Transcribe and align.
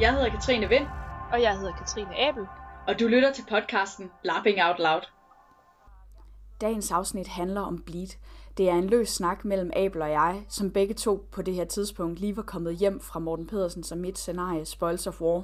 Jeg 0.00 0.14
hedder 0.14 0.30
Katrine 0.30 0.68
Vind, 0.68 0.86
Og 1.32 1.42
jeg 1.42 1.58
hedder 1.58 1.72
Katrine 1.72 2.28
Abel. 2.28 2.46
og 2.88 3.00
du 3.00 3.06
lytter 3.06 3.32
til 3.32 3.44
podcasten 3.48 4.10
Lapping 4.24 4.58
Out 4.62 4.78
Loud. 4.78 5.00
Dagens 6.60 6.90
afsnit 6.90 7.28
handler 7.28 7.60
om 7.60 7.82
bleed. 7.82 8.08
Det 8.56 8.68
er 8.68 8.74
en 8.74 8.86
løs 8.86 9.08
snak 9.08 9.44
mellem 9.44 9.70
Abel 9.76 10.02
og 10.02 10.10
jeg, 10.10 10.44
som 10.48 10.70
begge 10.70 10.94
to 10.94 11.28
på 11.32 11.42
det 11.42 11.54
her 11.54 11.64
tidspunkt 11.64 12.20
lige 12.20 12.36
var 12.36 12.42
kommet 12.42 12.76
hjem 12.76 13.00
fra 13.00 13.18
Morten 13.18 13.46
Pedersens 13.46 13.92
og 13.92 13.98
mit 13.98 14.18
scenarie 14.18 14.64
Spoils 14.64 15.06
of 15.06 15.20
War. 15.20 15.42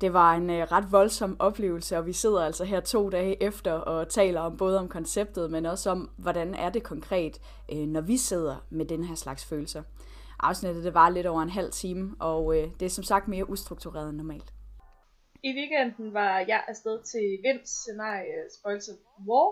Det 0.00 0.12
var 0.12 0.34
en 0.34 0.50
øh, 0.50 0.62
ret 0.72 0.92
voldsom 0.92 1.36
oplevelse, 1.38 1.98
og 1.98 2.06
vi 2.06 2.12
sidder 2.12 2.44
altså 2.44 2.64
her 2.64 2.80
to 2.80 3.10
dage 3.10 3.42
efter 3.42 3.72
og 3.72 4.08
taler 4.08 4.40
om 4.40 4.56
både 4.56 4.78
om 4.78 4.88
konceptet, 4.88 5.50
men 5.50 5.66
også 5.66 5.90
om, 5.90 6.10
hvordan 6.16 6.54
er 6.54 6.70
det 6.70 6.82
konkret, 6.82 7.40
øh, 7.72 7.78
når 7.78 8.00
vi 8.00 8.16
sidder 8.16 8.56
med 8.70 8.84
den 8.84 9.04
her 9.04 9.14
slags 9.14 9.44
følelser. 9.44 9.82
Afsnittet 10.40 10.84
det 10.84 10.94
var 10.94 11.08
lidt 11.10 11.26
over 11.26 11.42
en 11.42 11.50
halv 11.50 11.70
time, 11.70 12.16
og 12.20 12.56
øh, 12.56 12.68
det 12.80 12.86
er 12.86 12.90
som 12.90 13.04
sagt 13.04 13.28
mere 13.28 13.50
ustruktureret 13.50 14.08
end 14.08 14.16
normalt. 14.16 14.52
I 15.42 15.50
weekenden 15.58 16.14
var 16.14 16.38
jeg 16.38 16.64
afsted 16.68 17.02
til 17.12 17.26
Vinds 17.44 17.70
scenarie 17.70 18.34
øh, 18.44 18.50
Spoils 18.56 18.88
of 18.88 18.98
War, 19.28 19.48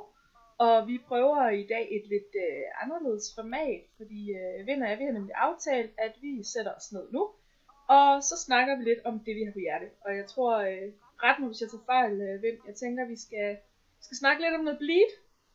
og 0.67 0.89
vi 0.89 0.97
prøver 1.09 1.49
i 1.49 1.67
dag 1.75 1.85
et 1.97 2.05
lidt 2.15 2.33
øh, 2.47 2.83
anderledes 2.83 3.27
format, 3.39 3.83
fordi 3.97 4.21
øh, 4.41 4.67
Vind 4.67 4.83
og 4.83 4.91
jeg 4.91 4.99
vi 4.99 5.05
har 5.05 5.13
nemlig 5.19 5.35
aftalt, 5.49 5.93
at 5.99 6.15
vi 6.23 6.33
sætter 6.53 6.73
os 6.75 6.93
ned 6.93 7.07
nu, 7.13 7.23
og 7.89 8.23
så 8.29 8.35
snakker 8.47 8.77
vi 8.77 8.85
lidt 8.85 9.03
om 9.05 9.15
det, 9.27 9.35
vi 9.37 9.43
har 9.45 9.53
på 9.53 9.65
hjerte. 9.67 9.89
Og 10.05 10.11
jeg 10.17 10.27
tror, 10.33 10.53
øh, 10.71 10.89
ret 11.25 11.39
nu, 11.41 11.47
hvis 11.47 11.61
jeg 11.61 11.71
tager 11.71 11.89
fejl, 11.93 12.15
øh, 12.27 12.43
Vind, 12.43 12.59
jeg 12.69 12.75
tænker, 12.83 13.03
vi 13.15 13.19
skal, 13.25 13.49
skal 14.05 14.17
snakke 14.23 14.43
lidt 14.43 14.55
om 14.59 14.65
noget 14.65 14.83
bleed, 14.85 15.11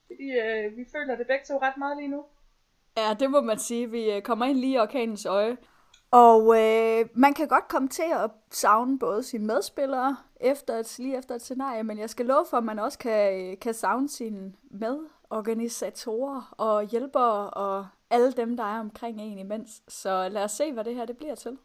fordi 0.08 0.28
øh, 0.44 0.78
vi 0.78 0.84
føler 0.96 1.14
det 1.16 1.28
begge 1.28 1.46
to 1.46 1.56
ret 1.66 1.78
meget 1.84 1.98
lige 1.98 2.14
nu. 2.16 2.22
Ja, 3.00 3.14
det 3.20 3.32
må 3.32 3.42
man 3.42 3.60
sige. 3.60 3.92
Vi 3.92 4.12
øh, 4.12 4.22
kommer 4.22 4.46
ind 4.46 4.58
lige 4.58 4.74
i 4.74 4.80
orkanens 4.80 5.26
øje. 5.26 5.58
Og 6.12 6.42
øh, 6.60 7.06
man 7.14 7.34
kan 7.34 7.48
godt 7.48 7.68
komme 7.68 7.88
til 7.88 8.06
at 8.24 8.32
savne 8.52 9.00
både 9.00 9.24
sine 9.24 9.46
medspillere 9.46 10.18
efter 10.42 10.76
et, 10.76 11.00
lige 11.00 11.18
efter 11.18 11.36
et 11.36 11.42
scenarie, 11.42 11.84
men 11.84 12.00
jeg 12.00 12.10
skal 12.10 12.26
love 12.26 12.46
for, 12.50 12.58
at 12.58 12.64
man 12.64 12.80
også 12.80 12.98
kan, 12.98 13.58
kan 13.58 13.74
savne 13.74 14.10
sine 14.10 14.54
medorganisatorer 14.72 16.56
og 16.58 16.84
hjælpere 16.84 17.50
og 17.50 17.88
alle 18.10 18.32
dem, 18.32 18.58
der 18.58 18.64
er 18.64 18.80
omkring 18.80 19.22
en 19.22 19.38
imens. 19.38 19.84
Så 19.88 20.30
lad 20.30 20.44
os 20.44 20.52
se, 20.52 20.72
hvad 20.74 20.84
det 20.84 20.96
her 20.96 21.06
det 21.06 21.18
bliver 21.18 21.36
til. 21.36 21.58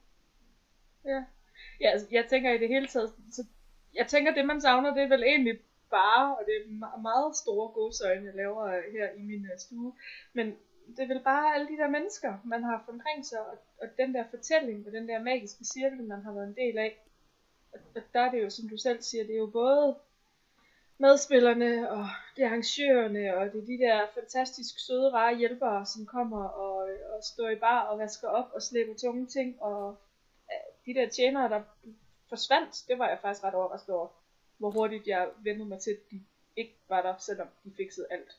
Ja. 1.05 1.25
ja 1.81 1.91
altså, 1.91 2.07
jeg 2.11 2.27
tænker 2.31 2.51
i 2.51 2.59
det 2.59 2.69
hele 2.69 2.87
taget, 2.87 3.13
så 3.33 3.45
jeg 3.95 4.07
tænker, 4.07 4.35
det 4.35 4.47
man 4.47 4.61
savner, 4.61 4.95
det 4.95 5.03
er 5.03 5.09
vel 5.09 5.23
egentlig 5.23 5.59
bare, 5.91 6.37
og 6.37 6.43
det 6.47 6.55
er 6.57 6.65
me- 6.69 7.03
meget 7.03 7.37
store 7.37 7.69
godsøjne, 7.69 8.27
jeg 8.27 8.35
laver 8.35 8.65
øh, 8.65 8.83
her 8.93 9.09
i 9.19 9.23
min 9.23 9.45
øh, 9.45 9.59
stue, 9.59 9.93
men 10.33 10.55
det 10.87 10.99
er 10.99 11.07
vel 11.07 11.21
bare 11.21 11.55
alle 11.55 11.69
de 11.69 11.77
der 11.77 11.89
mennesker, 11.89 12.39
man 12.45 12.63
har 12.63 12.71
haft 12.71 12.89
omkring 12.89 13.27
sig, 13.27 13.41
og, 13.41 13.59
og 13.81 13.89
den 13.97 14.15
der 14.15 14.25
fortælling, 14.31 14.87
og 14.87 14.93
den 14.93 15.09
der 15.09 15.23
magiske 15.23 15.65
cirkel, 15.65 16.03
man 16.03 16.23
har 16.23 16.33
været 16.33 16.49
en 16.49 16.57
del 16.57 16.79
af. 16.79 17.01
Og, 17.73 17.81
og 17.95 18.03
der 18.13 18.21
er 18.21 18.31
det 18.31 18.43
jo, 18.43 18.51
som 18.51 18.69
du 18.69 18.77
selv 18.77 19.03
siger, 19.03 19.25
det 19.25 19.35
er 19.35 19.39
jo 19.39 19.47
både 19.47 19.97
medspillerne, 20.99 21.91
og 21.91 22.07
det 22.37 22.45
er 22.45 22.49
arrangørerne, 22.49 23.37
og 23.37 23.53
det 23.53 23.63
er 23.63 23.67
de 23.67 23.79
der 23.79 24.07
fantastisk 24.15 24.87
søde, 24.87 25.13
rare 25.13 25.37
hjælpere, 25.37 25.87
som 25.87 26.07
kommer 26.07 26.45
og, 26.45 26.89
og 27.17 27.25
står 27.25 27.49
i 27.49 27.57
bar 27.57 27.81
og 27.81 27.99
vasker 27.99 28.29
op 28.29 28.51
og 28.55 28.63
slæber 28.63 28.95
tunge 28.95 29.27
ting, 29.27 29.63
og 29.63 29.97
de 30.87 30.95
der 30.95 31.09
tjenere, 31.09 31.49
der 31.49 31.63
forsvandt, 32.29 32.85
det 32.89 32.99
var 32.99 33.09
jeg 33.09 33.19
faktisk 33.23 33.45
ret 33.45 33.55
overrasket 33.55 33.95
over, 33.95 34.09
hvor 34.59 34.71
hurtigt 34.71 35.07
jeg 35.07 35.29
vendte 35.39 35.65
mig 35.65 35.79
til, 35.79 35.91
at 35.91 36.11
de 36.11 36.21
ikke 36.57 36.77
var 36.89 37.03
der, 37.03 37.15
selvom 37.19 37.49
de 37.65 37.73
fikset 37.77 38.07
alt. 38.11 38.39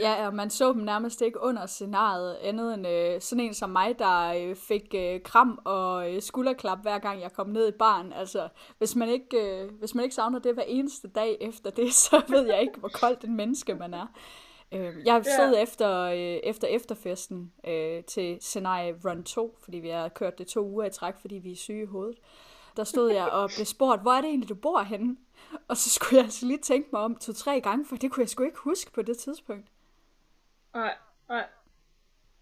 Ja, 0.00 0.26
og 0.26 0.34
man 0.34 0.50
så 0.50 0.72
dem 0.72 0.82
nærmest 0.82 1.22
ikke 1.22 1.40
under 1.42 1.66
scenariet, 1.66 2.36
andet 2.42 2.74
end 2.74 2.86
øh, 2.86 3.20
sådan 3.20 3.44
en 3.44 3.54
som 3.54 3.70
mig, 3.70 3.98
der 3.98 4.32
øh, 4.48 4.56
fik 4.56 4.94
øh, 4.94 5.20
kram 5.22 5.58
og 5.64 6.14
øh, 6.14 6.22
skulderklap 6.22 6.82
hver 6.82 6.98
gang 6.98 7.20
jeg 7.20 7.32
kom 7.32 7.48
ned 7.48 7.68
i 7.68 7.76
baren. 7.78 8.12
Altså, 8.12 8.48
hvis 8.78 8.96
man, 8.96 9.08
ikke, 9.08 9.62
øh, 9.62 9.70
hvis 9.78 9.94
man 9.94 10.04
ikke 10.04 10.14
savner 10.14 10.38
det 10.38 10.54
hver 10.54 10.62
eneste 10.62 11.08
dag 11.08 11.36
efter 11.40 11.70
det, 11.70 11.92
så 12.04 12.22
ved 12.28 12.46
jeg 12.46 12.60
ikke, 12.60 12.78
hvor 12.78 12.90
koldt 12.94 13.24
en 13.24 13.36
menneske 13.36 13.74
man 13.74 13.94
er. 13.94 14.06
Øh, 14.72 14.94
jeg 15.06 15.24
stod 15.24 15.54
Ja. 15.54 15.62
efter, 15.62 16.00
øh, 16.02 16.18
efter 16.18 16.68
efterfesten 16.68 17.52
øh, 17.68 18.04
til 18.04 18.38
scenarie 18.40 18.94
Run 19.04 19.22
2, 19.24 19.56
fordi 19.62 19.78
vi 19.78 19.88
har 19.88 20.08
kørt 20.08 20.38
det 20.38 20.46
to 20.46 20.66
uger 20.66 20.84
i 20.84 20.90
træk, 20.90 21.14
fordi 21.20 21.34
vi 21.34 21.52
er 21.52 21.56
syge 21.56 21.82
i 21.82 21.86
hovedet. 21.86 22.16
Der 22.76 22.84
stod 22.84 23.12
jeg 23.12 23.28
og 23.28 23.50
blev 23.56 23.66
spurgt, 23.66 24.02
hvor 24.02 24.12
er 24.12 24.20
det 24.20 24.28
egentlig, 24.28 24.48
du 24.48 24.54
bor 24.54 24.82
henne? 24.82 25.16
Og 25.68 25.76
så 25.76 25.90
skulle 25.90 26.16
jeg 26.16 26.24
altså 26.24 26.46
lige 26.46 26.58
tænke 26.58 26.88
mig 26.92 27.00
om 27.00 27.16
to-tre 27.16 27.60
gange, 27.60 27.86
for 27.86 27.96
det 27.96 28.10
kunne 28.10 28.22
jeg 28.22 28.28
sgu 28.28 28.42
ikke 28.42 28.58
huske 28.58 28.92
på 28.92 29.02
det 29.02 29.18
tidspunkt. 29.18 29.66
Nej, 30.74 30.94
nej. 31.28 31.46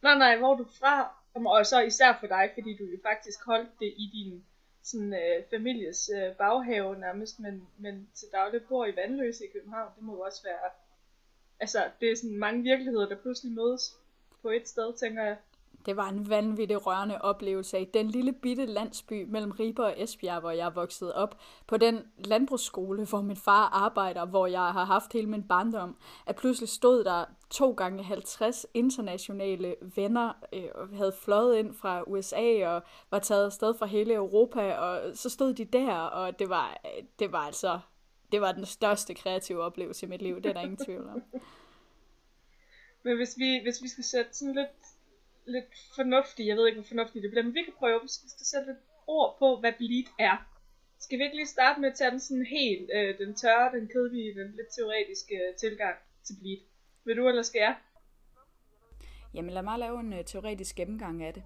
Nej, 0.03 0.19
nej, 0.19 0.39
hvor 0.39 0.53
er 0.53 0.57
du 0.57 0.65
fra? 0.65 1.15
Og 1.35 1.67
så 1.67 1.81
især 1.81 2.17
for 2.21 2.27
dig, 2.27 2.51
fordi 2.55 2.77
du 2.77 2.85
jo 2.85 2.99
faktisk 3.03 3.45
holdt 3.45 3.71
det 3.81 3.95
i 3.97 4.11
din 4.13 4.45
sådan, 4.83 5.15
øh, 5.15 5.45
families 5.51 6.11
øh, 6.17 6.37
baghave 6.37 6.99
nærmest, 6.99 7.41
men, 7.41 7.69
men 7.79 8.09
til 8.15 8.29
daglig 8.33 8.63
bor 8.69 8.87
i 8.87 8.97
Vandløse 8.97 9.45
i 9.45 9.53
København. 9.53 9.93
Det 9.97 10.03
må 10.05 10.15
jo 10.15 10.21
også 10.21 10.43
være... 10.43 10.71
Altså, 11.61 11.91
det 12.01 12.11
er 12.11 12.17
sådan 12.17 12.39
mange 12.39 12.63
virkeligheder, 12.63 13.09
der 13.09 13.17
pludselig 13.17 13.53
mødes 13.53 13.97
på 14.43 14.51
et 14.51 14.69
sted, 14.69 14.95
tænker 14.99 15.23
jeg. 15.23 15.37
Det 15.87 15.97
var 15.97 16.09
en 16.09 16.31
vanvittig 16.31 16.87
rørende 16.87 17.23
oplevelse 17.23 17.77
af 17.77 17.89
den 17.95 18.09
lille 18.09 18.33
bitte 18.33 18.67
landsby 18.67 19.25
mellem 19.29 19.51
Ribe 19.51 19.85
og 19.85 20.03
Esbjerg, 20.03 20.41
hvor 20.41 20.51
jeg 20.51 20.67
er 20.67 20.71
vokset 20.71 21.13
op. 21.13 21.39
På 21.67 21.77
den 21.77 22.03
landbrugsskole, 22.19 23.05
hvor 23.05 23.21
min 23.21 23.37
far 23.37 23.69
arbejder, 23.69 24.25
hvor 24.25 24.47
jeg 24.47 24.61
har 24.61 24.85
haft 24.85 25.13
hele 25.13 25.27
min 25.27 25.43
barndom. 25.43 25.97
At 26.27 26.37
pludselig 26.37 26.69
stod 26.69 27.05
der 27.05 27.25
to 27.51 27.73
gange 27.73 28.03
50 28.03 28.67
internationale 28.75 29.75
venner, 29.97 30.33
øh, 30.53 30.69
og 30.75 30.89
havde 30.97 31.15
fløjet 31.25 31.57
ind 31.57 31.75
fra 31.75 32.03
USA 32.07 32.69
og 32.69 32.83
var 33.11 33.19
taget 33.19 33.45
afsted 33.45 33.75
fra 33.79 33.87
hele 33.87 34.15
Europa. 34.15 34.75
Og 34.75 35.17
så 35.17 35.31
stod 35.31 35.55
de 35.55 35.65
der, 35.65 35.95
og 35.95 36.39
det 36.39 36.49
var, 36.49 36.77
det 37.19 37.33
var 37.33 37.47
altså 37.47 37.79
det 38.33 38.41
var 38.41 38.53
den 38.53 38.67
største 38.67 39.15
kreative 39.15 39.63
oplevelse 39.63 40.07
i 40.07 40.09
mit 40.09 40.23
liv. 40.23 40.37
Det 40.37 40.47
er 40.47 40.53
der 40.53 40.61
ingen 40.61 40.85
tvivl 40.85 41.09
om. 41.09 41.23
Men 43.05 43.17
hvis 43.17 43.35
vi, 43.39 43.61
hvis 43.63 43.83
vi 43.83 43.89
skal 43.89 44.05
sætte 44.05 44.35
sådan 44.35 44.55
lidt, 44.55 44.69
lidt 45.47 45.73
fornuftig. 45.97 46.47
jeg 46.47 46.57
ved 46.57 46.67
ikke, 46.67 46.81
hvor 46.81 46.89
fornuftig 46.89 47.23
det 47.23 47.31
bliver, 47.31 47.43
men 47.45 47.55
vi 47.55 47.63
kan 47.63 47.73
prøve, 47.79 48.01
at 48.03 48.11
sætte 48.53 48.67
lidt 48.67 48.83
ord 49.07 49.37
på, 49.39 49.61
hvad 49.61 49.73
bleed 49.73 50.07
er. 50.19 50.37
Skal 51.01 51.19
vi 51.19 51.25
ikke 51.25 51.37
lige 51.37 51.47
starte 51.47 51.81
med 51.81 51.89
at 51.89 51.95
tage 51.95 52.11
den 52.11 52.21
sådan 52.21 52.47
helt, 52.47 52.91
øh, 52.95 53.19
den 53.19 53.35
tørre, 53.35 53.73
den 53.77 53.89
kedelige, 53.89 54.35
den 54.41 54.51
lidt 54.59 54.71
teoretiske 54.77 55.35
øh, 55.35 55.55
tilgang 55.57 55.97
til 56.25 56.35
bleed? 56.41 56.59
Vil 57.05 57.17
du, 57.17 57.29
eller 57.29 57.43
skal 57.43 57.59
jeg? 57.59 57.77
Jamen 59.35 59.53
lad 59.53 59.63
mig 59.63 59.79
lave 59.79 60.01
en 60.01 60.13
øh, 60.13 60.25
teoretisk 60.25 60.77
gennemgang 60.77 61.25
af 61.25 61.35
det. 61.35 61.43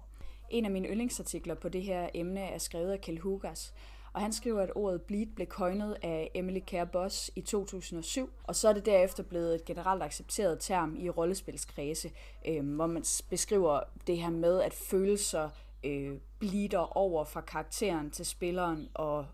En 0.49 0.65
af 0.65 0.71
mine 0.71 0.87
yndlingsartikler 0.87 1.55
på 1.55 1.69
det 1.69 1.81
her 1.81 2.09
emne 2.13 2.41
er 2.41 2.57
skrevet 2.57 2.91
af 2.91 3.01
Kjell 3.01 3.19
Hugas, 3.19 3.73
og 4.19 4.23
han 4.23 4.33
skriver, 4.33 4.61
at 4.61 4.71
ordet 4.75 5.01
bleed 5.01 5.25
blev 5.25 5.47
coinet 5.47 5.97
af 6.01 6.31
Emily 6.33 6.59
Care 6.59 6.85
Boss 6.85 7.31
i 7.35 7.41
2007, 7.41 8.29
og 8.43 8.55
så 8.55 8.69
er 8.69 8.73
det 8.73 8.85
derefter 8.85 9.23
blevet 9.23 9.55
et 9.55 9.65
generelt 9.65 10.03
accepteret 10.03 10.57
term 10.59 10.95
i 10.99 11.09
rollespilskredse, 11.09 12.11
øh, 12.47 12.75
hvor 12.75 12.87
man 12.87 13.03
beskriver 13.29 13.79
det 14.07 14.17
her 14.17 14.29
med, 14.29 14.61
at 14.61 14.73
følelser 14.73 15.49
øh, 15.83 16.17
bleeder 16.39 16.97
over 16.97 17.23
fra 17.23 17.41
karakteren 17.41 18.11
til 18.11 18.25
spilleren 18.25 18.89
og, 18.93 19.25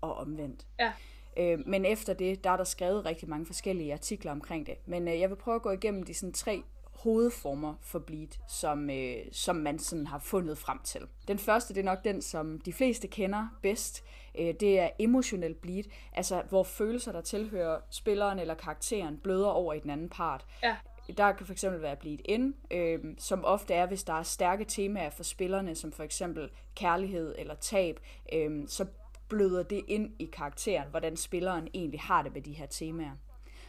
og 0.00 0.14
omvendt. 0.14 0.66
Ja. 0.80 0.92
Øh, 1.36 1.58
men 1.66 1.84
efter 1.84 2.14
det, 2.14 2.44
der 2.44 2.50
er 2.50 2.56
der 2.56 2.64
skrevet 2.64 3.06
rigtig 3.06 3.28
mange 3.28 3.46
forskellige 3.46 3.92
artikler 3.92 4.32
omkring 4.32 4.66
det. 4.66 4.74
Men 4.86 5.08
øh, 5.08 5.20
jeg 5.20 5.30
vil 5.30 5.36
prøve 5.36 5.54
at 5.54 5.62
gå 5.62 5.70
igennem 5.70 6.02
de 6.02 6.14
sådan 6.14 6.32
tre 6.32 6.62
hovedformer 7.02 7.74
for 7.80 7.98
bleed, 7.98 8.28
som, 8.48 8.90
øh, 8.90 9.16
som 9.32 9.56
man 9.56 9.78
sådan 9.78 10.06
har 10.06 10.18
fundet 10.18 10.58
frem 10.58 10.78
til. 10.84 11.00
Den 11.28 11.38
første, 11.38 11.74
det 11.74 11.80
er 11.80 11.84
nok 11.84 12.04
den, 12.04 12.22
som 12.22 12.60
de 12.60 12.72
fleste 12.72 13.08
kender 13.08 13.48
bedst. 13.62 14.04
Øh, 14.38 14.54
det 14.60 14.80
er 14.80 14.90
emotionel 14.98 15.54
bleed, 15.54 15.84
altså 16.12 16.42
hvor 16.48 16.62
følelser, 16.62 17.12
der 17.12 17.20
tilhører 17.20 17.80
spilleren 17.90 18.38
eller 18.38 18.54
karakteren, 18.54 19.18
bløder 19.18 19.48
over 19.48 19.74
i 19.74 19.80
den 19.80 19.90
anden 19.90 20.08
part. 20.08 20.46
Ja. 20.62 20.76
Der 21.16 21.32
kan 21.32 21.46
fx 21.46 21.64
være 21.68 21.96
bleed 21.96 22.18
in, 22.24 22.54
øh, 22.70 22.98
som 23.18 23.44
ofte 23.44 23.74
er, 23.74 23.86
hvis 23.86 24.04
der 24.04 24.12
er 24.12 24.22
stærke 24.22 24.64
temaer 24.64 25.10
for 25.10 25.22
spillerne, 25.22 25.74
som 25.74 25.92
for 25.92 26.02
eksempel 26.02 26.50
kærlighed 26.74 27.34
eller 27.38 27.54
tab, 27.54 28.00
øh, 28.32 28.68
så 28.68 28.86
bløder 29.28 29.62
det 29.62 29.82
ind 29.88 30.10
i 30.18 30.24
karakteren, 30.24 30.88
hvordan 30.90 31.16
spilleren 31.16 31.68
egentlig 31.74 32.00
har 32.00 32.22
det 32.22 32.32
med 32.32 32.42
de 32.42 32.52
her 32.52 32.66
temaer. 32.66 33.12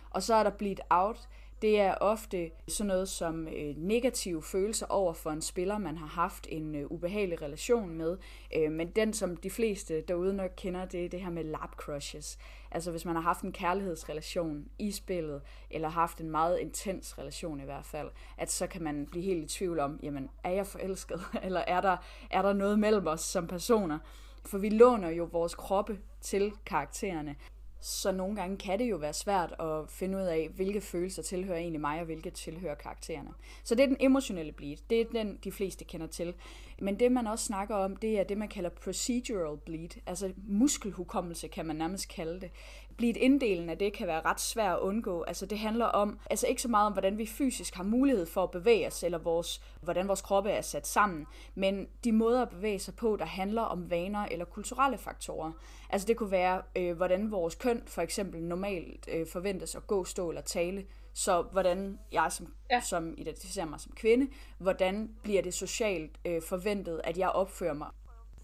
Og 0.10 0.24
så 0.24 0.34
er 0.34 0.44
der 0.44 0.50
bleed 0.50 0.78
out. 0.90 1.30
Det 1.64 1.80
er 1.80 1.96
ofte 1.96 2.52
sådan 2.68 2.88
noget 2.88 3.10
som 3.10 3.48
øh, 3.48 3.78
negative 3.78 4.44
følelser 4.44 4.86
over 4.86 5.14
for 5.14 5.32
en 5.32 5.42
spiller, 5.42 5.78
man 5.78 5.98
har 5.98 6.08
haft 6.08 6.48
en 6.50 6.76
øh, 6.76 6.92
ubehagelig 6.92 7.42
relation 7.42 7.98
med. 7.98 8.18
Øh, 8.56 8.72
men 8.72 8.90
den, 8.90 9.14
som 9.14 9.38
de 9.38 9.50
fleste 9.50 10.02
derude 10.02 10.34
nok 10.34 10.52
kender, 10.58 10.86
det 10.86 11.06
er 11.06 11.10
det 11.10 11.22
her 11.22 11.30
med 11.30 11.44
lap 11.44 11.76
crushes. 11.76 12.38
Altså 12.72 12.92
hvis 12.92 13.06
man 13.06 13.16
har 13.16 13.22
haft 13.22 13.42
en 13.42 13.52
kærlighedsrelation 13.52 14.66
i 14.80 14.92
spillet, 14.92 15.42
eller 15.72 15.90
haft 15.90 16.22
en 16.22 16.30
meget 16.30 16.60
intens 16.60 17.18
relation 17.20 17.60
i 17.60 17.66
hvert 17.66 17.86
fald, 17.86 18.10
at 18.38 18.52
så 18.52 18.68
kan 18.68 18.84
man 18.84 19.08
blive 19.12 19.26
helt 19.26 19.44
i 19.44 19.58
tvivl 19.58 19.80
om, 19.80 20.00
jamen 20.04 20.30
er 20.44 20.52
jeg 20.52 20.68
forelsket, 20.68 21.22
eller 21.44 21.60
er 21.60 21.82
der, 21.82 21.98
er 22.32 22.42
der 22.42 22.54
noget 22.54 22.80
mellem 22.80 23.08
os 23.08 23.22
som 23.22 23.48
personer? 23.48 24.00
For 24.46 24.58
vi 24.58 24.70
låner 24.70 25.10
jo 25.10 25.30
vores 25.32 25.56
kroppe 25.56 26.00
til 26.22 26.54
karaktererne 26.66 27.36
så 27.86 28.12
nogle 28.12 28.36
gange 28.36 28.58
kan 28.58 28.80
det 28.80 28.86
jo 28.90 28.96
være 28.96 29.14
svært 29.14 29.56
at 29.60 29.90
finde 29.90 30.18
ud 30.18 30.24
af, 30.24 30.50
hvilke 30.56 30.82
følelser 30.82 31.22
tilhører 31.22 31.58
egentlig 31.58 31.82
mig, 31.82 32.00
og 32.00 32.06
hvilke 32.06 32.30
tilhører 32.30 32.76
karaktererne. 32.76 33.30
Så 33.64 33.76
det 33.76 33.84
er 33.84 33.88
den 33.88 33.98
emotionelle 34.00 34.52
bleed. 34.52 34.78
Det 34.90 35.02
er 35.02 35.06
den, 35.12 35.40
de 35.44 35.52
fleste 35.52 35.86
kender 35.86 36.08
til. 36.08 36.34
Men 36.82 37.00
det, 37.00 37.12
man 37.12 37.28
også 37.28 37.46
snakker 37.46 37.76
om, 37.76 37.96
det 37.96 38.20
er 38.20 38.24
det, 38.24 38.38
man 38.38 38.48
kalder 38.48 38.70
procedural 38.70 39.58
bleed. 39.58 39.90
Altså 40.06 40.34
muskelhukommelse, 40.48 41.48
kan 41.48 41.66
man 41.66 41.76
nærmest 41.76 42.10
kalde 42.10 42.42
det. 42.42 42.52
Bleed 42.98 43.18
inddelen 43.18 43.70
af 43.70 43.78
det 43.78 43.94
kan 43.94 44.08
være 44.08 44.22
ret 44.22 44.40
svært 44.40 44.74
at 44.74 44.80
undgå. 44.80 45.24
Altså 45.24 45.46
det 45.46 45.60
handler 45.60 45.86
om, 45.86 46.20
altså 46.30 46.48
ikke 46.48 46.62
så 46.62 46.68
meget 46.68 46.86
om, 46.86 46.94
hvordan 46.94 47.18
vi 47.18 47.26
fysisk 47.26 47.76
har 47.76 47.84
mulighed 47.84 48.26
for 48.26 48.44
at 48.44 48.52
bevæge 48.52 48.88
os, 48.88 49.04
eller 49.04 49.18
vores, 49.18 49.62
hvordan 49.82 50.08
vores 50.08 50.22
kroppe 50.22 50.50
er 50.52 50.62
sat 50.62 50.88
sammen, 50.88 51.26
men 51.56 51.88
de 52.04 52.12
måder 52.12 52.42
at 52.42 52.50
bevæge 52.50 52.80
sig 52.80 52.96
på, 52.96 53.16
der 53.16 53.26
handler 53.26 53.62
om 53.62 53.90
vaner 53.92 54.26
eller 54.32 54.46
kulturelle 54.46 54.98
faktorer. 54.98 55.52
Altså 55.90 56.08
det 56.08 56.18
kunne 56.18 56.32
være, 56.32 56.62
øh, 56.76 56.98
hvordan 56.98 57.32
vores 57.32 57.56
køn 57.56 57.84
for 57.88 58.02
eksempel 58.02 58.44
normalt 58.44 59.10
øh, 59.12 59.28
forventes 59.28 59.76
at 59.76 59.88
gå, 59.88 60.04
stå 60.06 60.30
eller 60.30 60.42
tale. 60.42 60.86
Så 61.14 61.42
hvordan 61.42 62.00
jeg 62.12 62.32
som, 62.32 62.54
ja. 62.72 62.82
som 62.82 63.14
identificerer 63.18 63.66
mig 63.66 63.80
som 63.80 63.92
kvinde, 63.96 64.28
hvordan 64.58 65.10
bliver 65.24 65.42
det 65.42 65.54
socialt 65.54 66.20
øh, 66.26 66.42
forventet, 66.42 67.02
at 67.04 67.18
jeg 67.18 67.30
opfører 67.30 67.74
mig 67.74 67.88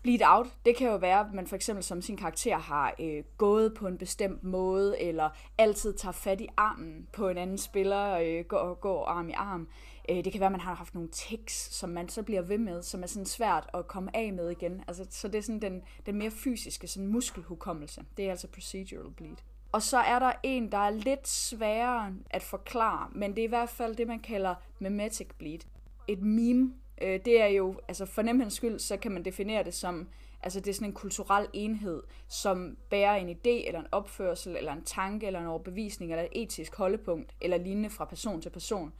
bleed 0.01 0.19
out, 0.25 0.47
det 0.65 0.75
kan 0.75 0.87
jo 0.87 0.95
være, 0.95 1.19
at 1.19 1.33
man 1.33 1.47
for 1.47 1.55
eksempel 1.55 1.83
som 1.83 2.01
sin 2.01 2.17
karakter 2.17 2.57
har 2.57 2.95
øh, 2.99 3.23
gået 3.37 3.73
på 3.73 3.87
en 3.87 3.97
bestemt 3.97 4.43
måde, 4.43 5.01
eller 5.01 5.29
altid 5.57 5.93
tager 5.93 6.13
fat 6.13 6.41
i 6.41 6.47
armen 6.57 7.07
på 7.13 7.29
en 7.29 7.37
anden 7.37 7.57
spiller, 7.57 8.19
øh, 8.19 8.45
går, 8.45 8.73
går 8.73 9.05
arm 9.05 9.29
i 9.29 9.33
arm. 9.33 9.67
Øh, 10.09 10.23
det 10.23 10.31
kan 10.31 10.39
være, 10.39 10.47
at 10.47 10.51
man 10.51 10.61
har 10.61 10.73
haft 10.73 10.93
nogle 10.93 11.09
tics, 11.09 11.75
som 11.75 11.89
man 11.89 12.09
så 12.09 12.23
bliver 12.23 12.41
ved 12.41 12.57
med, 12.57 12.83
som 12.83 13.03
er 13.03 13.07
sådan 13.07 13.25
svært 13.25 13.69
at 13.73 13.87
komme 13.87 14.15
af 14.15 14.33
med 14.33 14.49
igen. 14.49 14.83
Altså, 14.87 15.05
så 15.09 15.27
det 15.27 15.37
er 15.37 15.41
sådan 15.41 15.61
den, 15.61 15.81
den 16.05 16.15
mere 16.15 16.31
fysiske 16.31 16.87
sådan 16.87 17.07
muskelhukommelse. 17.07 18.05
Det 18.17 18.25
er 18.25 18.31
altså 18.31 18.47
procedural 18.47 19.11
bleed. 19.11 19.35
Og 19.71 19.81
så 19.81 19.97
er 19.97 20.19
der 20.19 20.31
en, 20.43 20.71
der 20.71 20.77
er 20.77 20.89
lidt 20.89 21.27
sværere 21.27 22.13
at 22.29 22.43
forklare, 22.43 23.09
men 23.11 23.31
det 23.31 23.39
er 23.39 23.43
i 23.43 23.49
hvert 23.49 23.69
fald 23.69 23.95
det, 23.95 24.07
man 24.07 24.19
kalder 24.19 24.55
memetic 24.79 25.27
bleed. 25.37 25.59
Et 26.07 26.21
meme 26.21 26.73
Øh, 27.01 27.19
det 27.25 27.41
er 27.41 27.47
jo, 27.47 27.75
altså 27.87 28.05
for 28.05 28.21
nemhedens 28.21 28.53
skyld, 28.53 28.79
så 28.79 28.97
kan 28.97 29.11
man 29.11 29.25
definere 29.25 29.63
det 29.63 29.73
som, 29.73 30.07
altså 30.43 30.59
det 30.59 30.69
er 30.69 30.73
sådan 30.73 30.87
en 30.87 30.93
kulturel 30.93 31.47
enhed, 31.53 32.03
som 32.27 32.77
bærer 32.89 33.15
en 33.15 33.29
idé, 33.29 33.67
eller 33.67 33.79
en 33.79 33.87
opførsel, 33.91 34.55
eller 34.55 34.73
en 34.73 34.83
tanke, 34.83 35.27
eller 35.27 35.39
en 35.39 35.47
overbevisning, 35.47 36.11
eller 36.11 36.23
et 36.23 36.43
etisk 36.43 36.75
holdepunkt, 36.75 37.35
eller 37.41 37.57
lignende 37.57 37.89
fra 37.89 38.05
person 38.05 38.41
til 38.41 38.49
person. 38.49 38.93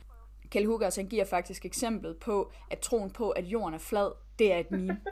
Kjell 0.49 0.67
Huggers, 0.67 0.95
han 0.95 1.07
giver 1.07 1.25
faktisk 1.25 1.65
eksemplet 1.65 2.17
på, 2.17 2.51
at 2.71 2.79
troen 2.79 3.11
på, 3.11 3.29
at 3.29 3.45
jorden 3.45 3.73
er 3.73 3.77
flad, 3.77 4.11
det 4.39 4.53
er 4.53 4.57
et 4.57 4.71
meme. 4.71 4.99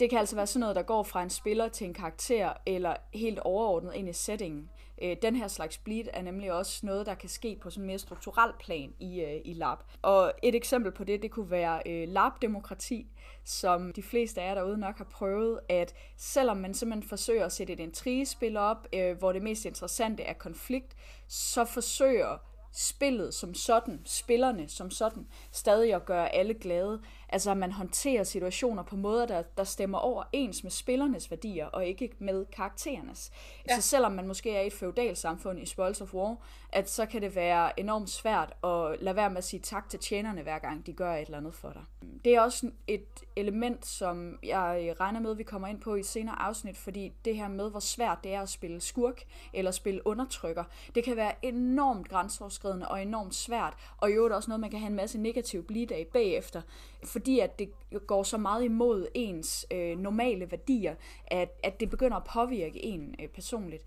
Det 0.00 0.10
kan 0.10 0.18
altså 0.18 0.36
være 0.36 0.46
sådan 0.46 0.60
noget, 0.60 0.76
der 0.76 0.82
går 0.82 1.02
fra 1.02 1.22
en 1.22 1.30
spiller 1.30 1.68
til 1.68 1.86
en 1.86 1.94
karakter, 1.94 2.52
eller 2.66 2.96
helt 3.14 3.38
overordnet 3.38 3.94
ind 3.94 4.08
i 4.08 4.12
settingen. 4.12 4.70
Øh, 5.02 5.16
den 5.22 5.36
her 5.36 5.48
slags 5.48 5.78
bleed 5.78 6.04
er 6.12 6.22
nemlig 6.22 6.52
også 6.52 6.86
noget, 6.86 7.06
der 7.06 7.14
kan 7.14 7.28
ske 7.28 7.58
på 7.62 7.70
sådan 7.70 7.82
en 7.82 7.86
mere 7.86 7.98
strukturel 7.98 8.52
plan 8.60 8.94
i, 9.00 9.20
øh, 9.20 9.40
i 9.44 9.52
lab. 9.52 9.78
Og 10.02 10.32
et 10.42 10.54
eksempel 10.54 10.92
på 10.92 11.04
det, 11.04 11.22
det 11.22 11.30
kunne 11.30 11.50
være 11.50 11.82
øh, 11.86 12.08
lab-demokrati, 12.08 13.06
som 13.44 13.92
de 13.92 14.02
fleste 14.02 14.40
af 14.42 14.48
jer 14.48 14.54
derude 14.54 14.78
nok 14.78 14.98
har 14.98 15.04
prøvet, 15.04 15.60
at 15.68 15.94
selvom 16.16 16.56
man 16.56 16.74
simpelthen 16.74 17.08
forsøger 17.08 17.44
at 17.44 17.52
sætte 17.52 17.72
et 17.72 17.80
intrigespil 17.80 18.56
op, 18.56 18.88
øh, 18.92 19.18
hvor 19.18 19.32
det 19.32 19.42
mest 19.42 19.64
interessante 19.64 20.22
er 20.22 20.32
konflikt, 20.32 20.96
så 21.28 21.64
forsøger 21.64 22.38
spillet 22.72 23.34
som 23.34 23.54
sådan, 23.54 24.00
spillerne 24.04 24.68
som 24.68 24.90
sådan, 24.90 25.26
stadig 25.52 25.94
at 25.94 26.04
gøre 26.04 26.34
alle 26.34 26.54
glade. 26.54 27.00
Altså 27.28 27.50
at 27.50 27.56
man 27.56 27.72
håndterer 27.72 28.24
situationer 28.24 28.82
på 28.82 28.96
måder, 28.96 29.26
der, 29.26 29.42
der 29.42 29.64
stemmer 29.64 29.98
over 29.98 30.24
med 30.62 30.70
spillernes 30.70 31.30
værdier, 31.30 31.66
og 31.66 31.86
ikke 31.86 32.10
med 32.18 32.46
karakterernes. 32.46 33.30
Ja. 33.68 33.76
Så 33.76 33.82
selvom 33.82 34.12
man 34.12 34.26
måske 34.26 34.56
er 34.56 34.60
i 34.60 34.66
et 34.66 34.72
feudalt 34.72 35.18
samfund 35.18 35.60
i 35.60 35.66
Spoils 35.66 36.00
of 36.00 36.14
War, 36.14 36.36
at 36.72 36.90
så 36.90 37.06
kan 37.06 37.22
det 37.22 37.34
være 37.34 37.80
enormt 37.80 38.10
svært 38.10 38.52
at 38.64 38.96
lade 39.00 39.16
være 39.16 39.30
med 39.30 39.38
at 39.38 39.44
sige 39.44 39.60
tak 39.60 39.88
til 39.88 39.98
tjenerne, 39.98 40.42
hver 40.42 40.58
gang 40.58 40.86
de 40.86 40.92
gør 40.92 41.14
et 41.14 41.20
eller 41.20 41.38
andet 41.38 41.54
for 41.54 41.72
dig. 41.72 41.82
Det 42.24 42.34
er 42.34 42.40
også 42.40 42.70
et 42.86 43.06
element, 43.36 43.86
som 43.86 44.38
jeg 44.42 44.94
regner 45.00 45.20
med, 45.20 45.30
at 45.30 45.38
vi 45.38 45.42
kommer 45.42 45.68
ind 45.68 45.80
på 45.80 45.94
i 45.94 46.02
senere 46.02 46.42
afsnit, 46.42 46.76
fordi 46.76 47.12
det 47.24 47.36
her 47.36 47.48
med, 47.48 47.70
hvor 47.70 47.80
svært 47.80 48.18
det 48.24 48.34
er 48.34 48.42
at 48.42 48.48
spille 48.48 48.80
skurk 48.80 49.22
eller 49.52 49.70
spille 49.70 50.06
undertrykker, 50.06 50.64
det 50.94 51.04
kan 51.04 51.16
være 51.16 51.32
enormt 51.42 52.08
grænseoverskridende 52.08 52.88
og 52.88 53.02
enormt 53.02 53.34
svært, 53.34 53.74
og 53.98 54.10
i 54.10 54.12
øvrigt 54.12 54.34
også 54.34 54.50
noget, 54.50 54.60
man 54.60 54.70
kan 54.70 54.78
have 54.78 54.90
en 54.90 54.96
masse 54.96 55.18
negativ 55.18 55.64
bleed 55.64 55.92
af 55.92 56.06
bagefter, 56.12 56.62
fordi 57.18 57.40
at 57.40 57.58
det 57.58 57.70
går 58.06 58.22
så 58.22 58.38
meget 58.38 58.64
imod 58.64 59.06
ens 59.14 59.66
øh, 59.70 59.98
normale 59.98 60.50
værdier, 60.50 60.94
at, 61.26 61.48
at 61.62 61.80
det 61.80 61.90
begynder 61.90 62.16
at 62.16 62.24
påvirke 62.24 62.84
en 62.84 63.14
øh, 63.22 63.28
personligt. 63.28 63.82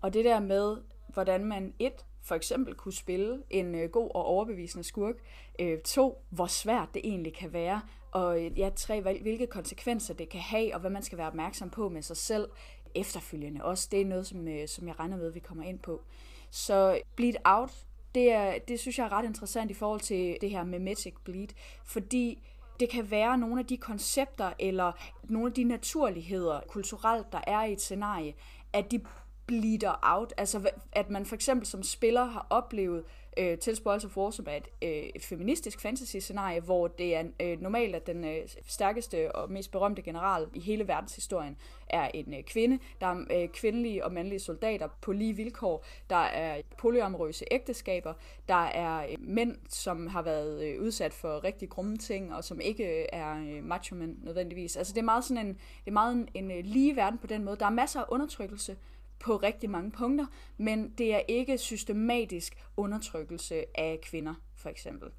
Og 0.00 0.14
det 0.14 0.24
der 0.24 0.40
med, 0.40 0.76
hvordan 1.08 1.44
man 1.44 1.74
et 1.78 2.04
for 2.22 2.34
eksempel 2.34 2.74
kunne 2.74 2.92
spille 2.92 3.42
en 3.50 3.74
øh, 3.74 3.90
god 3.90 4.10
og 4.14 4.24
overbevisende 4.24 4.84
skurk. 4.84 5.14
Øh, 5.58 5.78
to, 5.78 6.22
hvor 6.30 6.46
svært 6.46 6.88
det 6.94 7.02
egentlig 7.04 7.34
kan 7.34 7.52
være. 7.52 7.80
Og 8.12 8.44
øh, 8.44 8.58
ja, 8.58 8.70
tre, 8.76 9.00
hvilke 9.00 9.46
konsekvenser 9.46 10.14
det 10.14 10.28
kan 10.28 10.40
have, 10.40 10.74
og 10.74 10.80
hvad 10.80 10.90
man 10.90 11.02
skal 11.02 11.18
være 11.18 11.26
opmærksom 11.26 11.70
på 11.70 11.88
med 11.88 12.02
sig 12.02 12.16
selv 12.16 12.48
efterfølgende. 12.94 13.64
Også 13.64 13.88
det 13.90 14.00
er 14.00 14.04
noget, 14.04 14.26
som, 14.26 14.48
øh, 14.48 14.68
som 14.68 14.88
jeg 14.88 14.98
regner 14.98 15.16
med, 15.16 15.30
vi 15.30 15.40
kommer 15.40 15.64
ind 15.64 15.78
på. 15.78 16.02
Så 16.50 17.00
Bleed 17.16 17.34
Out, 17.44 17.70
det, 18.14 18.32
er, 18.32 18.58
det 18.68 18.80
synes 18.80 18.98
jeg 18.98 19.04
er 19.04 19.12
ret 19.12 19.24
interessant 19.24 19.70
i 19.70 19.74
forhold 19.74 20.00
til 20.00 20.36
det 20.40 20.50
her 20.50 20.64
memetic 20.64 21.14
bleed, 21.24 21.48
fordi 21.84 22.42
det 22.80 22.90
kan 22.90 23.10
være 23.10 23.38
nogle 23.38 23.60
af 23.60 23.66
de 23.66 23.76
koncepter 23.76 24.52
eller 24.58 24.92
nogle 25.24 25.46
af 25.46 25.52
de 25.52 25.64
naturligheder 25.64 26.60
kulturelt, 26.68 27.32
der 27.32 27.40
er 27.46 27.64
i 27.64 27.72
et 27.72 27.80
scenarie, 27.80 28.34
at 28.72 28.90
de 28.90 29.00
bleeder 29.46 29.98
out. 30.02 30.32
Altså 30.36 30.70
at 30.92 31.10
man 31.10 31.26
for 31.26 31.34
eksempel 31.34 31.66
som 31.66 31.82
spiller 31.82 32.24
har 32.24 32.46
oplevet 32.50 33.04
øh, 33.36 33.58
til 33.58 33.76
Spoils 33.76 34.04
of 34.04 34.16
War, 34.16 34.30
som 34.30 34.46
er 34.48 34.56
et, 34.56 34.68
øh, 34.82 35.10
et 35.14 35.24
feministisk 35.24 35.80
fantasy-scenarie, 35.80 36.60
hvor 36.60 36.88
det 36.88 37.16
er 37.16 37.24
øh, 37.40 37.60
normalt, 37.60 37.94
at 37.94 38.06
den 38.06 38.24
øh, 38.24 38.48
stærkeste 38.66 39.34
og 39.36 39.52
mest 39.52 39.70
berømte 39.70 40.02
general 40.02 40.46
i 40.54 40.60
hele 40.60 40.88
verdenshistorien 40.88 41.56
er 41.88 42.10
en 42.14 42.34
øh, 42.34 42.42
kvinde. 42.42 42.78
Der 43.00 43.06
er 43.06 43.42
øh, 43.42 43.48
kvindelige 43.48 44.04
og 44.04 44.12
mandlige 44.12 44.40
soldater 44.40 44.88
på 45.00 45.12
lige 45.12 45.32
vilkår. 45.32 45.84
Der 46.10 46.16
er 46.16 46.62
polyamorøse 46.78 47.44
ægteskaber. 47.50 48.14
Der 48.48 48.64
er 48.64 49.06
øh, 49.06 49.16
mænd, 49.18 49.56
som 49.68 50.06
har 50.06 50.22
været 50.22 50.64
øh, 50.64 50.82
udsat 50.82 51.14
for 51.14 51.44
rigtig 51.44 51.68
grumme 51.68 51.96
ting, 51.96 52.34
og 52.34 52.44
som 52.44 52.60
ikke 52.60 53.00
øh, 53.00 53.06
er 53.12 53.34
øh, 53.34 53.64
macho-mænd 53.64 54.16
nødvendigvis. 54.22 54.76
Altså 54.76 54.92
det 54.92 55.00
er 55.00 55.04
meget 55.04 55.24
sådan 55.24 55.46
en, 55.46 55.54
det 55.54 55.86
er 55.86 55.92
meget 55.92 56.12
en, 56.12 56.28
en 56.34 56.50
øh, 56.50 56.64
lige 56.64 56.96
verden 56.96 57.18
på 57.18 57.26
den 57.26 57.44
måde. 57.44 57.56
Der 57.56 57.66
er 57.66 57.70
masser 57.70 58.00
af 58.00 58.04
undertrykkelse, 58.08 58.76
på 59.18 59.36
rigtig 59.36 59.70
mange 59.70 59.90
punkter, 59.90 60.26
men 60.56 60.90
det 60.90 61.14
er 61.14 61.20
ikke 61.28 61.58
systematisk 61.58 62.64
undertrykkelse 62.76 63.64
af 63.74 64.00
kvinder, 64.02 64.34
for 64.54 64.68
eksempel. 64.68 65.10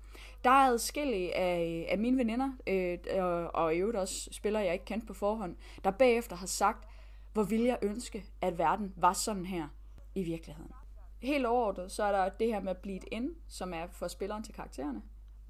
Der 0.44 0.50
er 0.50 0.72
adskillige 0.72 1.36
af, 1.36 1.88
af 1.90 1.98
mine 1.98 2.18
veninder, 2.18 2.52
øh, 2.68 2.98
og, 3.24 3.56
og 3.56 3.76
i 3.76 3.78
øvrigt 3.78 3.98
også 3.98 4.30
spillere, 4.32 4.64
jeg 4.64 4.74
ikke 4.74 4.86
kendt 4.86 5.08
på 5.08 5.14
forhånd, 5.14 5.56
der 5.84 5.92
bagefter 5.92 6.36
har 6.36 6.48
sagt, 6.48 6.88
hvor 7.34 7.44
vil 7.44 7.62
jeg 7.62 7.78
ønske, 7.82 8.26
at 8.42 8.58
verden 8.58 8.94
var 8.96 9.14
sådan 9.14 9.46
her 9.46 9.68
i 10.16 10.24
virkeligheden. 10.24 10.72
Helt 11.20 11.46
overordnet, 11.46 11.92
så 11.92 12.04
er 12.04 12.12
der 12.12 12.30
det 12.30 12.48
her 12.48 12.60
med 12.60 12.76
bleed 12.76 13.02
in, 13.12 13.30
som 13.48 13.74
er 13.74 13.88
for 13.92 14.08
spilleren 14.08 14.44
til 14.44 14.54
karaktererne, 14.54 15.02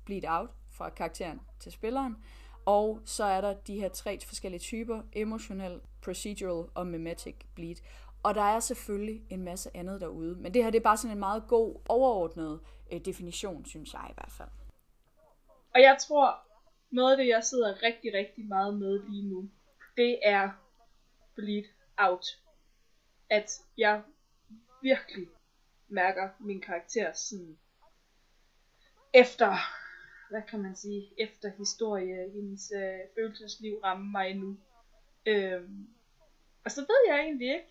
bleed 0.06 0.24
out 0.28 0.50
fra 0.70 0.90
karakteren 0.90 1.40
til 1.60 1.72
spilleren, 1.72 2.16
og 2.66 3.00
så 3.06 3.24
er 3.24 3.42
der 3.42 3.54
de 3.54 3.80
her 3.80 3.90
tre 3.90 4.20
forskellige 4.20 4.60
typer, 4.60 5.02
emotional, 5.14 5.82
procedural 6.02 6.70
og 6.76 6.88
mimetic 6.88 7.36
bleed. 7.56 7.76
Og 8.24 8.36
der 8.36 8.42
er 8.42 8.60
selvfølgelig 8.60 9.26
en 9.30 9.44
masse 9.44 9.78
andet 9.78 10.02
derude. 10.02 10.36
Men 10.36 10.54
det 10.54 10.64
her 10.64 10.70
det 10.70 10.80
er 10.80 10.84
bare 10.84 10.98
sådan 10.98 11.16
en 11.16 11.20
meget 11.20 11.44
god, 11.48 11.82
overordnet 11.90 12.60
øh, 12.92 13.06
definition, 13.06 13.66
synes 13.66 13.94
jeg 13.94 14.08
i 14.10 14.14
hvert 14.14 14.32
fald. 14.38 14.50
Og 15.74 15.82
jeg 15.82 15.98
tror, 16.00 16.40
noget 16.92 17.12
af 17.12 17.18
det, 17.18 17.28
jeg 17.28 17.44
sidder 17.44 17.84
rigtig, 17.84 18.14
rigtig 18.14 18.46
meget 18.46 18.78
med 18.78 19.04
lige 19.10 19.30
nu, 19.30 19.50
det 19.98 20.20
er 20.24 20.50
bleed 21.36 21.64
out. 21.98 22.26
At 23.30 23.52
jeg 23.78 24.02
virkelig 24.82 25.28
mærker 25.88 26.30
min 26.40 26.62
karakter 26.62 27.14
sådan 27.14 27.58
efter, 29.14 29.58
hvad 30.30 30.42
kan 30.50 30.62
man 30.62 30.76
sige, 30.76 31.14
efter 31.18 31.52
historie, 31.58 32.32
hendes 32.34 32.72
øh, 32.76 33.00
følelsesliv 33.16 33.80
rammer 33.84 34.12
mig 34.12 34.36
nu. 34.36 34.58
Øhm, 35.26 35.88
og 36.66 36.72
så 36.72 36.82
ved 36.82 37.14
jeg 37.14 37.20
egentlig 37.20 37.54
ikke, 37.54 37.70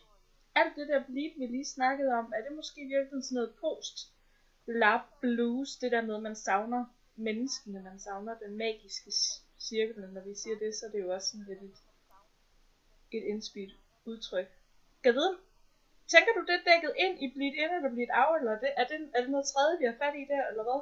alt 0.60 0.76
det 0.76 0.88
der 0.88 1.04
bleed, 1.10 1.32
vi 1.38 1.46
lige 1.46 1.64
snakkede 1.64 2.10
om, 2.12 2.32
er 2.36 2.42
det 2.46 2.56
måske 2.56 2.80
virkelig 2.94 3.24
sådan 3.24 3.34
noget 3.34 3.54
post 3.60 3.96
lab 4.66 5.00
blues, 5.20 5.76
det 5.76 5.92
der 5.92 6.02
med, 6.02 6.20
man 6.20 6.36
savner 6.36 6.84
menneskene, 7.16 7.82
man 7.82 7.98
savner 7.98 8.34
den 8.34 8.58
magiske 8.58 9.10
cirkel, 9.58 10.08
når 10.14 10.20
vi 10.20 10.34
siger 10.34 10.56
det, 10.58 10.74
så 10.74 10.86
er 10.86 10.90
det 10.90 11.00
jo 11.00 11.14
også 11.14 11.28
sådan 11.30 11.46
lidt 11.48 11.62
et, 11.62 11.78
et 13.16 13.24
indspildt 13.32 13.74
udtryk. 14.04 14.48
Kan 15.02 15.14
vide, 15.14 15.36
tænker 16.06 16.32
du 16.36 16.40
det 16.40 16.60
dækket 16.68 16.92
ind 17.04 17.22
i 17.24 17.32
Bleed 17.34 17.54
In 17.62 17.70
eller 17.76 17.90
Bleed 17.94 18.08
Out, 18.22 18.40
eller 18.40 18.52
er 18.52 18.60
det, 18.60 18.70
er 18.76 18.86
det, 18.90 19.10
er 19.14 19.20
det 19.20 19.30
noget 19.30 19.46
tredje, 19.46 19.78
vi 19.78 19.84
har 19.84 19.96
fat 20.02 20.14
i 20.14 20.24
der, 20.32 20.42
eller 20.50 20.62
hvad? 20.62 20.80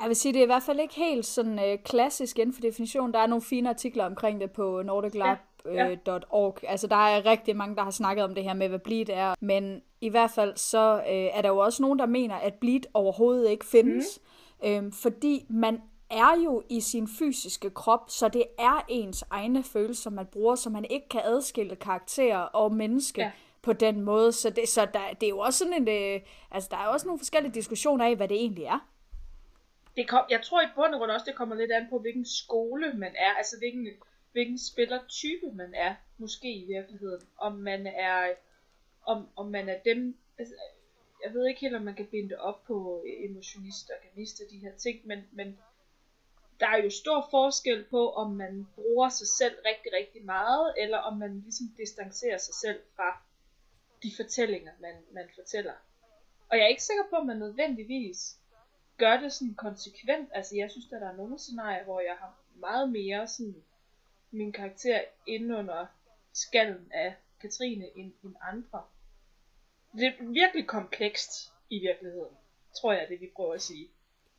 Jeg 0.00 0.08
vil 0.08 0.16
sige, 0.16 0.32
det 0.32 0.38
er 0.38 0.48
i 0.48 0.54
hvert 0.54 0.62
fald 0.62 0.80
ikke 0.80 0.94
helt 0.94 1.26
sådan 1.26 1.58
øh, 1.58 1.78
klassisk 1.84 2.38
inden 2.38 2.54
for 2.54 2.60
definition. 2.60 3.12
Der 3.12 3.18
er 3.18 3.26
nogle 3.26 3.42
fine 3.42 3.68
artikler 3.68 4.04
omkring 4.04 4.40
det 4.40 4.52
på 4.52 4.82
Nordic 4.82 5.14
Lab 5.14 5.38
bleed.org. 5.64 6.58
Altså, 6.62 6.86
der 6.86 6.96
er 6.96 7.26
rigtig 7.26 7.56
mange, 7.56 7.76
der 7.76 7.82
har 7.82 7.90
snakket 7.90 8.24
om 8.24 8.34
det 8.34 8.44
her 8.44 8.54
med, 8.54 8.68
hvad 8.68 8.78
bleed 8.78 9.08
er. 9.08 9.34
Men 9.40 9.82
i 10.00 10.08
hvert 10.08 10.30
fald, 10.30 10.56
så 10.56 10.94
øh, 10.94 11.28
er 11.36 11.42
der 11.42 11.48
jo 11.48 11.58
også 11.58 11.82
nogen, 11.82 11.98
der 11.98 12.06
mener, 12.06 12.34
at 12.34 12.54
bleed 12.54 12.80
overhovedet 12.94 13.50
ikke 13.50 13.66
findes. 13.66 14.20
Mm. 14.62 14.68
Øhm, 14.68 14.92
fordi 14.92 15.46
man 15.48 15.80
er 16.10 16.42
jo 16.44 16.62
i 16.68 16.80
sin 16.80 17.08
fysiske 17.08 17.70
krop, 17.70 18.10
så 18.10 18.28
det 18.28 18.44
er 18.58 18.84
ens 18.88 19.24
egne 19.30 19.62
følelser, 19.62 20.10
man 20.10 20.26
bruger, 20.26 20.54
så 20.54 20.70
man 20.70 20.84
ikke 20.90 21.08
kan 21.08 21.20
adskille 21.24 21.76
karakter 21.76 22.36
og 22.36 22.72
menneske 22.72 23.20
ja. 23.20 23.30
på 23.62 23.72
den 23.72 24.00
måde. 24.00 24.32
Så 24.32 24.50
det, 24.50 24.68
så 24.68 24.88
der, 24.94 25.00
det 25.20 25.26
er 25.26 25.30
jo 25.30 25.38
også 25.38 25.58
sådan 25.58 25.74
en, 25.74 25.88
øh, 25.88 26.20
altså 26.50 26.68
der 26.70 26.76
er 26.76 26.86
også 26.86 27.06
nogle 27.06 27.18
forskellige 27.18 27.54
diskussioner 27.54 28.04
af, 28.04 28.16
hvad 28.16 28.28
det 28.28 28.36
egentlig 28.36 28.64
er. 28.64 28.86
Det 29.96 30.08
kom, 30.08 30.24
jeg 30.30 30.42
tror 30.42 30.62
i 30.62 30.66
bund 30.74 30.94
og 30.94 30.98
grund 30.98 31.10
også, 31.10 31.26
det 31.26 31.34
kommer 31.34 31.54
lidt 31.54 31.72
an 31.72 31.86
på, 31.90 31.98
hvilken 31.98 32.26
skole 32.26 32.92
man 32.94 33.12
er, 33.18 33.34
altså 33.38 33.56
hvilken, 33.58 33.88
hvilken 34.32 34.58
spillertype 34.58 35.52
man 35.52 35.74
er, 35.74 35.94
måske 36.18 36.54
i 36.54 36.66
virkeligheden. 36.66 37.26
Om 37.38 37.52
man 37.52 37.86
er, 37.86 38.34
om, 39.02 39.28
om 39.36 39.46
man 39.50 39.68
er 39.68 39.78
dem, 39.84 40.16
altså, 40.38 40.54
jeg 41.24 41.34
ved 41.34 41.46
ikke 41.46 41.60
helt, 41.60 41.76
om 41.76 41.82
man 41.82 41.94
kan 41.94 42.06
binde 42.06 42.28
det 42.28 42.38
op 42.38 42.62
på 42.64 43.04
emotionist, 43.06 43.90
organist 43.90 44.40
og 44.40 44.50
de 44.50 44.58
her 44.58 44.76
ting, 44.76 45.06
men, 45.06 45.18
men 45.32 45.58
der 46.60 46.66
er 46.66 46.82
jo 46.82 46.90
stor 46.90 47.28
forskel 47.30 47.84
på, 47.84 48.12
om 48.12 48.30
man 48.32 48.66
bruger 48.74 49.08
sig 49.08 49.28
selv 49.28 49.54
rigtig, 49.64 49.92
rigtig 49.92 50.24
meget, 50.24 50.74
eller 50.78 50.98
om 50.98 51.18
man 51.18 51.40
ligesom 51.40 51.66
distancerer 51.76 52.38
sig 52.38 52.54
selv 52.54 52.80
fra 52.96 53.22
de 54.02 54.12
fortællinger, 54.16 54.72
man, 54.80 54.94
man 55.12 55.28
fortæller. 55.34 55.72
Og 56.48 56.56
jeg 56.56 56.64
er 56.64 56.68
ikke 56.68 56.82
sikker 56.82 57.04
på, 57.10 57.16
at 57.16 57.26
man 57.26 57.36
nødvendigvis 57.36 58.36
gør 58.98 59.20
det 59.20 59.32
sådan 59.32 59.54
konsekvent. 59.54 60.28
Altså 60.32 60.56
jeg 60.56 60.70
synes, 60.70 60.92
at 60.92 61.00
der 61.00 61.08
er 61.08 61.16
nogle 61.16 61.38
scenarier, 61.38 61.84
hvor 61.84 62.00
jeg 62.00 62.16
har 62.16 62.40
meget 62.54 62.92
mere 62.92 63.28
sådan 63.28 63.64
min 64.30 64.52
karakter 64.52 65.00
ind 65.26 65.54
under 65.54 65.86
skallen 66.32 66.90
af 66.94 67.14
Katrine 67.40 67.84
end, 67.96 68.12
end 68.24 68.34
andre. 68.52 68.82
Det 69.92 70.06
er 70.06 70.32
virkelig 70.32 70.66
komplekst 70.66 71.30
i 71.70 71.78
virkeligheden, 71.78 72.34
tror 72.80 72.92
jeg, 72.92 73.06
det 73.08 73.20
vi 73.20 73.30
prøver 73.36 73.54
at 73.54 73.62
sige. 73.62 73.88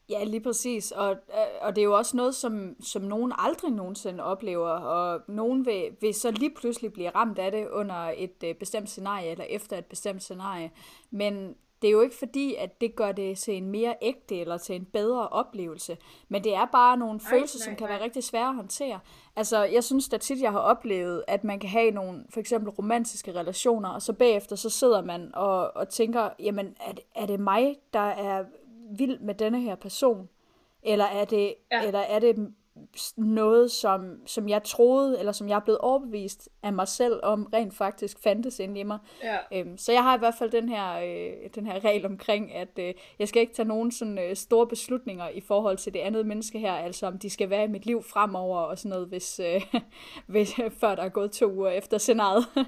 Ja, 0.10 0.24
lige 0.24 0.42
præcis. 0.42 0.92
Og, 0.92 1.12
øh, 1.12 1.62
og 1.62 1.76
det 1.76 1.82
er 1.82 1.86
jo 1.86 1.98
også 1.98 2.18
noget, 2.18 2.36
som, 2.36 2.76
som 2.82 3.02
nogen 3.02 3.34
aldrig 3.38 3.72
nogensinde 3.72 4.24
oplever, 4.24 4.70
og 4.70 5.22
nogen 5.28 5.66
vil, 5.66 5.98
vil 6.02 6.14
så 6.14 6.32
lige 6.32 6.56
pludselig 6.56 6.94
blive 6.94 7.10
ramt 7.10 7.40
af 7.40 7.52
det 7.52 7.68
under 7.68 8.14
et 8.18 8.44
øh, 8.44 8.56
bestemt 8.56 8.90
scenarie, 8.90 9.32
eller 9.32 9.46
efter 9.46 9.78
et 9.78 9.86
bestemt 9.86 10.24
scenarie. 10.24 10.72
Men 11.12 11.56
det 11.82 11.88
er 11.88 11.92
jo 11.92 12.02
ikke 12.02 12.16
fordi, 12.16 12.56
at 12.56 12.82
det 12.82 12.96
gør 12.96 13.12
det 13.12 13.38
til 13.38 13.58
en 13.58 13.68
mere 13.68 13.96
ægte 14.02 14.40
eller 14.40 14.58
til 14.58 14.76
en 14.76 14.86
bedre 14.86 15.28
oplevelse, 15.28 15.98
men 16.30 16.44
det 16.44 16.54
er 16.56 16.66
bare 16.66 16.98
nogle 16.98 17.20
Ej, 17.24 17.30
følelser, 17.30 17.60
nej, 17.60 17.66
som 17.66 17.76
kan 17.76 17.88
nej. 17.88 17.96
være 17.96 18.04
rigtig 18.04 18.24
svære 18.24 18.50
at 18.50 18.56
håndtere. 18.56 19.00
Altså, 19.36 19.64
jeg 19.64 19.84
synes 19.84 20.10
da 20.10 20.18
tit, 20.18 20.42
jeg 20.42 20.52
har 20.52 20.60
oplevet, 20.60 21.24
at 21.28 21.44
man 21.44 21.60
kan 21.60 21.70
have 21.70 21.92
nogle, 21.92 22.26
for 22.30 22.40
eksempel 22.40 22.70
romantiske 22.70 23.36
relationer, 23.36 23.90
og 23.90 24.02
så 24.02 24.14
bagefter, 24.14 24.56
så 24.56 24.70
sidder 24.70 25.02
man 25.04 25.36
og, 25.36 25.76
og 25.76 25.90
tænker, 25.90 26.30
jamen, 26.40 26.76
er 26.88 26.92
det, 26.92 27.04
er 27.16 27.26
det 27.26 27.40
mig, 27.40 27.76
der 27.94 28.00
er 28.00 28.46
vild 28.98 29.20
med 29.20 29.36
denne 29.36 29.62
her 29.62 29.76
person? 29.76 30.30
Eller 30.84 31.06
er 31.06 31.26
det, 31.26 31.56
ja. 31.72 31.86
eller 31.86 32.00
er 32.00 32.20
det 32.20 32.54
noget, 33.18 33.72
som, 33.72 34.28
som 34.28 34.50
jeg 34.50 34.64
troede, 34.64 35.20
eller 35.20 35.32
som 35.32 35.50
jeg 35.50 35.56
er 35.56 35.60
blevet 35.60 35.80
overbevist 35.80 36.50
af 36.64 36.74
mig 36.74 36.88
selv 36.88 37.20
om, 37.24 37.50
rent 37.54 37.74
faktisk 37.74 38.20
fandtes 38.24 38.60
inde 38.60 38.80
i 38.80 38.84
mig. 38.84 38.98
Ja. 39.24 39.38
Øhm, 39.54 39.78
så 39.78 39.92
jeg 39.92 40.04
har 40.04 40.16
i 40.16 40.20
hvert 40.20 40.36
fald 40.40 40.52
den 40.52 40.70
her, 40.70 40.94
øh, 40.94 41.50
den 41.56 41.68
her 41.68 41.84
regel 41.86 42.06
omkring, 42.06 42.56
at 42.56 42.80
øh, 42.80 42.94
jeg 43.20 43.28
skal 43.28 43.42
ikke 43.42 43.54
tage 43.54 43.68
nogen 43.68 43.92
sådan, 43.92 44.20
øh, 44.20 44.36
store 44.36 44.68
beslutninger 44.68 45.30
i 45.30 45.42
forhold 45.42 45.78
til 45.78 45.94
det 45.94 46.00
andet 46.00 46.26
menneske 46.26 46.60
her, 46.60 46.74
altså 46.74 47.08
om 47.08 47.20
de 47.20 47.30
skal 47.30 47.50
være 47.50 47.64
i 47.64 47.68
mit 47.68 47.86
liv 47.86 48.04
fremover 48.04 48.60
og 48.60 48.78
sådan 48.78 48.90
noget, 48.90 49.08
hvis, 49.08 49.40
øh, 49.40 49.62
hvis, 50.34 50.54
før 50.80 50.96
der 50.96 51.04
er 51.04 51.10
gået 51.10 51.32
to 51.32 51.52
uger 51.52 51.70
efter 51.70 51.98
scenariet. 51.98 52.46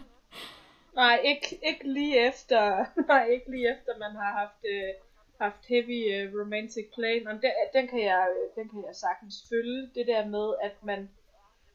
Nej, 0.96 1.20
ikke, 1.24 1.60
ikke 1.64 1.94
lige 1.94 2.28
efter, 2.28 2.86
nej, 3.08 3.28
ikke 3.28 3.52
lige 3.52 3.72
efter 3.72 3.92
man 4.00 4.12
har 4.22 4.32
haft 4.40 4.66
øh, 4.66 4.94
haft 5.46 5.66
heavy 5.74 6.00
uh, 6.14 6.40
romantic 6.42 6.86
play, 6.98 7.16
men 7.26 7.36
den, 7.44 7.52
den, 7.76 7.86
kan 7.88 8.02
jeg, 8.12 8.24
øh, 8.38 8.46
den 8.58 8.70
kan 8.70 8.84
jeg 8.88 8.96
sagtens 8.96 9.36
følge. 9.50 9.80
Det 9.96 10.08
der 10.08 10.26
med, 10.36 10.48
at 10.68 10.76
man... 10.84 11.10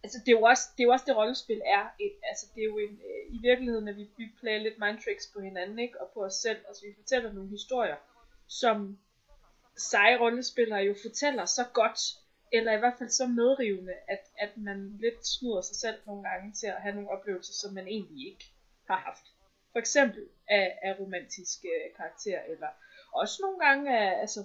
Altså, 0.03 0.19
det 0.19 0.29
er 0.29 0.39
jo 0.39 0.43
også 0.43 0.65
det, 0.77 0.83
er 0.83 0.89
jo 0.89 0.93
også 0.93 1.05
det 1.09 1.17
rollespil 1.17 1.63
er. 1.65 1.85
Et, 2.01 2.15
altså, 2.31 2.47
det 2.55 2.61
er 2.61 2.65
jo 2.65 2.79
en, 2.79 2.95
øh, 3.09 3.35
i 3.37 3.39
virkeligheden, 3.49 3.89
at 3.89 3.97
vi, 3.97 4.05
vi 4.17 4.27
player 4.41 4.59
lidt 4.59 4.79
mind 4.79 4.99
tricks 5.05 5.27
på 5.35 5.41
hinanden, 5.41 5.79
ikke? 5.79 6.01
Og 6.01 6.11
på 6.15 6.25
os 6.25 6.35
selv. 6.35 6.61
Altså, 6.69 6.83
vi 6.87 6.93
fortæller 7.01 7.33
nogle 7.33 7.51
historier, 7.51 7.97
som 8.49 8.99
seje 9.77 10.21
rollespillere 10.21 10.81
jo 10.81 10.95
fortæller 11.03 11.45
så 11.45 11.65
godt, 11.73 12.01
eller 12.53 12.73
i 12.73 12.79
hvert 12.79 12.99
fald 12.99 13.09
så 13.09 13.27
medrivende, 13.27 13.95
at, 14.09 14.25
at 14.39 14.57
man 14.57 14.97
lidt 15.01 15.27
snyder 15.27 15.61
sig 15.61 15.77
selv 15.77 15.99
nogle 16.07 16.23
gange 16.29 16.53
til 16.53 16.67
at 16.67 16.83
have 16.83 16.95
nogle 16.95 17.11
oplevelser, 17.11 17.53
som 17.53 17.75
man 17.75 17.87
egentlig 17.87 18.27
ikke 18.33 18.45
har 18.91 18.97
haft. 18.97 19.27
For 19.73 19.79
eksempel 19.79 20.29
af, 20.49 20.79
af 20.83 21.01
romantiske 21.01 21.69
karakterer, 21.97 22.43
eller 22.43 22.69
også 23.15 23.37
nogle 23.43 23.59
gange, 23.67 23.85
øh, 23.99 24.21
altså 24.21 24.41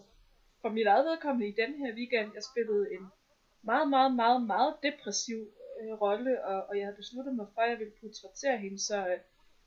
for 0.62 0.70
mit 0.70 0.88
eget 0.88 1.06
vedkommende 1.06 1.48
i 1.48 1.56
den 1.62 1.74
her 1.82 1.96
weekend, 1.96 2.32
jeg 2.34 2.44
spillede 2.52 2.94
en 2.94 3.04
meget, 3.64 3.90
meget, 3.90 4.16
meget, 4.16 4.42
meget 4.48 4.76
depressiv 4.84 5.40
øh, 5.82 5.94
rolle, 6.02 6.46
og, 6.46 6.66
og 6.70 6.78
jeg 6.78 6.86
havde 6.86 7.02
besluttet 7.02 7.36
mig 7.36 7.48
for, 7.54 7.62
at 7.62 7.70
jeg 7.70 7.80
ville 7.80 7.94
portrættere 8.02 8.58
hende 8.58 8.80
så, 8.80 9.08
øh, 9.08 9.20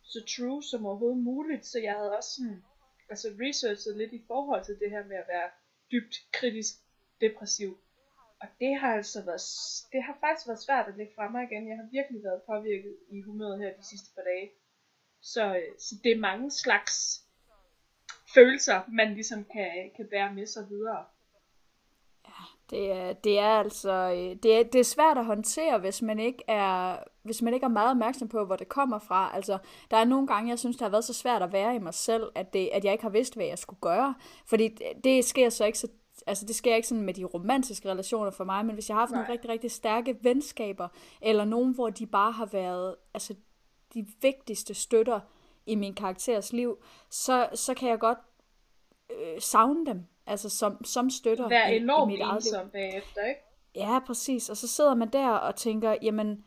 så 0.03 0.21
true 0.37 0.63
som 0.63 0.87
overhovedet 0.87 1.19
muligt, 1.19 1.67
så 1.67 1.79
jeg 1.81 1.95
havde 1.95 2.17
også 2.17 2.31
sådan, 2.37 2.63
altså 3.11 3.29
researchet 3.41 3.97
lidt 3.97 4.13
i 4.13 4.25
forhold 4.27 4.65
til 4.65 4.79
det 4.79 4.91
her 4.91 5.05
med 5.05 5.17
at 5.17 5.29
være 5.29 5.51
dybt 5.93 6.17
kritisk 6.33 6.75
depressiv. 7.21 7.79
Og 8.41 8.49
det 8.61 8.77
har 8.81 8.95
altså 8.95 9.25
været, 9.25 9.43
det 9.93 10.03
har 10.03 10.17
faktisk 10.21 10.47
været 10.49 10.63
svært 10.67 10.89
at 10.89 10.97
lægge 10.97 11.13
fra 11.17 11.29
mig 11.29 11.43
igen. 11.45 11.69
Jeg 11.69 11.77
har 11.77 11.89
virkelig 11.93 12.23
været 12.23 12.43
påvirket 12.43 12.97
i 13.09 13.21
humøret 13.23 13.59
her 13.59 13.77
de 13.77 13.89
sidste 13.91 14.15
par 14.15 14.23
dage. 14.23 14.51
Så, 15.23 15.57
øh, 15.57 15.79
så 15.79 15.95
det 16.05 16.13
er 16.13 16.27
mange 16.29 16.51
slags 16.51 17.26
følelser, 18.35 18.81
man 18.89 19.15
ligesom 19.15 19.45
kan, 19.53 19.91
kan 19.97 20.07
bære 20.11 20.35
med 20.35 20.47
sig 20.47 20.67
videre. 20.71 21.05
Ja, 22.27 22.45
det 22.71 22.93
er, 22.93 23.13
det 23.13 23.39
er 23.39 23.59
altså 23.59 23.93
øh, 23.93 24.37
det 24.43 24.59
er, 24.59 24.63
det 24.63 24.79
er 24.79 24.85
svært 24.85 25.19
at 25.19 25.25
håndtere, 25.25 25.79
hvis 25.79 26.03
man 26.03 26.19
ikke 26.19 26.43
er 26.49 26.97
hvis 27.23 27.43
man 27.43 27.55
ikke 27.55 27.65
er 27.65 27.69
meget 27.69 27.91
opmærksom 27.91 28.29
på, 28.29 28.45
hvor 28.45 28.57
det 28.57 28.69
kommer 28.69 28.99
fra. 28.99 29.31
Altså, 29.35 29.59
der 29.91 29.97
er 29.97 30.05
nogle 30.05 30.27
gange, 30.27 30.51
jeg 30.51 30.59
synes, 30.59 30.77
det 30.77 30.83
har 30.83 30.91
været 30.91 31.05
så 31.05 31.13
svært 31.13 31.43
at 31.43 31.53
være 31.53 31.75
i 31.75 31.79
mig 31.79 31.95
selv, 31.95 32.33
at, 32.35 32.53
det, 32.53 32.71
at 32.73 32.85
jeg 32.85 32.93
ikke 32.93 33.05
har 33.05 33.11
vidst, 33.11 33.35
hvad 33.35 33.47
jeg 33.47 33.59
skulle 33.59 33.81
gøre. 33.81 34.15
Fordi 34.47 34.69
det, 34.69 35.05
det 35.05 35.25
sker 35.25 35.51
så 35.51 35.65
ikke 35.65 35.79
så 35.79 35.89
altså 36.27 36.47
det 36.47 36.57
sker 36.57 36.75
ikke 36.75 36.89
sådan 36.89 37.05
med 37.05 37.15
de 37.15 37.25
romantiske 37.25 37.91
relationer 37.91 38.31
for 38.31 38.45
mig, 38.45 38.67
men 38.67 38.75
hvis 38.75 38.89
jeg 38.89 38.95
har 38.95 39.01
haft 39.01 39.11
Nej. 39.11 39.21
nogle 39.21 39.33
rigtig, 39.33 39.51
rigtig 39.51 39.71
stærke 39.71 40.17
venskaber, 40.23 40.89
eller 41.23 41.45
nogen, 41.45 41.75
hvor 41.75 41.91
de 41.91 42.07
bare 42.07 42.33
har 42.33 42.47
været 42.47 42.95
altså, 43.15 43.35
de 43.95 44.07
vigtigste 44.23 44.75
støtter 44.75 45.21
i 45.67 45.75
min 45.75 45.95
karakteres 45.95 46.53
liv, 46.53 46.79
så, 47.11 47.49
så 47.55 47.75
kan 47.75 47.89
jeg 47.89 47.99
godt 47.99 48.19
øh, 49.11 49.41
savne 49.41 49.87
dem, 49.87 50.07
altså 50.27 50.49
som, 50.49 50.85
som 50.85 51.11
støtter 51.11 51.49
Vær 51.49 51.67
i, 51.67 51.77
enormt 51.77 52.13
i 52.13 52.15
mit 52.15 52.23
eget 52.23 52.45
liv. 52.45 52.71
bagefter, 52.73 53.23
ikke? 53.23 53.41
Ja, 53.75 53.99
præcis. 54.07 54.51
Og 54.51 54.57
så 54.57 54.69
sidder 54.69 54.95
man 54.95 55.09
der 55.09 55.29
og 55.29 55.57
tænker, 55.57 55.97
jamen, 56.03 56.45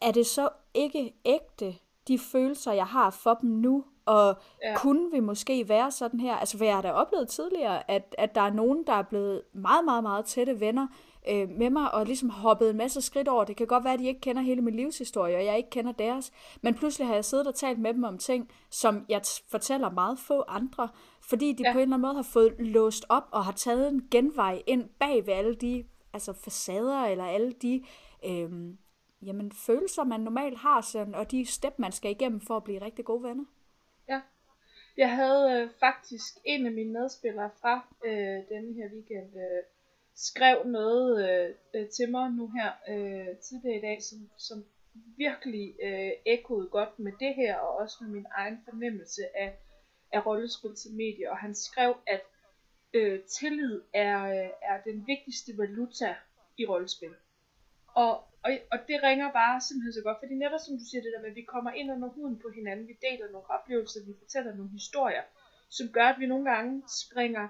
er 0.00 0.10
det 0.10 0.26
så 0.26 0.48
ikke 0.74 1.14
ægte, 1.24 1.74
de 2.08 2.18
følelser, 2.18 2.72
jeg 2.72 2.86
har 2.86 3.10
for 3.10 3.34
dem 3.34 3.50
nu? 3.50 3.84
Og 4.06 4.36
ja. 4.62 4.76
kunne 4.76 5.10
vi 5.10 5.20
måske 5.20 5.68
være 5.68 5.90
sådan 5.90 6.20
her? 6.20 6.36
Altså, 6.36 6.58
for 6.58 6.64
jeg 6.64 6.74
har 6.74 6.82
da 6.82 6.92
oplevet 6.92 7.28
tidligere, 7.28 7.90
at, 7.90 8.14
at 8.18 8.34
der 8.34 8.40
er 8.40 8.50
nogen, 8.50 8.86
der 8.86 8.92
er 8.92 9.02
blevet 9.02 9.42
meget, 9.52 9.84
meget, 9.84 10.02
meget 10.02 10.24
tætte 10.24 10.60
venner, 10.60 10.86
øh, 11.28 11.48
med 11.48 11.70
mig 11.70 11.94
og 11.94 12.06
ligesom 12.06 12.30
hoppet 12.30 12.70
en 12.70 12.76
masse 12.76 13.00
skridt 13.00 13.28
over. 13.28 13.44
Det 13.44 13.56
kan 13.56 13.66
godt 13.66 13.84
være, 13.84 13.92
at 13.92 13.98
de 13.98 14.06
ikke 14.06 14.20
kender 14.20 14.42
hele 14.42 14.62
min 14.62 14.74
livshistorie, 14.74 15.36
og 15.36 15.44
jeg 15.44 15.56
ikke 15.56 15.70
kender 15.70 15.92
deres. 15.92 16.32
Men 16.62 16.74
pludselig 16.74 17.06
har 17.06 17.14
jeg 17.14 17.24
siddet 17.24 17.46
og 17.46 17.54
talt 17.54 17.78
med 17.78 17.94
dem 17.94 18.04
om 18.04 18.18
ting, 18.18 18.50
som 18.70 19.04
jeg 19.08 19.20
fortæller 19.50 19.90
meget 19.90 20.18
få 20.18 20.44
andre, 20.48 20.88
fordi 21.22 21.52
de 21.52 21.62
ja. 21.62 21.72
på 21.72 21.78
en 21.78 21.82
eller 21.82 21.94
anden 21.94 22.00
måde 22.00 22.14
har 22.14 22.22
fået 22.22 22.54
låst 22.58 23.04
op 23.08 23.28
og 23.30 23.44
har 23.44 23.52
taget 23.52 23.88
en 23.88 24.08
genvej 24.10 24.62
ind 24.66 24.88
bag 24.98 25.26
ved 25.26 25.34
alle 25.34 25.54
de 25.54 25.84
altså 26.12 26.32
facader 26.32 27.04
eller 27.04 27.24
alle 27.24 27.52
de 27.52 27.84
øh, 28.24 28.50
jamen, 29.22 29.52
følelser, 29.52 30.04
man 30.04 30.20
normalt 30.20 30.58
har, 30.58 30.80
sådan, 30.80 31.14
og 31.14 31.30
de 31.30 31.46
step, 31.46 31.78
man 31.78 31.92
skal 31.92 32.10
igennem 32.10 32.40
for 32.40 32.56
at 32.56 32.64
blive 32.64 32.80
rigtig 32.80 33.04
gode 33.04 33.22
venner. 33.22 33.44
Ja. 34.08 34.20
Jeg 34.96 35.16
havde 35.16 35.62
øh, 35.62 35.70
faktisk 35.80 36.34
en 36.44 36.66
af 36.66 36.72
mine 36.72 36.92
medspillere 36.92 37.50
fra 37.60 37.74
øh, 38.04 38.38
denne 38.48 38.74
her 38.74 38.88
weekend, 38.94 39.36
øh, 39.36 39.62
skrev 40.18 40.66
noget 40.66 41.10
øh, 41.28 41.54
øh, 41.74 41.88
til 41.88 42.10
mig 42.10 42.30
nu 42.30 42.50
her 42.56 42.70
øh, 42.88 43.36
tidligere 43.38 43.78
i 43.78 43.80
dag, 43.80 44.02
som, 44.02 44.18
som 44.38 44.64
virkelig 45.16 45.74
øh, 45.82 46.12
ekkoede 46.26 46.68
godt 46.68 46.98
med 46.98 47.12
det 47.20 47.34
her, 47.34 47.56
og 47.56 47.76
også 47.76 47.96
med 48.00 48.10
min 48.10 48.26
egen 48.30 48.58
fornemmelse 48.64 49.22
af, 49.36 49.58
af 50.12 50.26
rollespil 50.26 50.74
til 50.74 50.90
medier. 50.94 51.30
Og 51.30 51.38
han 51.38 51.54
skrev, 51.54 51.96
at 52.06 52.22
øh, 52.94 53.20
tillid 53.22 53.82
er, 53.94 54.18
øh, 54.24 54.50
er 54.70 54.82
den 54.84 55.06
vigtigste 55.06 55.58
valuta 55.58 56.14
i 56.58 56.66
rollespil. 56.66 57.14
Og, 57.94 58.12
og, 58.44 58.50
og 58.72 58.78
det 58.88 59.02
ringer 59.02 59.32
bare 59.32 59.60
simpelthen 59.60 59.92
så 59.92 60.02
godt, 60.02 60.18
fordi 60.22 60.34
netop 60.34 60.60
som 60.60 60.78
du 60.78 60.84
siger 60.90 61.02
det 61.02 61.12
der 61.14 61.22
med, 61.22 61.30
at 61.30 61.40
vi 61.40 61.52
kommer 61.54 61.70
ind 61.70 61.92
under 61.92 62.08
huden 62.08 62.38
på 62.38 62.48
hinanden, 62.58 62.88
vi 62.88 62.96
deler 63.06 63.30
nogle 63.30 63.50
oplevelser, 63.56 64.06
vi 64.06 64.14
fortæller 64.22 64.54
nogle 64.54 64.70
historier, 64.70 65.24
som 65.76 65.86
gør, 65.96 66.06
at 66.12 66.20
vi 66.20 66.26
nogle 66.26 66.50
gange 66.50 66.82
springer 67.02 67.48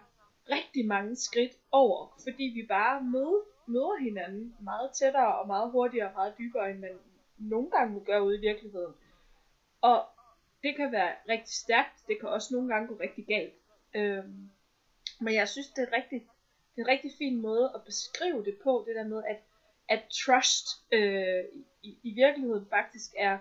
rigtig 0.51 0.87
mange 0.87 1.17
skridt 1.17 1.53
over, 1.73 2.21
fordi 2.23 2.45
vi 2.55 2.67
bare 2.69 3.03
møder, 3.03 3.43
møder 3.67 3.97
hinanden 3.97 4.57
meget 4.61 4.91
tættere 4.93 5.39
og 5.39 5.47
meget 5.47 5.71
hurtigere 5.71 6.09
og 6.09 6.15
meget 6.15 6.35
dybere, 6.39 6.71
end 6.71 6.79
man 6.79 6.99
nogle 7.39 7.71
gange 7.71 8.05
gør 8.05 8.21
ude 8.21 8.37
i 8.37 8.41
virkeligheden. 8.41 8.95
Og 9.81 10.05
det 10.63 10.77
kan 10.77 10.93
være 10.93 11.15
rigtig 11.29 11.55
stærkt, 11.55 12.07
det 12.09 12.21
kan 12.21 12.29
også 12.29 12.55
nogle 12.55 12.75
gange 12.75 12.89
gå 12.89 12.95
rigtig 13.01 13.27
galt. 13.27 13.55
Øhm, 13.95 14.51
men 15.21 15.35
jeg 15.35 15.49
synes, 15.49 15.69
det 15.69 15.83
er, 15.89 15.93
rigtig, 15.93 16.21
det 16.77 16.81
er 16.81 16.85
en 16.85 16.89
rigtig 16.89 17.13
fin 17.19 17.41
måde 17.41 17.73
at 17.75 17.85
beskrive 17.85 18.45
det 18.45 18.59
på, 18.65 18.85
det 18.87 18.97
der 18.97 19.05
med, 19.05 19.23
at, 19.29 19.41
at 19.89 20.03
trust 20.25 20.67
øh, 20.93 21.45
i, 21.83 21.99
i 22.03 22.15
virkeligheden 22.15 22.67
faktisk 22.71 23.11
er, 23.19 23.39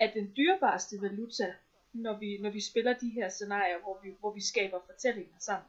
er 0.00 0.12
den 0.12 0.32
dyrebareste 0.36 0.96
valuta, 1.02 1.54
når 1.92 2.18
vi, 2.18 2.38
når 2.40 2.50
vi 2.50 2.60
spiller 2.60 2.98
de 2.98 3.08
her 3.08 3.28
scenarier, 3.28 3.78
hvor 3.78 4.00
vi, 4.02 4.14
hvor 4.20 4.32
vi 4.32 4.40
skaber 4.40 4.80
fortællinger 4.86 5.38
sammen. 5.38 5.68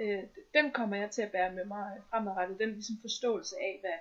Øh, 0.00 0.22
den 0.54 0.70
kommer 0.70 0.96
jeg 0.96 1.10
til 1.10 1.22
at 1.22 1.32
bære 1.32 1.52
med 1.52 1.64
mig 1.64 2.00
fremadrettet, 2.10 2.58
den 2.58 2.68
ligesom 2.72 2.96
forståelse 3.00 3.56
af, 3.56 3.78
hvad, 3.80 3.98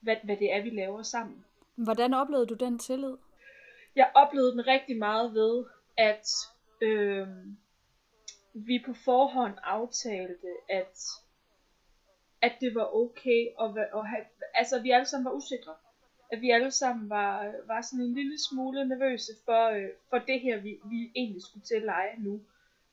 hvad, 0.00 0.16
hvad 0.24 0.36
det 0.36 0.54
er, 0.54 0.62
vi 0.62 0.70
laver 0.70 1.02
sammen. 1.02 1.44
Hvordan 1.74 2.14
oplevede 2.14 2.46
du 2.46 2.54
den 2.54 2.78
tillid? 2.78 3.16
Jeg 3.96 4.10
oplevede 4.14 4.52
den 4.52 4.66
rigtig 4.66 4.96
meget 4.98 5.34
ved, 5.34 5.64
at 5.96 6.28
øh, 6.80 7.28
vi 8.54 8.82
på 8.86 8.94
forhånd 8.94 9.54
aftalte, 9.62 10.48
at, 10.68 10.98
at 12.42 12.52
det 12.60 12.74
var 12.74 12.94
okay, 12.94 13.48
at, 13.60 13.78
at 13.94 14.08
have, 14.08 14.24
altså 14.54 14.82
vi 14.82 14.90
alle 14.90 15.06
sammen 15.06 15.24
var 15.24 15.32
usikre. 15.32 15.74
At 16.32 16.40
vi 16.40 16.50
alle 16.50 16.70
sammen 16.70 17.10
var, 17.10 17.52
var 17.66 17.80
sådan 17.80 18.04
en 18.04 18.14
lille 18.14 18.38
smule 18.38 18.88
nervøse 18.88 19.32
for, 19.44 19.68
øh, 19.68 19.88
for 20.10 20.18
det 20.18 20.40
her, 20.40 20.60
vi, 20.60 20.80
vi 20.84 21.12
egentlig 21.16 21.42
skulle 21.42 21.64
til 21.64 21.74
at 21.74 21.82
lege 21.82 22.14
nu. 22.18 22.40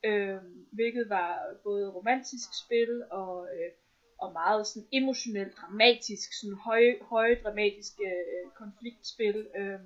Øh, 0.04 0.38
hvilket 0.72 1.08
var 1.08 1.56
både 1.64 1.90
romantisk 1.90 2.48
spil 2.64 3.04
og, 3.10 3.48
øh, 3.54 3.70
og 4.18 4.32
meget 4.32 4.66
sådan 4.66 4.88
emotionelt 4.92 5.56
dramatisk, 5.56 6.40
sådan 6.40 6.56
høje, 6.56 6.96
høje 7.02 7.40
dramatiske 7.44 8.04
øh, 8.04 8.50
konfliktspil. 8.54 9.46
Øh, 9.56 9.80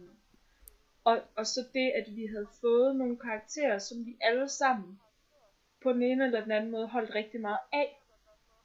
og, 1.05 1.21
og 1.37 1.47
så 1.47 1.61
det, 1.75 1.91
at 1.91 2.17
vi 2.17 2.27
havde 2.27 2.49
fået 2.61 2.97
nogle 2.97 3.19
karakterer, 3.19 3.79
som 3.79 4.07
vi 4.07 4.17
alle 4.21 4.49
sammen 4.49 5.01
på 5.83 5.93
den 5.93 6.03
ene 6.03 6.25
eller 6.25 6.41
den 6.41 6.53
anden 6.53 6.71
måde 6.71 6.89
holdt 6.89 7.15
rigtig 7.15 7.41
meget 7.41 7.59
af. 7.73 8.01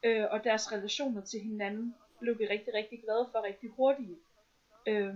Øh, 0.03 0.25
og 0.31 0.43
deres 0.43 0.71
relationer 0.71 1.21
til 1.21 1.39
hinanden 1.39 1.95
blev 2.19 2.39
vi 2.39 2.45
rigtig, 2.45 2.73
rigtig 2.73 3.01
glade 3.03 3.29
for 3.31 3.43
rigtig 3.43 3.69
hurtigt. 3.69 4.19
Øh, 4.87 5.15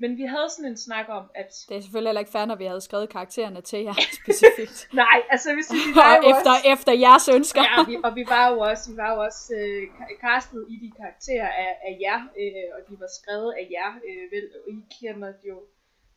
men 0.00 0.16
vi 0.16 0.22
havde 0.22 0.48
sådan 0.56 0.70
en 0.70 0.76
snak 0.76 1.06
om, 1.08 1.24
at... 1.34 1.50
Det 1.68 1.76
er 1.76 1.80
selvfølgelig 1.80 2.08
heller 2.08 2.20
ikke 2.20 2.30
fair, 2.30 2.44
når 2.44 2.56
vi 2.56 2.64
havde 2.64 2.80
skrevet 2.80 3.08
karaktererne 3.08 3.60
til 3.60 3.80
jer 3.88 3.94
specifikt. 4.20 4.88
Nej, 5.02 5.18
altså 5.30 5.54
hvis 5.54 5.68
vi 5.72 5.94
var 6.00 6.16
jo 6.16 6.22
efter, 6.32 6.52
også... 6.56 6.72
efter 6.74 6.92
jeres 6.92 7.28
ønsker. 7.36 7.62
ja, 7.62 7.84
vi, 7.90 7.96
og 8.04 8.14
vi 8.18 8.24
var 8.34 8.44
jo 8.52 8.58
også, 8.58 8.90
vi 8.90 8.96
var 8.96 9.10
jo 9.14 9.20
også 9.28 9.54
øh, 9.60 9.82
castet 10.24 10.66
i 10.74 10.76
de 10.84 10.90
karakterer 11.00 11.48
af, 11.64 11.70
af 11.88 11.94
jer, 12.04 12.20
øh, 12.42 12.68
og 12.76 12.80
de 12.88 12.94
var 13.02 13.10
skrevet 13.18 13.52
af 13.60 13.64
jer. 13.76 13.90
Øh, 14.08 14.24
vel, 14.34 14.44
og 14.56 14.72
I 14.72 14.78
kender 14.98 15.32
jo 15.50 15.56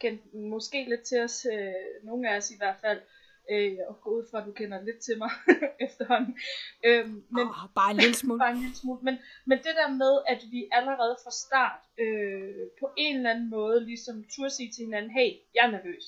kendt 0.01 0.21
måske 0.33 0.79
lidt 0.89 1.03
til 1.09 1.19
os, 1.23 1.47
øh, 1.53 1.73
nogle 2.03 2.29
af 2.29 2.37
os 2.37 2.51
i 2.51 2.57
hvert 2.57 2.79
fald. 2.81 3.01
Øh, 3.51 3.77
og 3.89 4.01
gå 4.01 4.09
ud 4.17 4.23
fra, 4.31 4.39
at 4.39 4.45
du 4.47 4.51
kender 4.51 4.81
lidt 4.81 4.99
til 4.99 5.17
mig 5.17 5.31
efterhånden. 5.87 6.33
Øh, 6.85 7.07
men, 7.35 7.45
oh, 7.47 7.67
bare 7.79 7.91
en 7.91 7.97
lille 7.97 8.15
smule. 8.15 8.39
bare 8.45 8.51
en 8.57 8.63
lille 8.65 8.75
smule. 8.75 9.01
Men, 9.07 9.15
men 9.45 9.57
det 9.57 9.73
der 9.79 9.89
med, 10.03 10.13
at 10.33 10.41
vi 10.51 10.69
allerede 10.71 11.15
fra 11.23 11.31
start 11.45 11.81
øh, 12.03 12.63
på 12.79 12.87
en 12.97 13.15
eller 13.15 13.31
anden 13.33 13.49
måde 13.49 13.85
ligesom 13.85 14.25
turde 14.35 14.49
sige 14.49 14.71
til 14.71 14.85
hinanden, 14.85 15.11
hey, 15.11 15.29
jeg 15.55 15.63
er 15.67 15.71
nervøs. 15.71 16.05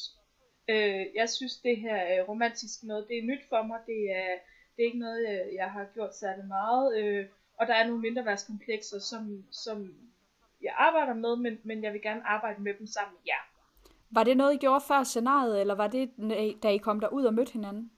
Øh, 0.69 1.05
jeg 1.19 1.29
synes, 1.29 1.55
det 1.57 1.77
her 1.77 1.95
er 1.95 2.23
romantisk 2.23 2.83
noget, 2.83 3.07
det 3.09 3.17
er 3.17 3.29
nyt 3.31 3.43
for 3.49 3.63
mig. 3.63 3.79
Det 3.91 4.01
er, 4.21 4.33
det 4.73 4.79
er 4.81 4.89
ikke 4.91 5.05
noget, 5.07 5.21
jeg, 5.59 5.71
har 5.71 5.85
gjort 5.93 6.15
særlig 6.15 6.45
meget. 6.45 6.97
Øh, 6.99 7.25
og 7.59 7.67
der 7.67 7.73
er 7.73 7.87
nogle 7.87 8.01
mindreværdskomplekser, 8.01 8.99
som, 8.99 9.45
som 9.51 9.77
jeg 10.61 10.73
arbejder 10.77 11.13
med, 11.13 11.35
men, 11.35 11.59
men 11.63 11.83
jeg 11.83 11.93
vil 11.93 12.01
gerne 12.01 12.27
arbejde 12.27 12.61
med 12.61 12.73
dem 12.79 12.87
sammen 12.87 13.13
med 13.13 13.23
jer. 13.27 13.52
Var 14.15 14.23
det 14.23 14.37
noget, 14.37 14.53
I 14.53 14.57
gjorde 14.57 14.83
før 14.87 15.03
scenariet, 15.03 15.61
eller 15.61 15.75
var 15.75 15.87
det, 15.87 16.09
øh, 16.19 16.63
da 16.63 16.69
I 16.69 16.77
kom 16.77 16.99
derud 16.99 17.25
og 17.25 17.33
mødte 17.33 17.53
hinanden? 17.53 17.91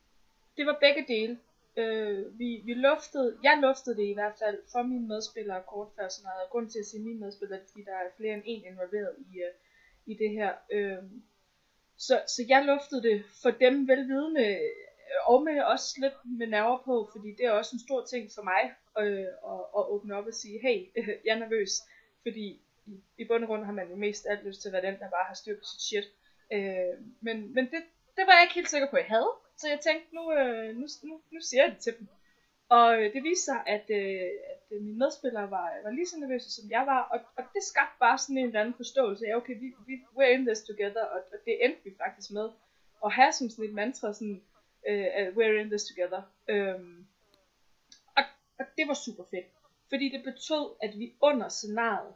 Det 0.57 0.65
var 0.65 0.77
begge 0.81 1.05
dele. 1.13 1.39
Øh, 1.77 2.39
vi, 2.39 2.61
vi 2.65 2.73
luftede, 2.73 3.37
jeg 3.43 3.57
luftede 3.61 3.95
det 3.95 4.07
i 4.09 4.13
hvert 4.13 4.35
fald 4.39 4.57
for 4.71 4.83
mine 4.83 5.07
medspillere 5.07 5.63
kort 5.67 5.87
før 5.95 6.07
scenariet. 6.07 6.49
Grund 6.49 6.69
til 6.69 6.79
at 6.79 6.85
sige 6.85 7.03
mine 7.03 7.19
medspillere, 7.19 7.59
det 7.59 7.65
er, 7.65 7.69
fordi 7.71 7.83
der 7.83 7.91
er 7.91 8.15
flere 8.17 8.33
end 8.33 8.43
en 8.45 8.65
involveret 8.71 9.15
i, 9.19 9.31
uh, 9.45 9.53
i 10.11 10.13
det 10.21 10.29
her. 10.29 10.51
Øh, 10.71 11.03
så, 11.97 12.21
så 12.27 12.45
jeg 12.47 12.65
luftede 12.65 13.03
det 13.09 13.23
for 13.41 13.51
dem 13.51 13.87
velvidende, 13.87 14.59
og 15.25 15.43
med 15.43 15.61
også 15.61 15.97
lidt 16.01 16.13
med 16.39 16.47
nerver 16.47 16.77
på, 16.85 17.09
fordi 17.11 17.29
det 17.37 17.45
er 17.45 17.51
også 17.51 17.71
en 17.75 17.85
stor 17.87 18.05
ting 18.05 18.29
for 18.35 18.43
mig 18.51 18.63
øh, 18.99 19.29
at, 19.53 19.61
at 19.77 19.83
åbne 19.93 20.15
op 20.15 20.27
og 20.27 20.33
sige, 20.33 20.59
hey, 20.61 20.77
jeg 21.25 21.33
er 21.35 21.39
nervøs, 21.39 21.71
fordi 22.23 22.61
i, 22.85 22.93
i 23.17 23.27
bund 23.27 23.43
og 23.43 23.47
grund 23.47 23.65
har 23.65 23.71
man 23.71 23.89
jo 23.89 23.95
mest 23.95 24.25
alt 24.29 24.45
lyst 24.45 24.61
til 24.61 24.69
at 24.69 24.73
være 24.73 24.91
den, 24.91 24.99
der 24.99 25.09
bare 25.09 25.27
har 25.27 25.33
styr 25.33 25.55
på 25.57 25.63
sit 25.63 25.81
shit. 25.81 26.07
Øh, 26.53 26.95
men 27.21 27.53
men 27.53 27.65
det, 27.65 27.81
det 28.17 28.23
var 28.27 28.33
jeg 28.33 28.43
ikke 28.43 28.55
helt 28.55 28.69
sikker 28.69 28.89
på, 28.89 28.95
at 28.95 29.03
jeg 29.03 29.09
havde. 29.09 29.31
Så 29.57 29.69
jeg 29.69 29.79
tænkte, 29.79 30.15
nu, 30.15 30.33
øh, 30.33 30.75
nu, 30.75 30.87
nu, 31.03 31.21
nu 31.31 31.39
siger 31.41 31.63
jeg 31.63 31.71
det 31.71 31.79
til 31.79 31.93
dem. 31.99 32.07
Og 32.69 33.01
øh, 33.01 33.13
det 33.13 33.23
viste 33.23 33.45
sig, 33.45 33.59
at, 33.67 33.85
øh, 33.89 34.29
at 34.51 34.63
øh, 34.71 34.81
mine 34.81 34.97
medspillere 34.97 35.51
var, 35.51 35.67
var 35.83 35.91
lige 35.91 36.07
så 36.07 36.19
nervøse, 36.19 36.51
som 36.51 36.69
jeg 36.69 36.83
var. 36.85 37.01
Og, 37.01 37.19
og 37.37 37.43
det 37.53 37.63
skabte 37.63 37.99
bare 37.99 38.17
sådan 38.17 38.37
en 38.37 38.45
eller 38.45 38.61
anden 38.61 38.75
forståelse 38.75 39.27
af, 39.27 39.35
okay, 39.35 39.59
vi, 39.59 39.67
vi, 39.87 39.93
we're 40.17 40.33
in 40.37 40.45
this 40.45 40.61
together. 40.63 41.03
Og, 41.03 41.19
og 41.33 41.37
det 41.45 41.65
endte 41.65 41.83
vi 41.83 41.91
faktisk 42.03 42.31
med 42.31 42.49
at 43.05 43.11
have 43.11 43.31
som 43.31 43.49
sådan 43.49 43.65
et 43.65 43.73
mantra, 43.73 44.13
sådan, 44.13 44.41
øh, 44.87 45.27
we're 45.37 45.59
in 45.61 45.69
this 45.69 45.85
together. 45.85 46.21
Øhm, 46.47 47.07
og, 48.17 48.23
og 48.59 48.65
det 48.77 48.87
var 48.87 48.93
super 48.93 49.23
fedt. 49.31 49.47
Fordi 49.89 50.09
det 50.09 50.23
betød, 50.23 50.65
at 50.81 50.99
vi 50.99 51.13
under 51.21 51.49
scenariet 51.49 52.13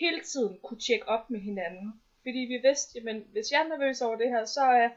hele 0.00 0.20
tiden 0.20 0.58
kunne 0.62 0.80
tjekke 0.80 1.08
op 1.08 1.30
med 1.30 1.40
hinanden. 1.40 2.02
Fordi 2.22 2.38
vi 2.38 2.58
vidste, 2.68 2.92
jamen 2.94 3.24
hvis 3.32 3.52
jeg 3.52 3.60
er 3.60 3.68
nervøs 3.68 4.00
over 4.00 4.16
det 4.16 4.28
her, 4.28 4.44
så 4.44 4.60
er, 4.60 4.90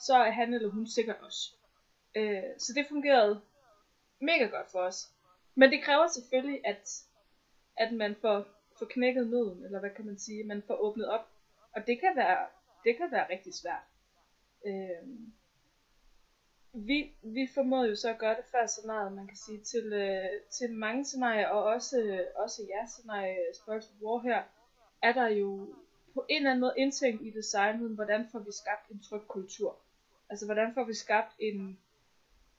så 0.00 0.14
er 0.14 0.30
han 0.30 0.54
eller 0.54 0.68
hun 0.68 0.86
sikkert 0.86 1.16
også. 1.22 1.40
Øh, 2.16 2.42
så 2.58 2.72
det 2.72 2.86
fungerede 2.88 3.40
mega 4.20 4.44
godt 4.44 4.70
for 4.70 4.78
os. 4.78 5.12
Men 5.54 5.70
det 5.70 5.82
kræver 5.82 6.06
selvfølgelig, 6.08 6.60
at, 6.66 6.88
at 7.76 7.92
man 7.92 8.16
får, 8.20 8.46
får 8.78 8.86
knækket 8.86 9.26
nøden, 9.30 9.64
eller 9.64 9.80
hvad 9.80 9.90
kan 9.90 10.06
man 10.06 10.18
sige, 10.18 10.44
man 10.44 10.62
får 10.66 10.74
åbnet 10.74 11.08
op. 11.08 11.28
Og 11.74 11.86
det 11.86 12.00
kan 12.00 12.16
være, 12.16 12.46
det 12.84 12.96
kan 12.96 13.10
være 13.10 13.30
rigtig 13.30 13.54
svært. 13.54 13.84
Øh, 14.66 15.08
vi, 16.76 17.12
vi 17.22 17.48
formåede 17.54 17.88
jo 17.88 17.96
så 17.96 18.10
at 18.10 18.18
gøre 18.18 18.36
det 18.36 18.44
før 18.44 18.66
scenariet, 18.66 19.12
man 19.12 19.26
kan 19.26 19.36
sige, 19.36 19.60
til, 19.60 19.92
øh, 19.92 20.40
til 20.50 20.72
mange 20.72 21.04
scenarier, 21.04 21.48
og 21.48 21.62
også, 21.62 22.00
øh, 22.00 22.20
også 22.36 22.62
jeres 22.68 22.90
scenarie, 22.90 23.36
Spurs 23.54 23.92
War 24.02 24.18
her, 24.22 24.42
er 25.02 25.12
der 25.12 25.28
jo 25.28 25.74
på 26.14 26.26
en 26.28 26.36
eller 26.36 26.50
anden 26.50 26.60
måde 26.60 26.74
indtænkt 26.76 27.22
i 27.22 27.30
designet, 27.30 27.90
hvordan 27.90 28.26
får 28.32 28.38
vi 28.38 28.52
skabt 28.52 28.90
en 28.90 29.02
tryg 29.02 29.22
kultur. 29.28 29.76
Altså 30.30 30.44
hvordan 30.44 30.74
får 30.74 30.84
vi 30.84 30.94
skabt 30.94 31.32
en, 31.38 31.78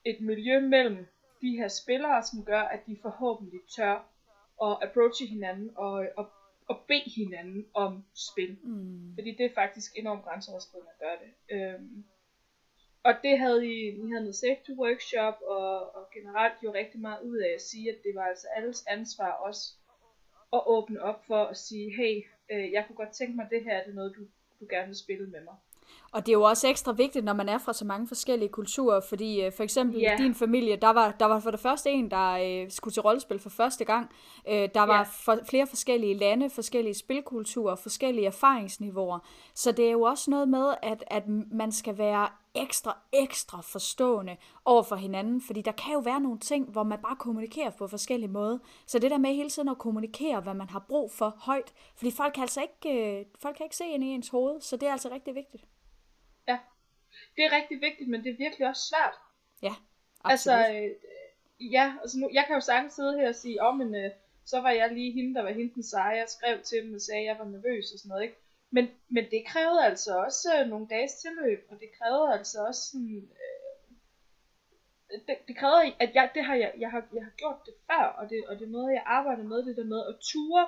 et 0.06 0.22
miljø 0.22 0.60
mellem 0.60 1.08
de 1.42 1.58
her 1.58 1.68
spillere, 1.68 2.24
som 2.24 2.46
gør, 2.46 2.62
at 2.62 2.80
de 2.88 2.98
forhåbentlig 3.02 3.60
tør 3.76 3.96
at 4.64 4.78
approache 4.82 5.28
hinanden 5.28 5.72
og, 5.76 6.08
og, 6.18 6.30
og 6.68 6.80
bede 6.88 7.10
hinanden 7.16 7.66
om 7.74 8.06
spil. 8.14 8.58
Mm. 8.64 9.14
Fordi 9.16 9.32
det 9.32 9.46
er 9.46 9.54
faktisk 9.56 9.92
enormt 9.96 10.24
grænseoverskridende 10.24 10.92
at 10.92 11.00
gøre 11.00 11.18
det. 11.24 11.56
Øhm, 11.56 12.06
og 13.08 13.14
det 13.24 13.40
havde 13.40 13.62
I, 13.68 13.92
vi 13.92 14.10
havde 14.10 14.24
noget 14.28 14.36
safety 14.36 14.72
workshop, 14.72 15.38
og, 15.42 15.96
og 15.96 16.04
generelt 16.14 16.54
jo 16.64 16.74
rigtig 16.74 17.00
meget 17.02 17.22
ud 17.22 17.38
af 17.38 17.54
at 17.54 17.62
sige, 17.62 17.90
at 17.90 17.98
det 18.04 18.16
var 18.16 18.26
altså 18.26 18.48
alles 18.56 18.86
ansvar 18.88 19.32
også 19.32 19.74
at 20.54 20.62
åbne 20.66 21.02
op 21.02 21.26
for 21.26 21.44
at 21.44 21.58
sige, 21.58 21.96
hey, 21.96 22.24
øh, 22.52 22.72
jeg 22.72 22.84
kunne 22.88 22.96
godt 22.96 23.14
tænke 23.14 23.36
mig 23.36 23.48
det 23.50 23.64
her, 23.64 23.74
er 23.74 23.86
det 23.86 23.96
noget, 23.96 24.16
du, 24.16 24.22
du 24.60 24.66
gerne 24.70 24.88
vil 24.88 24.96
spille 24.96 25.28
med 25.28 25.42
mig. 25.42 25.56
Og 26.12 26.26
det 26.26 26.32
er 26.32 26.34
jo 26.34 26.44
også 26.44 26.68
ekstra 26.68 26.92
vigtigt, 26.92 27.26
når 27.26 27.34
man 27.34 27.50
er 27.50 27.58
fra 27.58 27.74
så 27.74 27.86
mange 27.86 28.08
forskellige 28.08 28.50
kulturer, 28.50 29.00
fordi 29.00 29.42
øh, 29.42 29.52
for 29.52 29.64
eksempel 29.64 30.02
yeah. 30.04 30.20
i 30.20 30.24
din 30.24 30.36
familie, 30.36 30.76
der 30.76 30.90
var, 30.90 31.12
der 31.20 31.26
var 31.26 31.40
for 31.40 31.52
det 31.52 31.60
første 31.60 31.90
en, 31.90 32.12
der 32.12 32.32
øh, 32.32 32.72
skulle 32.72 32.94
til 32.94 33.02
rollespil 33.02 33.40
for 33.40 33.50
første 33.50 33.86
gang. 33.86 34.10
Øh, 34.48 34.70
der 34.74 34.82
var 34.82 34.98
yeah. 34.98 35.08
for, 35.08 35.40
flere 35.50 35.68
forskellige 35.68 36.14
lande, 36.14 36.50
forskellige 36.50 36.94
spilkulturer, 36.94 37.76
forskellige 37.76 38.28
erfaringsniveauer. 38.28 39.20
Så 39.54 39.72
det 39.72 39.88
er 39.88 39.92
jo 39.92 40.02
også 40.02 40.32
noget 40.32 40.50
med, 40.50 40.74
at, 40.82 41.04
at 41.08 41.24
man 41.52 41.72
skal 41.72 41.98
være 41.98 42.28
ekstra, 42.56 42.98
ekstra 43.14 43.62
forstående 43.62 44.38
over 44.66 44.84
for 44.84 44.96
hinanden, 44.96 45.42
fordi 45.42 45.62
der 45.62 45.72
kan 45.72 45.94
jo 45.94 46.00
være 46.00 46.20
nogle 46.20 46.40
ting, 46.40 46.70
hvor 46.70 46.84
man 46.84 47.00
bare 47.00 47.16
kommunikerer 47.16 47.70
på 47.70 47.88
forskellige 47.88 48.32
måder. 48.32 48.58
Så 48.86 49.00
det 49.00 49.12
der 49.12 49.18
med 49.18 49.36
hele 49.36 49.50
tiden 49.50 49.70
at 49.70 49.78
kommunikere, 49.78 50.42
hvad 50.42 50.54
man 50.54 50.70
har 50.70 50.86
brug 50.88 51.12
for 51.12 51.36
højt, 51.38 51.74
fordi 51.96 52.12
folk 52.12 52.34
kan 52.34 52.42
altså 52.42 52.62
ikke, 52.62 53.20
øh, 53.20 53.26
folk 53.42 53.56
kan 53.56 53.64
ikke 53.64 53.76
se 53.76 53.86
ind 53.86 54.04
i 54.04 54.08
ens 54.08 54.30
hoved, 54.30 54.62
så 54.62 54.78
det 54.78 54.88
er 54.88 54.92
altså 54.92 55.10
rigtig 55.12 55.36
vigtigt. 55.36 55.64
Ja, 56.48 56.60
det 57.36 57.46
er 57.46 57.56
rigtig 57.56 57.82
vigtigt, 57.82 58.10
men 58.10 58.24
det 58.24 58.32
er 58.32 58.38
virkelig 58.38 58.68
også 58.68 58.84
svært. 58.92 59.16
Ja, 59.62 59.76
altså, 60.26 60.52
absolut. 60.52 60.58
Altså, 60.58 60.96
øh, 61.60 61.74
ja, 61.74 61.96
altså 62.02 62.20
nu, 62.20 62.30
jeg 62.34 62.44
kan 62.48 62.56
jo 62.56 62.62
sagtens 62.62 62.94
sidde 62.94 63.20
her 63.20 63.28
og 63.28 63.36
sige, 63.36 63.64
åh, 63.64 63.68
oh, 63.68 63.78
men 63.78 63.96
øh, 63.96 64.12
så 64.46 64.62
var 64.62 64.72
jeg 64.72 64.94
lige 64.94 65.12
hende, 65.12 65.36
der 65.36 65.44
var 65.44 65.52
hende 65.52 65.74
den 65.74 65.84
seje, 65.84 66.18
jeg 66.18 66.30
skrev 66.30 66.62
til 66.62 66.84
dem 66.84 66.94
og 66.94 67.02
sagde, 67.02 67.22
at 67.22 67.26
jeg 67.26 67.40
var 67.40 67.46
nervøs 67.46 67.92
og 67.94 68.00
sådan 68.00 68.10
noget, 68.10 68.24
ikke? 68.24 68.38
Men, 68.70 68.90
men 69.10 69.24
det 69.32 69.46
krævede 69.48 69.86
altså 69.86 70.18
også 70.18 70.48
øh, 70.60 70.68
nogle 70.68 70.88
dages 70.88 71.14
tilløb, 71.14 71.68
og 71.70 71.80
det 71.80 71.90
krævede 71.98 72.34
altså 72.34 72.66
også 72.68 72.82
sådan, 72.92 73.32
øh, 73.42 75.20
det, 75.28 75.38
det 75.48 75.58
krævede, 75.58 75.96
at 76.00 76.16
jeg, 76.16 76.32
det 76.36 76.44
har 76.46 76.56
jeg, 76.56 76.74
jeg 76.80 76.92
har, 76.92 77.08
jeg 77.14 77.24
har 77.24 77.32
gjort 77.38 77.60
det 77.66 77.74
før, 77.88 78.04
og 78.20 78.30
det, 78.30 78.48
og 78.48 78.60
det 78.60 78.66
er 78.68 78.72
noget, 78.78 78.94
jeg 78.94 79.04
arbejder 79.06 79.44
med, 79.44 79.66
det 79.66 79.78
der 79.78 79.84
med 79.84 80.06
at 80.10 80.16
ture, 80.22 80.68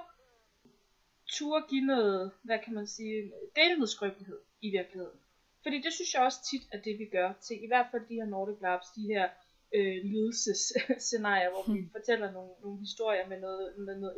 turde 1.27 1.65
give 1.69 1.85
noget, 1.85 2.31
hvad 2.43 2.59
kan 2.65 2.73
man 2.73 2.87
sige, 2.87 3.33
dele 3.55 3.75
noget 3.75 3.89
skrøbelighed 3.89 4.39
i 4.61 4.69
virkeligheden. 4.69 5.19
Fordi 5.63 5.81
det 5.81 5.93
synes 5.93 6.13
jeg 6.13 6.21
også 6.21 6.39
tit 6.49 6.61
er 6.71 6.81
det, 6.81 6.99
vi 6.99 7.05
gør 7.05 7.33
til 7.33 7.63
i 7.63 7.67
hvert 7.67 7.87
fald 7.91 8.07
de 8.09 8.15
her 8.15 8.25
Nordic 8.25 8.61
Labs, 8.61 8.87
de 8.95 9.01
her 9.13 9.29
øh, 9.75 10.03
lidelsesscenarier, 10.03 11.49
hvor 11.49 11.73
vi 11.73 11.79
hmm. 11.79 11.91
fortæller 11.91 12.31
nogle, 12.31 12.51
nogle 12.61 12.79
historier 12.79 13.27
med 13.27 13.39
noget, 13.39 13.77
med 13.77 13.95
noget 13.95 14.15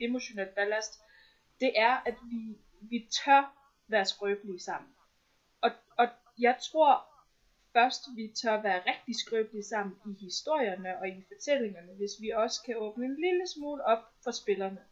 emotionelt 0.00 0.54
ballast. 0.54 1.00
Det 1.60 1.72
er, 1.76 1.94
at 2.06 2.14
vi, 2.30 2.56
vi 2.80 3.08
tør 3.24 3.42
være 3.88 4.04
skrøbelige 4.04 4.60
sammen. 4.60 4.90
Og, 5.60 5.70
og 5.98 6.08
jeg 6.38 6.56
tror 6.60 7.12
først, 7.72 8.02
vi 8.16 8.32
tør 8.42 8.62
være 8.62 8.82
rigtig 8.86 9.16
skrøbelige 9.16 9.64
sammen 9.64 9.96
i 10.06 10.24
historierne 10.24 10.98
og 10.98 11.08
i 11.08 11.24
fortællingerne, 11.32 11.92
hvis 11.92 12.10
vi 12.20 12.30
også 12.30 12.62
kan 12.66 12.76
åbne 12.76 13.04
en 13.04 13.20
lille 13.20 13.46
smule 13.54 13.84
op 13.84 14.02
for 14.24 14.30
spillerne. 14.30 14.82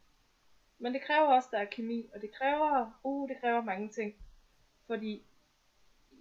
Men 0.79 0.93
det 0.93 1.01
kræver 1.01 1.27
også, 1.27 1.49
der 1.51 1.57
er 1.57 1.65
kemi, 1.65 2.09
og 2.13 2.21
det 2.21 2.31
kræver, 2.31 2.99
uh, 3.03 3.29
det 3.29 3.37
kræver 3.41 3.61
mange 3.61 3.89
ting. 3.89 4.15
Fordi 4.87 5.25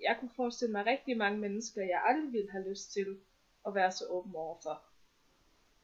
jeg 0.03 0.17
kunne 0.21 0.31
forestille 0.37 0.73
mig 0.73 0.87
rigtig 0.87 1.17
mange 1.17 1.39
mennesker, 1.39 1.83
jeg 1.83 2.03
aldrig 2.07 2.33
ville 2.33 2.51
have 2.51 2.69
lyst 2.69 2.93
til 2.93 3.19
at 3.67 3.75
være 3.75 3.93
så 3.93 4.05
åben 4.09 4.35
overfor. 4.35 4.83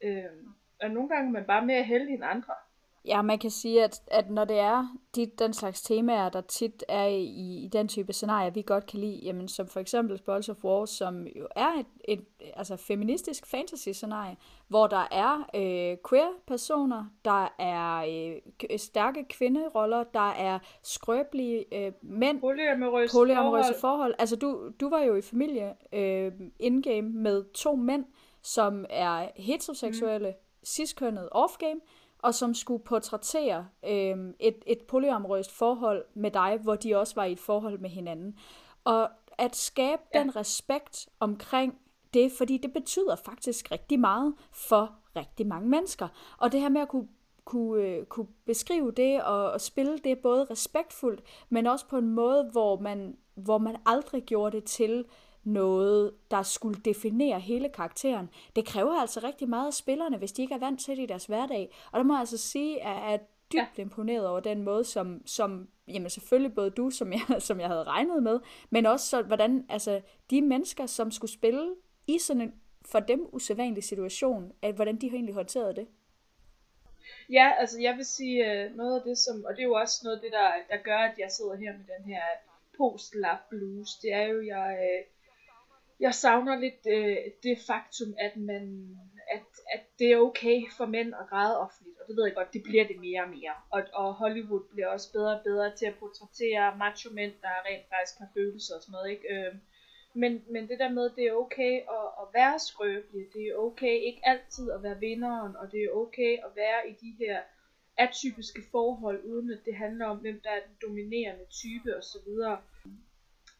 Øhm, 0.03 0.47
og 0.81 0.91
nogle 0.91 1.09
gange 1.09 1.27
er 1.27 1.31
man 1.31 1.45
bare 1.45 1.65
mere 1.65 1.83
heldig 1.83 2.13
end 2.13 2.23
andre. 2.23 2.53
Ja, 3.05 3.21
man 3.21 3.39
kan 3.39 3.51
sige, 3.51 3.83
at, 3.83 4.01
at 4.07 4.29
når 4.29 4.45
det 4.45 4.59
er 4.59 4.87
de, 5.15 5.25
den 5.25 5.53
slags 5.53 5.81
temaer, 5.81 6.29
der 6.29 6.41
tit 6.41 6.83
er 6.87 7.05
i, 7.05 7.23
i 7.63 7.69
den 7.73 7.87
type 7.87 8.13
scenarier, 8.13 8.49
vi 8.49 8.61
godt 8.61 8.85
kan 8.85 8.99
lide, 8.99 9.19
jamen, 9.23 9.47
som 9.47 9.67
for 9.67 9.79
eksempel 9.79 10.21
Balls 10.25 10.49
of 10.49 10.63
War, 10.63 10.85
som 10.85 11.27
jo 11.27 11.47
er 11.55 11.67
et, 11.79 11.85
et 12.07 12.25
altså 12.53 12.75
feministisk 12.75 13.45
fantasy-scenarie, 13.45 14.35
hvor 14.67 14.87
der 14.87 15.07
er 15.11 15.49
øh, 15.55 15.97
queer-personer, 16.09 17.05
der 17.25 17.47
er 17.59 18.05
øh, 18.69 18.79
stærke 18.79 19.25
kvinderoller, 19.29 20.03
der 20.03 20.31
er 20.31 20.59
skrøbelige 20.83 21.65
øh, 21.71 21.91
mænd, 22.01 22.39
polyamorøse, 22.39 23.13
polyamorøse 23.13 23.63
forhold. 23.63 23.79
forhold. 23.79 24.15
Altså, 24.19 24.35
du, 24.35 24.71
du 24.79 24.89
var 24.89 24.99
jo 24.99 25.15
i 25.15 25.21
familie 25.21 25.73
øh, 25.93 26.31
in-game 26.59 27.09
med 27.09 27.43
to 27.53 27.75
mænd, 27.75 28.05
som 28.41 28.85
er 28.89 29.27
heteroseksuelle, 29.35 30.29
mm. 30.29 30.65
cis-kønnet 30.65 31.29
off-game, 31.35 31.79
og 32.19 32.33
som 32.33 32.53
skulle 32.53 32.83
portrættere 32.83 33.67
øh, 33.87 34.33
et, 34.39 34.57
et 34.65 34.81
polyamorøst 34.87 35.51
forhold 35.51 36.05
med 36.13 36.31
dig, 36.31 36.59
hvor 36.63 36.75
de 36.75 36.95
også 36.95 37.15
var 37.15 37.23
i 37.23 37.31
et 37.31 37.39
forhold 37.39 37.79
med 37.79 37.89
hinanden. 37.89 38.39
Og 38.83 39.09
at 39.37 39.55
skabe 39.55 40.01
ja. 40.13 40.19
den 40.19 40.35
respekt 40.35 41.09
omkring 41.19 41.77
det, 42.13 42.31
fordi 42.31 42.57
det 42.57 42.73
betyder 42.73 43.15
faktisk 43.15 43.71
rigtig 43.71 43.99
meget 43.99 44.35
for 44.51 44.95
rigtig 45.15 45.47
mange 45.47 45.69
mennesker. 45.69 46.07
Og 46.37 46.51
det 46.51 46.61
her 46.61 46.69
med 46.69 46.81
at 46.81 46.87
kunne 46.87 47.07
kunne, 47.47 47.83
øh, 47.83 48.05
kunne 48.05 48.27
beskrive 48.45 48.91
det 48.91 49.23
og, 49.23 49.51
og 49.51 49.61
spille 49.61 49.97
det 49.97 50.19
både 50.19 50.43
respektfuldt, 50.43 51.23
men 51.49 51.67
også 51.67 51.87
på 51.87 51.97
en 51.97 52.09
måde, 52.09 52.49
hvor 52.51 52.79
man, 52.79 53.17
hvor 53.35 53.57
man 53.57 53.75
aldrig 53.85 54.23
gjorde 54.23 54.55
det 54.55 54.63
til 54.63 55.05
noget, 55.47 56.11
der 56.31 56.43
skulle 56.43 56.81
definere 56.85 57.39
hele 57.39 57.69
karakteren. 57.69 58.29
Det 58.55 58.65
kræver 58.65 58.93
altså 58.93 59.19
rigtig 59.23 59.49
meget 59.49 59.67
af 59.67 59.73
spillerne, 59.73 60.17
hvis 60.17 60.31
de 60.31 60.41
ikke 60.41 60.53
er 60.53 60.59
vant 60.59 60.79
til 60.79 60.97
det 60.97 61.03
i 61.03 61.05
deres 61.05 61.25
hverdag. 61.25 61.75
Og 61.91 61.97
der 61.97 62.03
må 62.03 62.13
jeg 62.13 62.19
altså 62.19 62.37
sige, 62.37 62.83
at 62.83 62.89
jeg 62.89 63.13
er 63.13 63.17
dybt 63.51 63.77
ja. 63.77 63.81
imponeret 63.81 64.27
over 64.27 64.39
den 64.39 64.63
måde, 64.63 64.83
som, 64.83 65.21
som 65.25 65.67
jamen 65.87 66.09
selvfølgelig 66.09 66.55
både 66.55 66.69
du, 66.69 66.89
som 66.89 67.13
jeg, 67.13 67.21
som 67.47 67.59
jeg 67.59 67.67
havde 67.67 67.83
regnet 67.83 68.23
med, 68.23 68.39
men 68.69 68.85
også 68.85 69.07
så, 69.07 69.21
hvordan 69.21 69.65
altså, 69.69 70.01
de 70.29 70.41
mennesker, 70.41 70.85
som 70.85 71.11
skulle 71.11 71.31
spille 71.31 71.75
i 72.07 72.19
sådan 72.19 72.41
en 72.41 72.53
for 72.85 72.99
dem 72.99 73.29
usædvanlig 73.31 73.83
situation, 73.83 74.51
at 74.61 74.75
hvordan 74.75 74.95
de 74.97 75.09
har 75.09 75.15
egentlig 75.15 75.35
håndteret 75.35 75.75
det. 75.75 75.87
Ja, 77.31 77.51
altså 77.59 77.81
jeg 77.81 77.97
vil 77.97 78.05
sige 78.05 78.37
uh, 78.41 78.75
noget 78.75 78.95
af 78.99 79.03
det, 79.05 79.17
som, 79.17 79.45
og 79.45 79.51
det 79.55 79.59
er 79.59 79.67
jo 79.67 79.73
også 79.73 80.01
noget 80.03 80.15
af 80.15 80.21
det, 80.21 80.31
der, 80.31 80.51
der 80.69 80.83
gør, 80.83 80.97
at 80.97 81.17
jeg 81.19 81.31
sidder 81.31 81.55
her 81.55 81.73
med 81.77 81.85
den 81.97 82.05
her 82.13 82.21
post-lap 82.77 83.39
blues, 83.49 83.95
det 83.95 84.13
er 84.13 84.23
jo, 84.23 84.45
jeg, 84.45 84.77
uh, 84.79 85.16
jeg 85.99 86.13
savner 86.13 86.55
lidt 86.59 86.81
øh, 86.89 87.17
det 87.43 87.57
faktum, 87.67 88.13
at 88.19 88.37
man 88.37 88.97
at, 89.31 89.45
at 89.73 89.83
det 89.99 90.11
er 90.11 90.17
okay 90.17 90.61
for 90.77 90.85
mænd 90.85 91.13
at 91.21 91.29
græde 91.29 91.59
offentligt, 91.59 91.97
og 91.99 92.07
det 92.07 92.15
ved 92.17 92.25
jeg 92.25 92.35
godt, 92.35 92.53
det 92.53 92.63
bliver 92.63 92.87
det 92.87 92.99
mere 92.99 93.23
og 93.23 93.29
mere. 93.29 93.55
Og, 93.69 93.81
og 93.93 94.13
Hollywood 94.13 94.63
bliver 94.71 94.87
også 94.87 95.11
bedre 95.11 95.37
og 95.37 95.43
bedre 95.43 95.75
til 95.75 95.85
at 95.85 95.95
portrættere 95.99 96.77
macho 96.77 97.09
mænd, 97.13 97.33
der 97.41 97.65
rent 97.67 97.85
faktisk 97.93 98.17
har 98.19 98.29
følelser 98.33 98.75
og 98.75 98.81
sådan 98.81 98.91
noget, 98.91 99.09
ikke? 99.11 99.27
Øh, 99.33 99.53
men, 100.13 100.43
men 100.49 100.67
det 100.69 100.79
der 100.79 100.89
med, 100.89 101.09
det 101.15 101.23
er 101.27 101.33
okay 101.33 101.73
at, 101.97 102.07
at 102.21 102.27
være 102.33 102.59
skrøbelig, 102.59 103.25
det 103.33 103.43
er 103.47 103.55
okay 103.55 103.95
ikke 104.07 104.21
altid 104.23 104.71
at 104.71 104.83
være 104.83 104.99
vinderen, 104.99 105.55
og 105.55 105.71
det 105.71 105.79
er 105.83 105.97
okay 106.03 106.33
at 106.45 106.51
være 106.55 106.89
i 106.89 106.93
de 107.03 107.11
her 107.19 107.37
atypiske 107.97 108.61
forhold, 108.71 109.23
uden 109.23 109.51
at 109.51 109.59
det 109.65 109.75
handler 109.75 110.05
om, 110.05 110.17
hvem 110.17 110.39
der 110.43 110.49
er 110.49 110.61
den 110.67 110.77
dominerende 110.81 111.45
type 111.61 111.97
osv. 111.97 112.29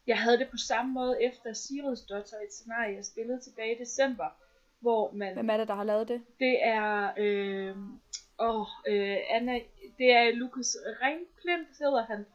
Jeg 0.08 0.18
havde 0.18 0.38
det 0.38 0.50
på 0.50 0.58
samme 0.58 0.94
måde 0.94 1.24
efter 1.24 1.54
Sirius 1.54 2.02
Dotter, 2.02 2.38
et 2.38 2.54
scenarie, 2.54 2.96
jeg 2.96 3.06
spillede 3.06 3.40
tilbage 3.40 3.76
i 3.76 3.80
december, 3.80 4.30
hvor 4.80 5.12
man... 5.12 5.34
Hvem 5.34 5.50
er 5.50 5.58
det, 5.58 5.68
der 5.68 5.76
har 5.76 5.84
lavet 5.84 6.08
det? 6.08 6.22
Det 6.40 6.64
er... 6.64 7.14
Øh, 7.18 7.76
åh, 8.40 8.68
øh, 8.88 9.18
Anna, 9.30 9.60
det 9.98 10.12
er 10.12 10.36
Lukas 10.36 10.78
Ringklint, 11.02 11.68
hedder 11.80 12.06
han. 12.06 12.26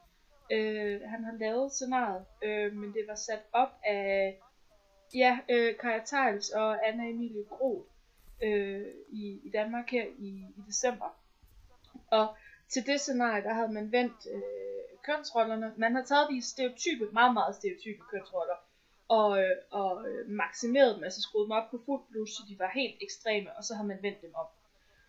Øh, 0.51 1.01
han 1.01 1.23
har 1.23 1.33
lavet 1.39 1.71
scenariet, 1.71 2.25
øh, 2.43 2.73
men 2.73 2.93
det 2.93 3.05
var 3.07 3.15
sat 3.15 3.43
op 3.53 3.69
af 3.85 4.39
ja, 5.13 5.39
øh, 5.49 5.77
Kaja 5.77 6.01
Tejls 6.05 6.49
og 6.49 6.87
Anna 6.87 7.03
Emilie 7.09 7.43
Gro 7.43 7.85
øh, 8.43 8.85
i, 9.09 9.39
i 9.43 9.49
Danmark 9.53 9.89
her 9.89 10.05
i, 10.17 10.29
i 10.57 10.61
december. 10.67 11.19
Og 12.11 12.35
til 12.73 12.85
det 12.85 12.99
scenarie, 13.01 13.43
der 13.43 13.53
havde 13.53 13.71
man 13.71 13.91
vendt 13.91 14.27
øh, 14.33 14.83
kønsrollerne. 15.03 15.73
Man 15.77 15.95
har 15.95 16.03
taget 16.03 16.27
de 16.31 16.41
stereotype, 16.41 17.05
meget 17.11 17.33
meget 17.33 17.55
stereotype 17.55 18.01
kønsroller, 18.11 18.57
og, 19.07 19.43
øh, 19.43 19.57
og 19.69 20.09
øh, 20.09 20.29
maksimeret 20.29 20.95
dem, 20.95 21.03
altså 21.03 21.21
skruet 21.21 21.45
dem 21.45 21.51
op 21.51 21.71
på 21.71 21.81
fuld 21.85 22.01
blus, 22.09 22.29
så 22.29 22.43
de 22.49 22.59
var 22.59 22.71
helt 22.73 22.97
ekstreme, 23.01 23.57
og 23.57 23.63
så 23.63 23.75
har 23.75 23.83
man 23.83 23.99
vendt 24.01 24.21
dem 24.21 24.35
om. 24.35 24.45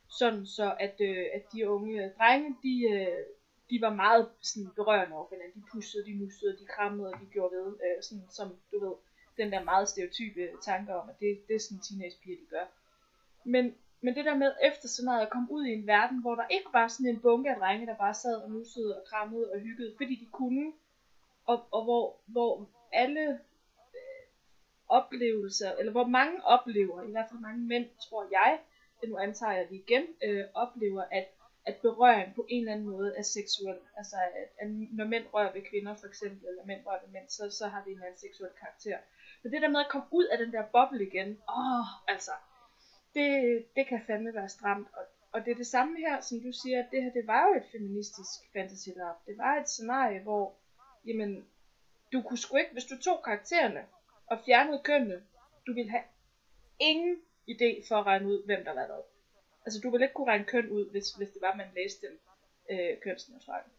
Sådan 0.08 0.46
så, 0.46 0.76
at, 0.80 0.96
øh, 1.00 1.26
at 1.34 1.42
de 1.52 1.68
unge 1.68 2.04
øh, 2.04 2.10
drenge, 2.18 2.56
de, 2.62 2.74
øh, 2.94 3.24
de 3.70 3.80
var 3.80 3.94
meget 3.94 4.28
sådan, 4.42 4.70
berørende 4.76 5.16
over 5.16 5.28
hinanden. 5.30 5.62
De 5.62 5.66
pussede, 5.72 6.04
de 6.04 6.14
nussede, 6.14 6.58
de 6.60 6.66
krammede, 6.66 7.08
og 7.12 7.20
de 7.20 7.26
gjorde 7.32 7.56
ved, 7.56 7.66
øh, 7.86 8.02
sådan, 8.02 8.26
som 8.30 8.48
du 8.72 8.76
ved, 8.86 8.94
den 9.36 9.52
der 9.52 9.64
meget 9.64 9.88
stereotype 9.88 10.40
tanker 10.62 10.94
om, 10.94 11.08
at 11.08 11.20
det, 11.20 11.48
det 11.48 11.54
er 11.56 11.60
sådan 11.60 11.82
teenagepiger, 11.86 12.36
de 12.36 12.46
gør. 12.50 12.66
Men 13.44 13.74
men 14.04 14.14
det 14.14 14.24
der 14.24 14.34
med 14.34 14.52
efter 14.62 14.88
scenariet 14.88 15.22
at 15.22 15.30
komme 15.30 15.50
ud 15.50 15.64
i 15.64 15.72
en 15.72 15.86
verden, 15.86 16.20
hvor 16.20 16.34
der 16.34 16.46
ikke 16.46 16.68
var 16.72 16.88
sådan 16.88 17.06
en 17.06 17.20
bunke 17.20 17.50
af 17.50 17.56
drenge, 17.56 17.86
der 17.86 17.96
bare 17.96 18.14
sad 18.14 18.36
og 18.36 18.50
nussede 18.50 19.00
og 19.00 19.06
krammede 19.08 19.52
og 19.52 19.58
hyggede, 19.60 19.94
fordi 19.96 20.14
de 20.14 20.26
kunne, 20.32 20.72
og, 21.46 21.64
og 21.70 21.84
hvor, 21.84 22.16
hvor 22.26 22.68
alle 22.92 23.30
øh, 23.94 24.24
oplevelser, 24.88 25.72
eller 25.72 25.92
hvor 25.92 26.06
mange 26.06 26.44
oplever, 26.44 27.02
i 27.02 27.10
hvert 27.10 27.26
fald 27.30 27.40
mange 27.40 27.66
mænd, 27.66 27.86
tror 28.08 28.28
jeg, 28.30 28.58
det 29.00 29.08
nu 29.08 29.18
antager 29.18 29.52
jeg 29.52 29.68
det 29.68 29.76
igen, 29.76 30.04
øh, 30.24 30.44
oplever, 30.54 31.02
at, 31.10 31.28
at 31.66 31.76
berøring 31.76 32.34
på 32.34 32.46
en 32.48 32.60
eller 32.60 32.72
anden 32.72 32.86
måde 32.86 33.14
er 33.16 33.22
seksuel. 33.22 33.78
Altså, 33.96 34.16
at, 34.16 34.48
at 34.58 34.68
når 34.70 35.04
mænd 35.04 35.24
rører 35.32 35.52
ved 35.52 35.62
kvinder 35.70 35.94
for 35.94 36.06
eksempel, 36.06 36.48
eller 36.48 36.64
mænd 36.66 36.80
rører 36.86 37.00
ved 37.04 37.12
mænd, 37.12 37.28
så, 37.28 37.50
så 37.50 37.66
har 37.68 37.80
det 37.80 37.86
en 37.86 37.92
eller 37.92 38.06
anden 38.06 38.20
seksuel 38.20 38.50
karakter. 38.60 38.98
Men 39.42 39.52
det 39.52 39.62
der 39.62 39.68
med 39.68 39.80
at 39.80 39.88
komme 39.90 40.06
ud 40.10 40.24
af 40.24 40.38
den 40.38 40.52
der 40.52 40.62
boble 40.62 41.06
igen, 41.06 41.38
åh, 41.48 41.86
altså, 42.08 42.32
det, 43.14 43.64
det 43.76 43.86
kan 43.86 44.00
fandme 44.06 44.34
være 44.34 44.48
stramt. 44.48 44.88
Og, 44.92 45.04
og 45.32 45.44
det 45.44 45.50
er 45.50 45.54
det 45.54 45.66
samme 45.66 45.98
her, 45.98 46.20
som 46.20 46.40
du 46.40 46.52
siger, 46.52 46.78
at 46.78 46.88
det 46.90 47.02
her, 47.02 47.12
det 47.12 47.26
var 47.26 47.48
jo 47.48 47.54
et 47.54 47.70
feministisk 47.72 48.52
fantasy 48.52 48.88
lab. 48.96 49.16
Det 49.26 49.38
var 49.38 49.56
et 49.56 49.68
scenarie, 49.68 50.20
hvor, 50.20 50.54
jamen, 51.06 51.46
du 52.12 52.22
kunne 52.22 52.38
sgu 52.38 52.56
ikke, 52.56 52.72
hvis 52.72 52.84
du 52.84 52.98
tog 52.98 53.22
karaktererne 53.24 53.86
og 54.26 54.38
fjernede 54.46 54.80
kønnene, 54.84 55.22
du 55.66 55.74
ville 55.74 55.90
have 55.90 56.02
ingen 56.80 57.16
idé 57.48 57.88
for 57.88 57.96
at 57.96 58.06
regne 58.06 58.28
ud, 58.28 58.44
hvem 58.44 58.64
der 58.64 58.74
var 58.74 58.86
hvad. 58.86 59.02
Altså, 59.66 59.80
du 59.80 59.90
ville 59.90 60.04
ikke 60.04 60.14
kunne 60.14 60.30
regne 60.30 60.44
køn 60.44 60.68
ud, 60.70 60.90
hvis, 60.90 61.10
hvis 61.10 61.28
det 61.28 61.42
var, 61.42 61.54
man 61.54 61.68
læste 61.74 62.06
dem 62.06 62.20
øh, 62.70 63.00
kønsneutralt. 63.00 63.72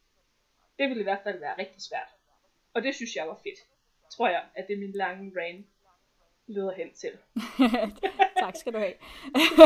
Det 0.80 0.90
ville 0.90 1.02
i 1.02 1.04
hvert 1.04 1.24
fald 1.24 1.40
være 1.40 1.58
rigtig 1.58 1.82
svært. 1.82 2.10
Og 2.74 2.84
det 2.84 2.96
synes 2.96 3.16
jeg 3.16 3.28
var 3.28 3.40
fedt. 3.44 3.60
Tror 4.10 4.30
jeg, 4.30 4.46
at 4.56 4.68
det 4.68 4.74
er 4.74 4.80
min 4.80 4.92
lange 4.92 5.42
rant 5.42 5.66
leder 6.48 6.74
hen 6.74 6.88
til. 6.94 7.10
tak 8.44 8.56
skal 8.56 8.74
du 8.74 8.78
have. 8.78 8.94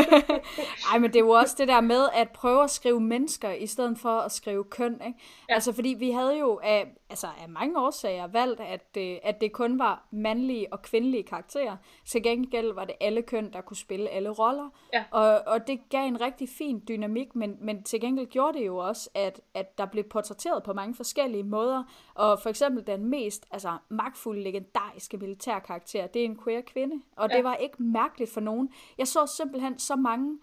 Ej, 0.92 0.98
men 0.98 1.12
det 1.12 1.16
er 1.16 1.24
jo 1.24 1.30
også 1.30 1.54
det 1.58 1.68
der 1.68 1.80
med 1.80 2.08
at 2.14 2.30
prøve 2.30 2.64
at 2.64 2.70
skrive 2.70 3.00
mennesker, 3.00 3.52
i 3.52 3.66
stedet 3.66 3.98
for 3.98 4.20
at 4.20 4.32
skrive 4.32 4.64
køn. 4.64 4.92
Ikke? 4.92 5.18
Ja. 5.48 5.54
Altså, 5.54 5.72
fordi 5.72 5.88
vi 5.88 6.10
havde 6.10 6.38
jo 6.38 6.60
af, 6.62 6.92
altså, 7.10 7.26
af 7.42 7.48
mange 7.48 7.80
årsager 7.80 8.26
valgt, 8.26 8.60
at, 8.60 8.96
øh, 8.98 9.16
at 9.22 9.40
det 9.40 9.52
kun 9.52 9.78
var 9.78 10.08
mandlige 10.10 10.72
og 10.72 10.82
kvindelige 10.82 11.22
karakterer. 11.22 11.76
Til 12.04 12.22
gengæld 12.22 12.72
var 12.72 12.84
det 12.84 12.94
alle 13.00 13.22
køn, 13.22 13.52
der 13.52 13.60
kunne 13.60 13.76
spille 13.76 14.08
alle 14.08 14.28
roller. 14.28 14.68
Ja. 14.92 15.04
Og, 15.10 15.42
og 15.46 15.66
det 15.66 15.80
gav 15.88 16.06
en 16.06 16.20
rigtig 16.20 16.48
fin 16.48 16.82
dynamik, 16.88 17.36
men, 17.36 17.56
men 17.60 17.82
til 17.82 18.00
gengæld 18.00 18.26
gjorde 18.26 18.58
det 18.58 18.66
jo 18.66 18.76
også, 18.76 19.10
at, 19.14 19.40
at 19.54 19.78
der 19.78 19.86
blev 19.86 20.04
portrætteret 20.04 20.62
på 20.62 20.72
mange 20.72 20.94
forskellige 20.94 21.44
måder. 21.44 21.84
Og 22.14 22.40
for 22.40 22.50
eksempel 22.50 22.86
den 22.86 23.06
mest 23.06 23.46
altså, 23.50 23.76
magtfulde, 23.88 24.42
legendariske 24.42 25.16
militærkarakter, 25.16 26.06
det 26.06 26.20
er 26.20 26.24
en 26.24 26.38
queer 26.44 26.60
kvinde. 26.60 27.02
Og 27.16 27.28
ja. 27.30 27.36
det 27.36 27.44
var 27.44 27.54
ikke 27.54 27.82
mærkeligt 27.82 28.32
for 28.32 28.40
nogen. 28.40 28.72
Jeg 28.98 29.08
så 29.08 29.26
simpelthen 29.36 29.78
så 29.78 29.96
mange 29.96 30.38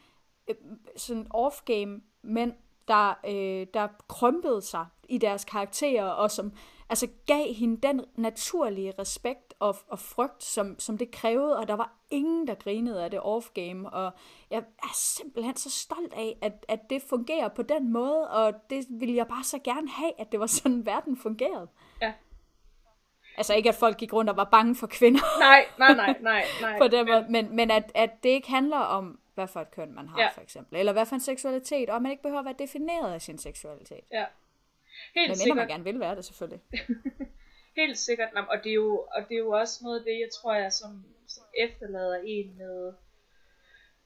øh, 0.47 0.55
sådan 0.95 1.27
off-game 1.33 2.01
mænd 2.23 2.53
der, 2.87 3.13
øh, 3.27 3.67
der 3.73 3.87
krympede 4.07 4.61
sig 4.61 4.85
i 5.09 5.17
deres 5.17 5.45
karakterer, 5.45 6.05
og 6.05 6.31
som 6.31 6.51
altså 6.89 7.07
gav 7.25 7.53
hende 7.53 7.87
den 7.87 8.01
naturlige 8.15 8.93
respekt 8.99 9.53
og, 9.59 9.75
og 9.87 9.99
frygt, 9.99 10.43
som, 10.43 10.79
som 10.79 10.97
det 10.97 11.11
krævede, 11.11 11.57
og 11.57 11.67
der 11.67 11.73
var 11.73 11.93
ingen, 12.09 12.47
der 12.47 12.55
grinede 12.55 13.03
af 13.03 13.11
det 13.11 13.19
off-game, 13.19 13.89
og 13.89 14.11
jeg 14.51 14.63
er 14.83 14.93
simpelthen 14.95 15.55
så 15.55 15.71
stolt 15.71 16.13
af, 16.13 16.37
at, 16.41 16.65
at 16.67 16.79
det 16.89 17.01
fungerer 17.09 17.47
på 17.47 17.61
den 17.61 17.91
måde, 17.91 18.29
og 18.29 18.53
det 18.69 18.85
ville 18.89 19.15
jeg 19.15 19.27
bare 19.27 19.43
så 19.43 19.59
gerne 19.63 19.89
have, 19.89 20.11
at 20.17 20.31
det 20.31 20.39
var 20.39 20.47
sådan, 20.47 20.85
verden 20.85 21.17
fungerede. 21.17 21.67
Ja. 22.01 22.13
Altså 23.37 23.53
ikke, 23.53 23.69
at 23.69 23.75
folk 23.75 23.97
gik 23.97 24.13
rundt 24.13 24.29
og 24.29 24.37
var 24.37 24.49
bange 24.51 24.75
for 24.75 24.87
kvinder. 24.87 25.39
Nej, 25.39 25.65
nej, 25.77 25.93
nej, 25.93 26.15
nej. 26.21 26.45
nej. 26.61 26.77
på 26.81 26.87
den 26.87 27.07
måde, 27.07 27.25
men, 27.29 27.55
men 27.55 27.71
at, 27.71 27.91
at 27.95 28.23
det 28.23 28.29
ikke 28.29 28.49
handler 28.49 28.77
om, 28.77 29.19
hvad 29.37 29.47
for 29.47 29.59
et 29.61 29.71
køn 29.71 29.93
man 29.93 30.07
har, 30.07 30.21
Ja. 30.21 30.29
for 30.29 30.41
eksempel. 30.41 30.79
Eller 30.79 30.93
hvad 30.93 31.05
for 31.05 31.15
en 31.15 31.19
seksualitet, 31.21 31.89
og 31.89 32.01
man 32.01 32.11
ikke 32.11 32.23
behøver 32.23 32.39
at 32.39 32.45
være 32.45 32.55
defineret 32.59 33.13
af 33.13 33.21
sin 33.21 33.37
seksualitet. 33.37 34.03
Ja. 34.11 34.25
Men 35.15 35.19
Helt 35.21 35.27
mindre 35.29 35.35
sikkert. 35.35 35.57
man 35.57 35.67
gerne 35.67 35.83
vil 35.83 35.99
være 35.99 36.15
det, 36.15 36.25
selvfølgelig. 36.25 36.61
Helt 37.81 37.97
sikkert. 37.97 38.29
Og 38.49 38.57
det, 38.63 38.69
er 38.69 38.73
jo, 38.73 39.07
og 39.15 39.21
det 39.29 39.35
er 39.35 39.39
jo 39.39 39.49
også 39.51 39.79
noget 39.83 39.99
af 39.99 40.03
det, 40.05 40.11
jeg 40.19 40.29
tror, 40.41 40.53
jeg 40.53 40.73
som, 40.73 41.03
som 41.27 41.43
efterlader 41.57 42.21
en 42.25 42.57
med, 42.57 42.93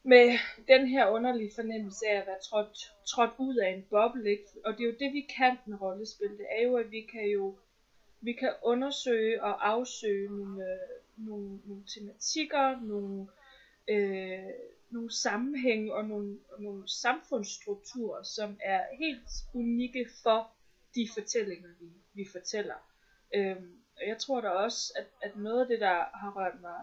med 0.04 0.40
den 0.68 0.88
her 0.88 1.08
underlige 1.10 1.52
fornemmelse 1.56 2.08
af 2.08 2.16
at 2.22 2.28
være 2.28 2.40
trådt, 2.50 2.78
trådt 3.08 3.32
ud 3.38 3.56
af 3.58 3.70
en 3.70 3.86
boble. 3.90 4.30
Ikke? 4.30 4.44
Og 4.66 4.74
det 4.74 4.82
er 4.84 4.88
jo 4.88 4.96
det, 5.00 5.14
vi 5.14 5.28
kan 5.38 5.58
med 5.66 5.82
rollespil. 5.82 6.30
Det 6.38 6.48
er 6.50 6.64
jo, 6.64 6.76
at 6.78 6.92
vi 6.92 7.02
kan 7.02 7.26
jo 7.26 7.56
vi 8.24 8.34
kan 8.34 8.54
undersøge 8.64 9.44
og 9.44 9.70
afsøge 9.70 10.30
nogle, 10.30 10.64
øh, 10.64 10.80
nogle, 11.28 11.60
nogle 11.66 11.84
tematikker, 11.96 12.82
nogle, 12.82 13.28
øh, 13.88 14.54
nogle 14.92 15.12
sammenhænge 15.12 15.94
og 15.94 16.06
nogle, 16.06 16.40
og 16.52 16.62
nogle 16.62 16.84
samfundsstrukturer, 16.88 18.24
som 18.24 18.60
er 18.64 18.84
helt 19.00 19.30
unikke 19.54 20.10
for 20.24 20.52
de 20.96 21.10
fortællinger, 21.14 21.70
vi, 21.80 21.90
vi 22.14 22.28
fortæller. 22.32 22.76
Øhm, 23.36 23.82
og 23.98 24.08
jeg 24.08 24.18
tror 24.18 24.42
da 24.42 24.50
også, 24.50 24.94
at, 24.96 25.08
at 25.22 25.38
noget 25.38 25.62
af 25.62 25.68
det, 25.68 25.80
der 25.80 26.18
har 26.18 26.34
rørt 26.36 26.62
mig 26.62 26.82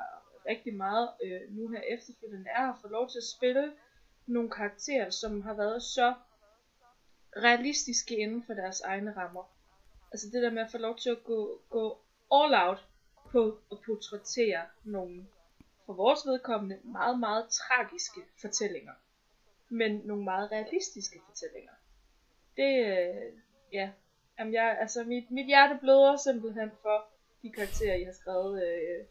rigtig 0.48 0.74
meget 0.74 1.08
øh, 1.24 1.40
nu 1.50 1.68
her 1.68 1.80
efterfølgende, 1.80 2.50
er 2.50 2.72
at 2.72 2.78
få 2.82 2.88
lov 2.88 3.10
til 3.10 3.18
at 3.18 3.24
spille 3.36 3.72
nogle 4.26 4.50
karakterer, 4.50 5.10
som 5.10 5.42
har 5.42 5.54
været 5.54 5.82
så 5.82 6.14
realistiske 7.36 8.16
inden 8.16 8.42
for 8.46 8.54
deres 8.54 8.80
egne 8.80 9.16
rammer. 9.16 9.44
Altså 10.12 10.26
det 10.32 10.42
der 10.42 10.50
med 10.50 10.62
at 10.62 10.70
få 10.70 10.78
lov 10.78 10.98
til 10.98 11.10
at 11.10 11.24
gå, 11.24 11.60
gå 11.70 11.98
all 12.32 12.54
out 12.54 12.86
på 13.30 13.58
at 13.72 13.78
portrættere 13.86 14.66
nogen 14.84 15.28
for 15.88 15.94
vores 15.94 16.26
vedkommende, 16.26 16.78
meget, 16.84 17.18
meget 17.20 17.48
tragiske 17.48 18.20
fortællinger. 18.40 18.92
Men 19.68 20.00
nogle 20.04 20.24
meget 20.24 20.52
realistiske 20.52 21.18
fortællinger. 21.26 21.72
Det, 22.56 22.72
øh, 22.86 23.32
ja, 23.72 23.90
Jamen 24.38 24.54
jeg, 24.54 24.76
altså 24.80 25.04
mit, 25.04 25.30
mit 25.30 25.46
hjerte 25.46 25.78
bløder 25.80 26.16
simpelthen 26.16 26.70
for 26.82 27.04
de 27.42 27.50
karakterer, 27.50 27.94
I 27.94 28.04
har 28.04 28.12
skrevet. 28.12 28.62
Øh, 28.68 29.04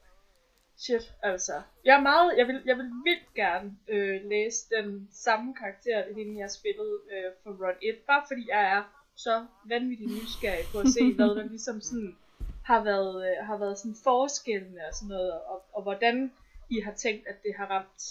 shit, 0.78 1.14
altså. 1.24 1.62
Jeg 1.86 1.98
er 1.98 2.02
meget, 2.02 2.38
jeg 2.38 2.48
vil, 2.48 2.62
jeg 2.66 2.78
vil 2.78 2.92
vildt 3.04 3.34
gerne 3.36 3.78
øh, 3.88 4.26
læse 4.26 4.70
den 4.78 5.10
samme 5.12 5.56
karakter, 5.56 6.14
hende 6.16 6.40
jeg 6.40 6.52
spillede 6.52 7.00
øh, 7.12 7.32
for 7.44 7.50
Run 7.50 7.76
1, 7.82 7.96
bare 8.08 8.24
fordi 8.28 8.44
jeg 8.50 8.64
er 8.78 8.84
så 9.16 9.46
vanvittigt 9.66 10.12
nysgerrig 10.12 10.66
på 10.72 10.80
at 10.80 10.88
se, 10.88 11.04
hvad 11.16 11.36
der 11.36 11.44
ligesom 11.44 11.82
sådan 11.82 12.18
har 12.64 12.84
været, 12.84 13.30
øh, 13.30 13.46
har 13.46 13.58
været 13.58 13.78
sådan 13.78 13.96
forskellene 14.04 14.88
og 14.88 14.94
sådan 14.94 15.10
noget, 15.16 15.32
og, 15.34 15.66
og 15.74 15.84
hvordan 15.84 16.34
I 16.70 16.80
har 16.82 16.94
tænkt, 16.94 17.28
at 17.28 17.36
det 17.44 17.54
har 17.58 17.66
ramt, 17.66 18.02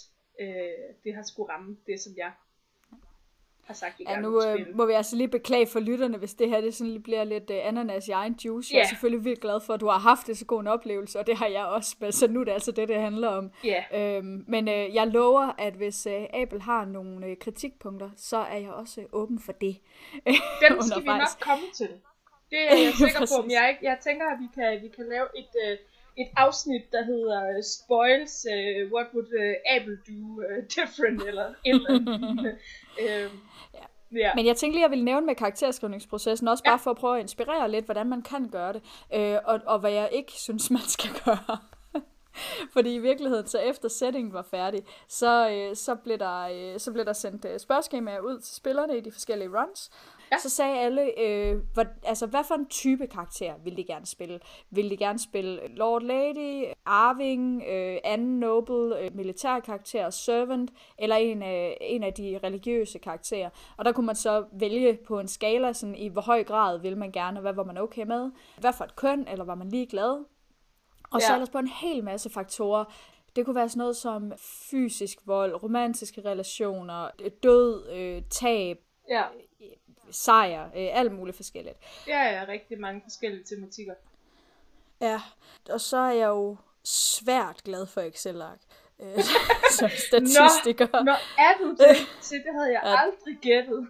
øh, 0.40 0.94
det 1.04 1.14
har 1.14 1.22
skulle 1.22 1.52
ramme 1.52 1.76
det, 1.86 2.00
som 2.00 2.12
jeg 2.16 2.32
har 3.66 3.74
sagt, 3.74 4.00
I 4.00 4.04
Ja, 4.08 4.20
nu 4.20 4.42
øh, 4.42 4.76
må 4.76 4.86
vi 4.86 4.92
altså 4.92 5.16
lige 5.16 5.28
beklage 5.28 5.66
for 5.66 5.80
lytterne, 5.80 6.18
hvis 6.18 6.34
det 6.34 6.48
her 6.48 6.60
det 6.60 6.74
sådan 6.74 6.90
lige 6.90 7.02
bliver 7.02 7.24
lidt 7.24 7.50
øh, 7.50 7.66
ananas 7.66 8.08
i 8.08 8.10
egen 8.10 8.38
juice. 8.44 8.74
Jeg 8.74 8.82
er 8.82 8.86
selvfølgelig 8.86 9.24
vildt 9.24 9.40
glad 9.40 9.60
for, 9.60 9.74
at 9.74 9.80
du 9.80 9.86
har 9.86 9.98
haft 9.98 10.26
det 10.26 10.38
så 10.38 10.44
god 10.44 10.60
en 10.60 10.66
oplevelse, 10.66 11.18
og 11.18 11.26
det 11.26 11.36
har 11.36 11.46
jeg 11.46 11.64
også. 11.64 11.96
Men 12.00 12.12
så 12.12 12.28
nu 12.28 12.40
er 12.40 12.44
det 12.44 12.52
altså 12.52 12.72
det, 12.72 12.88
det 12.88 13.00
handler 13.00 13.28
om. 13.28 13.50
Ja, 13.64 13.84
Øhm, 13.94 14.44
men 14.48 14.68
øh, 14.68 14.94
jeg 14.94 15.06
lover, 15.06 15.54
at 15.58 15.74
hvis 15.74 16.06
øh, 16.06 16.26
Abel 16.32 16.62
har 16.62 16.84
nogle 16.84 17.26
øh, 17.26 17.36
kritikpunkter, 17.36 18.10
så 18.16 18.36
er 18.36 18.56
jeg 18.56 18.70
også 18.70 19.00
øh, 19.00 19.06
åben 19.12 19.40
for 19.40 19.52
det. 19.52 19.76
Dem 20.68 20.82
skal 20.82 21.02
vi 21.02 21.08
nok 21.08 21.40
komme 21.40 21.64
til. 21.74 21.90
Det 22.50 22.72
er 22.72 22.76
jeg 22.84 22.92
sikker 23.04 23.36
på. 23.36 23.42
Men 23.42 23.50
jeg, 23.50 23.68
ikke, 23.70 23.84
jeg 23.90 23.98
tænker, 24.04 24.26
at 24.26 24.38
vi 24.40 24.48
kan, 24.54 24.82
vi 24.82 24.88
kan 24.88 25.04
lave 25.08 25.26
et, 25.38 25.52
uh, 25.64 25.78
et 26.16 26.28
afsnit, 26.36 26.82
der 26.92 27.04
hedder 27.04 27.48
uh, 27.56 27.62
Spoils, 27.62 28.46
uh, 28.54 28.92
What 28.92 29.06
Would 29.14 29.26
uh, 29.42 29.54
Abel 29.76 29.96
Do 30.08 30.40
uh, 30.40 30.64
Different, 30.76 31.22
eller 31.22 31.46
et 31.46 31.54
eller 31.74 31.90
andet. 31.90 32.58
øhm, 33.02 33.38
ja. 34.12 34.34
Men 34.34 34.46
jeg 34.46 34.56
tænkte 34.56 34.74
lige, 34.76 34.84
at 34.84 34.88
jeg 34.88 34.90
ville 34.90 35.04
nævne 35.04 35.26
med 35.26 35.34
karakterskrivningsprocessen, 35.34 36.48
også 36.48 36.62
Ja. 36.66 36.70
bare 36.70 36.78
for 36.78 36.90
at 36.90 36.96
prøve 36.96 37.16
at 37.16 37.22
inspirere 37.22 37.70
lidt, 37.70 37.84
hvordan 37.84 38.06
man 38.08 38.22
kan 38.22 38.48
gøre 38.48 38.72
det, 38.72 38.82
øh, 39.14 39.38
og, 39.44 39.60
og 39.66 39.78
hvad 39.78 39.92
jeg 39.92 40.08
ikke 40.12 40.32
synes, 40.32 40.70
man 40.76 40.82
skal 40.82 41.10
gøre. 41.24 41.58
Fordi 42.72 42.94
i 42.94 42.98
virkeligheden, 42.98 43.46
så 43.46 43.58
efter 43.58 43.88
settingen 43.88 44.32
var 44.32 44.42
færdig, 44.50 44.82
så, 45.08 45.50
øh, 45.50 45.76
så, 45.76 45.94
blev 45.94 46.18
der, 46.18 46.40
øh, 46.74 46.80
så 46.80 46.92
blev 46.92 47.04
der 47.04 47.12
sendt 47.12 47.44
øh, 47.44 47.60
spørgeskemaer 47.60 48.20
ud 48.20 48.40
til 48.40 48.56
spillerne 48.56 48.96
i 48.98 49.00
de 49.00 49.12
forskellige 49.12 49.50
runs. 49.60 49.90
Ja. 50.32 50.38
Så 50.38 50.48
sagde 50.50 50.78
alle, 50.78 51.20
øh, 51.20 51.60
hvad, 51.74 51.84
altså, 52.04 52.26
hvad 52.26 52.44
for 52.44 52.54
en 52.54 52.66
type 52.66 53.06
karakter 53.06 53.54
vil 53.64 53.76
de 53.76 53.84
gerne 53.84 54.06
spille? 54.06 54.40
Vil 54.70 54.90
de 54.90 54.96
gerne 54.96 55.18
spille 55.18 55.60
Lord 55.68 56.02
Lady, 56.02 56.64
Arving, 56.86 57.62
øh, 57.68 57.98
anden 58.04 58.40
noble, 58.40 58.98
øh, 59.00 59.16
militær 59.16 59.60
karakter, 59.60 60.10
servant, 60.10 60.70
eller 60.98 61.16
en 61.16 61.42
af, 61.42 61.78
en 61.80 62.02
af 62.02 62.12
de 62.14 62.40
religiøse 62.44 62.98
karakterer? 62.98 63.50
Og 63.76 63.84
der 63.84 63.92
kunne 63.92 64.06
man 64.06 64.16
så 64.16 64.44
vælge 64.52 64.98
på 65.06 65.20
en 65.20 65.28
skala, 65.28 65.72
sådan, 65.72 65.94
i 65.94 66.08
hvor 66.08 66.22
høj 66.22 66.44
grad 66.44 66.78
vil 66.78 66.96
man 66.96 67.12
gerne, 67.12 67.38
og 67.38 67.42
hvad 67.42 67.52
var 67.52 67.64
man 67.64 67.78
okay 67.78 68.02
med? 68.06 68.30
Hvad 68.60 68.72
for 68.72 68.84
et 68.84 68.96
køn, 68.96 69.28
eller 69.28 69.44
var 69.44 69.54
man 69.54 69.68
ligeglad? 69.68 70.24
Og 71.10 71.22
så 71.22 71.26
Ja. 71.28 71.34
ellers 71.34 71.50
på 71.50 71.58
en 71.58 71.66
hel 71.68 72.04
masse 72.04 72.30
faktorer. 72.30 72.84
Det 73.36 73.44
kunne 73.44 73.56
være 73.56 73.68
sådan 73.68 73.78
noget 73.78 73.96
som 73.96 74.32
fysisk 74.70 75.18
vold, 75.26 75.62
romantiske 75.62 76.20
relationer, 76.24 77.08
øh, 77.24 77.30
død, 77.42 77.88
øh, 77.90 78.22
tab, 78.30 78.78
ja. 79.10 79.22
Sejr, 80.10 80.64
øh, 80.64 80.88
alt 80.98 81.12
muligt 81.12 81.36
forskelligt. 81.36 81.76
Der 82.06 82.16
er 82.16 82.48
rigtig 82.48 82.80
mange 82.80 83.00
forskellige 83.04 83.44
tematikker. 83.44 83.94
Ja, 85.00 85.20
og 85.70 85.80
så 85.80 85.96
er 85.96 86.12
jeg 86.12 86.26
jo 86.28 86.56
svært 86.84 87.62
glad 87.64 87.86
for 87.86 88.00
Excel-ark. 88.00 88.58
Øh, 89.00 89.18
som 89.78 89.88
statistiker. 89.88 91.04
Nå, 91.04 91.12
er 91.38 91.58
du 91.60 91.70
det? 91.70 91.96
Se, 92.20 92.34
det 92.34 92.52
havde 92.54 92.72
jeg 92.72 92.80
aldrig 92.84 93.38
gættet. 93.42 93.88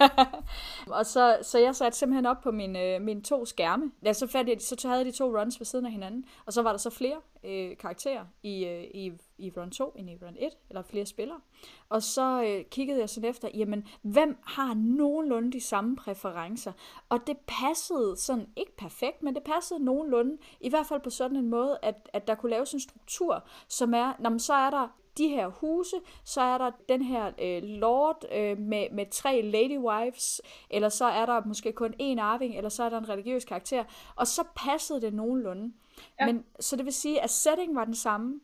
Og 0.98 1.06
så, 1.06 1.38
så 1.42 1.58
jeg 1.58 1.76
satte 1.76 1.98
simpelthen 1.98 2.26
op 2.26 2.40
på 2.42 2.50
mine, 2.50 2.82
øh, 2.82 3.00
mine 3.02 3.22
to 3.22 3.44
skærme. 3.44 3.92
Ja, 4.04 4.12
så, 4.12 4.26
fandt 4.26 4.50
jeg, 4.50 4.56
så 4.60 4.88
havde 4.88 4.98
jeg 4.98 5.06
de 5.06 5.18
to 5.18 5.40
runs 5.40 5.60
ved 5.60 5.64
siden 5.64 5.86
af 5.86 5.92
hinanden. 5.92 6.24
Og 6.46 6.52
så 6.52 6.62
var 6.62 6.70
der 6.70 6.78
så 6.78 6.90
flere 6.90 7.20
øh, 7.44 7.76
karakterer 7.76 8.24
i, 8.42 8.64
øh, 8.64 8.82
i, 8.82 9.12
i 9.38 9.52
run 9.56 9.70
2 9.70 9.92
end 9.96 10.10
i 10.10 10.16
run 10.22 10.36
1, 10.38 10.52
eller 10.68 10.82
flere 10.82 11.06
spillere. 11.06 11.40
Og 11.88 12.02
så 12.02 12.42
øh, 12.42 12.64
kiggede 12.70 13.00
jeg 13.00 13.08
sådan 13.08 13.30
efter, 13.30 13.48
jamen, 13.54 13.88
hvem 14.02 14.36
har 14.44 14.74
nogenlunde 14.74 15.52
de 15.52 15.60
samme 15.60 15.96
præferencer? 15.96 16.72
Og 17.08 17.26
det 17.26 17.36
passede 17.46 18.16
sådan, 18.16 18.48
ikke 18.56 18.76
perfekt, 18.76 19.22
men 19.22 19.34
det 19.34 19.42
passede 19.42 19.84
nogenlunde, 19.84 20.38
i 20.60 20.68
hvert 20.68 20.86
fald 20.86 21.00
på 21.00 21.10
sådan 21.10 21.36
en 21.36 21.48
måde, 21.48 21.78
at, 21.82 22.10
at 22.12 22.26
der 22.26 22.34
kunne 22.34 22.50
laves 22.50 22.72
en 22.72 22.80
struktur, 22.80 23.44
som 23.68 23.94
er, 23.94 24.12
når 24.18 24.30
man 24.30 24.40
så 24.40 24.54
er 24.54 24.70
der 24.70 24.88
de 25.18 25.28
her 25.28 25.48
huse, 25.48 25.96
så 26.24 26.40
er 26.40 26.58
der 26.58 26.70
den 26.88 27.02
her 27.02 27.32
øh, 27.42 27.62
lord 27.62 28.24
øh, 28.32 28.58
med, 28.58 28.86
med 28.92 29.06
tre 29.10 29.42
lady 29.42 29.78
wives, 29.78 30.40
eller 30.70 30.88
så 30.88 31.04
er 31.04 31.26
der 31.26 31.44
måske 31.44 31.72
kun 31.72 31.94
én 32.02 32.20
arving, 32.20 32.56
eller 32.56 32.68
så 32.68 32.82
er 32.82 32.88
der 32.88 32.98
en 32.98 33.08
religiøs 33.08 33.44
karakter, 33.44 33.84
og 34.16 34.26
så 34.26 34.44
passede 34.56 35.00
det 35.00 35.14
nogenlunde. 35.14 35.72
Ja. 36.20 36.26
Men, 36.26 36.44
så 36.60 36.76
det 36.76 36.84
vil 36.84 36.92
sige, 36.92 37.22
at 37.22 37.30
setting 37.30 37.74
var 37.74 37.84
den 37.84 37.94
samme, 37.94 38.40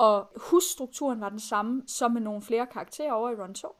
og 0.00 0.32
husstrukturen 0.36 1.20
var 1.20 1.28
den 1.28 1.40
samme, 1.40 1.82
som 1.86 2.12
med 2.12 2.20
nogle 2.20 2.42
flere 2.42 2.66
karakterer 2.66 3.12
over 3.12 3.30
i 3.30 3.34
Run 3.34 3.54
2. 3.54 3.68
Og 3.68 3.76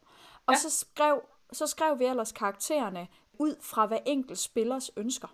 Ja. 0.51 0.59
så, 0.59 0.71
skrev, 0.71 1.23
så 1.53 1.67
skrev 1.67 1.99
vi 1.99 2.05
ellers 2.05 2.33
karaktererne 2.33 3.09
ud 3.33 3.57
fra 3.63 3.87
hver 3.87 3.99
enkelt 4.07 4.39
spillers 4.39 4.91
ønsker. 4.97 5.29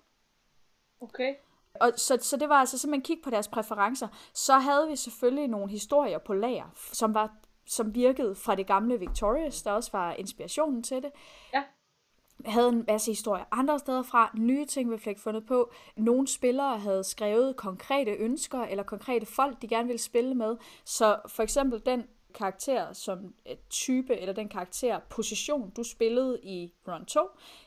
Okay. 1.01 1.35
Og 1.81 1.93
så, 1.97 2.19
så 2.21 2.37
det 2.37 2.49
var 2.49 2.55
altså 2.55 2.79
simpelthen 2.79 3.03
kigge 3.03 3.23
på 3.23 3.31
deres 3.31 3.49
præferencer. 3.49 4.09
Så 4.35 4.59
havde 4.59 4.89
vi 4.89 4.97
selvfølgelig 4.97 5.49
nogle 5.49 5.71
historier 5.71 6.19
på 6.19 6.35
lager, 6.35 6.67
som 6.93 7.15
var 7.15 7.31
som 7.67 7.95
virkede 7.95 8.35
fra 8.35 8.55
det 8.55 8.67
gamle 8.67 8.99
Victorious, 8.99 9.63
der 9.63 9.73
også 9.73 9.91
var 9.93 10.13
inspirationen 10.13 10.83
til 10.83 11.03
det. 11.03 11.13
Ja 11.55 11.63
havde 12.47 12.69
en 12.69 12.85
masse 12.89 13.11
historier 13.11 13.45
andre 13.53 13.79
steder 13.79 14.03
fra, 14.03 14.31
nye 14.35 14.67
ting, 14.67 14.91
vi 14.91 14.99
fik 14.99 15.19
fundet 15.19 15.47
på. 15.47 15.73
Nogle 15.97 16.29
spillere 16.29 16.79
havde 16.79 17.05
skrevet 17.05 17.57
konkrete 17.57 18.11
ønsker, 18.11 18.63
eller 18.63 18.85
konkrete 18.85 19.27
folk, 19.27 19.63
de 19.63 19.69
gerne 19.69 19.87
ville 19.87 20.03
spille 20.03 20.35
med. 20.35 20.57
Så 20.85 21.17
for 21.29 21.43
eksempel 21.43 21.83
den 21.87 22.05
karakter 22.35 22.93
som 22.93 23.19
øh, 23.51 23.57
type, 23.71 24.17
eller 24.17 24.35
den 24.35 24.49
karakter 24.49 24.99
position, 25.11 25.71
du 25.71 25.83
spillede 25.83 26.41
i 26.43 26.73
Run 26.89 27.05
2, 27.05 27.21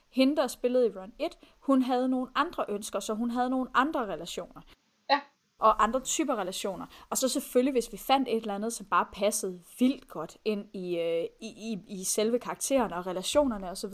hende, 0.09 0.35
der 0.35 0.47
spillede 0.47 0.87
i 0.87 0.89
Run 0.89 1.13
1, 1.19 1.37
hun 1.59 1.81
havde 1.81 2.09
nogle 2.09 2.31
andre 2.35 2.65
ønsker, 2.69 2.99
så 2.99 3.13
hun 3.13 3.29
havde 3.29 3.49
nogle 3.49 3.69
andre 3.73 4.05
relationer. 4.05 4.61
Og 5.59 5.83
andre 5.83 5.99
typer 5.99 6.35
relationer. 6.35 6.85
Og 7.09 7.17
så 7.17 7.29
selvfølgelig, 7.29 7.71
hvis 7.71 7.91
vi 7.91 7.97
fandt 7.97 8.27
et 8.27 8.35
eller 8.35 8.55
andet, 8.55 8.73
som 8.73 8.85
bare 8.85 9.05
passede 9.13 9.59
vildt 9.79 10.07
godt 10.07 10.37
ind 10.45 10.65
i, 10.73 10.97
øh, 10.97 11.23
i, 11.41 11.47
i, 11.47 11.79
i 11.87 12.03
selve 12.03 12.39
karaktererne 12.39 12.95
og 12.95 13.07
relationerne 13.07 13.69
osv., 13.69 13.93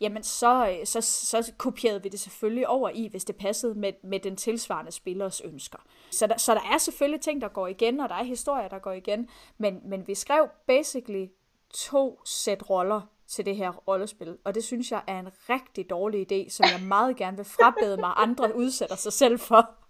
jamen 0.00 0.22
så, 0.22 0.68
øh, 0.68 0.86
så, 0.86 1.00
så 1.00 1.52
kopierede 1.58 2.02
vi 2.02 2.08
det 2.08 2.20
selvfølgelig 2.20 2.68
over 2.68 2.90
i, 2.94 3.08
hvis 3.08 3.24
det 3.24 3.36
passede 3.36 3.74
med, 3.74 3.92
med 4.04 4.20
den 4.20 4.36
tilsvarende 4.36 4.92
spillers 4.92 5.40
ønsker. 5.40 5.78
Så 6.10 6.26
der, 6.26 6.36
så 6.36 6.54
der 6.54 6.60
er 6.72 6.78
selvfølgelig 6.78 7.20
ting, 7.20 7.40
der 7.40 7.48
går 7.48 7.66
igen, 7.66 8.00
og 8.00 8.08
der 8.08 8.14
er 8.14 8.24
historier, 8.24 8.68
der 8.68 8.78
går 8.78 8.92
igen, 8.92 9.28
men, 9.58 9.80
men 9.84 10.06
vi 10.06 10.14
skrev 10.14 10.48
basically 10.66 11.26
to 11.74 12.20
sæt 12.24 12.70
roller 12.70 13.00
til 13.26 13.46
det 13.46 13.56
her 13.56 13.72
rollespil, 13.72 14.36
og 14.44 14.54
det 14.54 14.64
synes 14.64 14.92
jeg 14.92 15.02
er 15.06 15.18
en 15.18 15.28
rigtig 15.48 15.90
dårlig 15.90 16.32
idé, 16.32 16.50
som 16.50 16.66
jeg 16.72 16.88
meget 16.88 17.16
gerne 17.16 17.36
vil 17.36 17.46
frabede 17.46 17.96
mig, 17.96 18.12
andre 18.16 18.56
udsætter 18.56 18.96
sig 18.96 19.12
selv 19.12 19.38
for. 19.38 19.85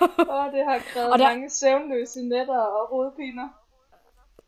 Åh, 0.00 0.46
oh, 0.46 0.52
det 0.52 0.64
har 0.64 0.78
krævet 0.78 1.12
og 1.12 1.18
der, 1.18 1.28
mange 1.28 1.50
søvnløse 1.50 2.22
nætter 2.22 2.58
og 2.58 2.88
hovedpiner. 2.88 3.48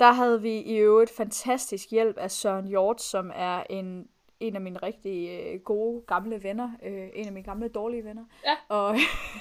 Der 0.00 0.12
havde 0.12 0.42
vi 0.42 0.58
i 0.58 0.76
øvrigt 0.76 1.16
fantastisk 1.16 1.90
hjælp 1.90 2.16
af 2.16 2.30
Søren 2.30 2.66
Hjort, 2.68 3.02
som 3.02 3.30
er 3.34 3.62
en 3.70 4.08
en 4.42 4.54
af 4.54 4.60
mine 4.60 4.78
rigtig 4.78 5.28
øh, 5.30 5.60
gode 5.60 6.02
gamle 6.06 6.42
venner, 6.42 6.70
øh, 6.82 7.08
en 7.14 7.26
af 7.26 7.32
mine 7.32 7.44
gamle 7.44 7.68
dårlige 7.68 8.04
venner, 8.04 8.24
ja. 8.46 8.76
og 8.76 8.96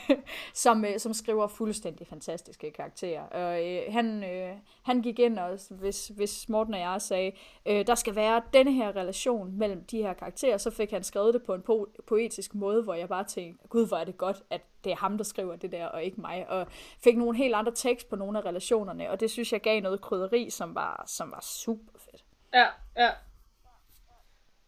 som, 0.53 0.85
øh, 0.85 0.99
som 0.99 1.13
skriver 1.13 1.47
fuldstændig 1.47 2.07
fantastiske 2.07 2.71
karakterer. 2.71 3.23
Og 3.23 3.67
øh, 3.67 3.81
han, 3.89 4.23
øh, 4.23 4.53
han 4.83 5.01
gik 5.01 5.19
ind 5.19 5.39
og, 5.39 5.59
hvis, 5.69 6.07
hvis 6.07 6.49
Morten 6.49 6.73
og 6.73 6.79
jeg 6.79 7.01
sagde, 7.01 7.31
øh, 7.65 7.87
der 7.87 7.95
skal 7.95 8.15
være 8.15 8.41
denne 8.53 8.71
her 8.71 8.95
relation 8.95 9.57
mellem 9.57 9.83
de 9.83 10.01
her 10.01 10.13
karakterer, 10.13 10.57
så 10.57 10.71
fik 10.71 10.91
han 10.91 11.03
skrevet 11.03 11.33
det 11.33 11.43
på 11.43 11.53
en 11.53 11.63
po- 11.69 12.01
poetisk 12.07 12.55
måde, 12.55 12.83
hvor 12.83 12.93
jeg 12.93 13.09
bare 13.09 13.23
tænkte, 13.23 13.67
gud 13.67 13.87
hvor 13.87 13.97
er 13.97 14.03
det 14.03 14.17
godt, 14.17 14.43
at 14.49 14.61
det 14.83 14.91
er 14.91 14.95
ham, 14.95 15.17
der 15.17 15.23
skriver 15.23 15.55
det 15.55 15.71
der, 15.71 15.85
og 15.85 16.03
ikke 16.03 16.21
mig. 16.21 16.49
Og 16.49 16.67
fik 17.03 17.17
nogle 17.17 17.37
helt 17.37 17.55
andre 17.55 17.71
tekst 17.75 18.09
på 18.09 18.15
nogle 18.15 18.37
af 18.37 18.45
relationerne, 18.45 19.11
og 19.11 19.19
det 19.19 19.31
synes 19.31 19.53
jeg 19.53 19.61
gav 19.61 19.81
noget 19.81 20.01
krydderi, 20.01 20.49
som 20.49 20.75
var, 20.75 21.03
som 21.07 21.31
var 21.31 21.41
super 21.41 21.99
fedt. 21.99 22.23
Ja, 22.53 22.65
ja. 22.97 23.09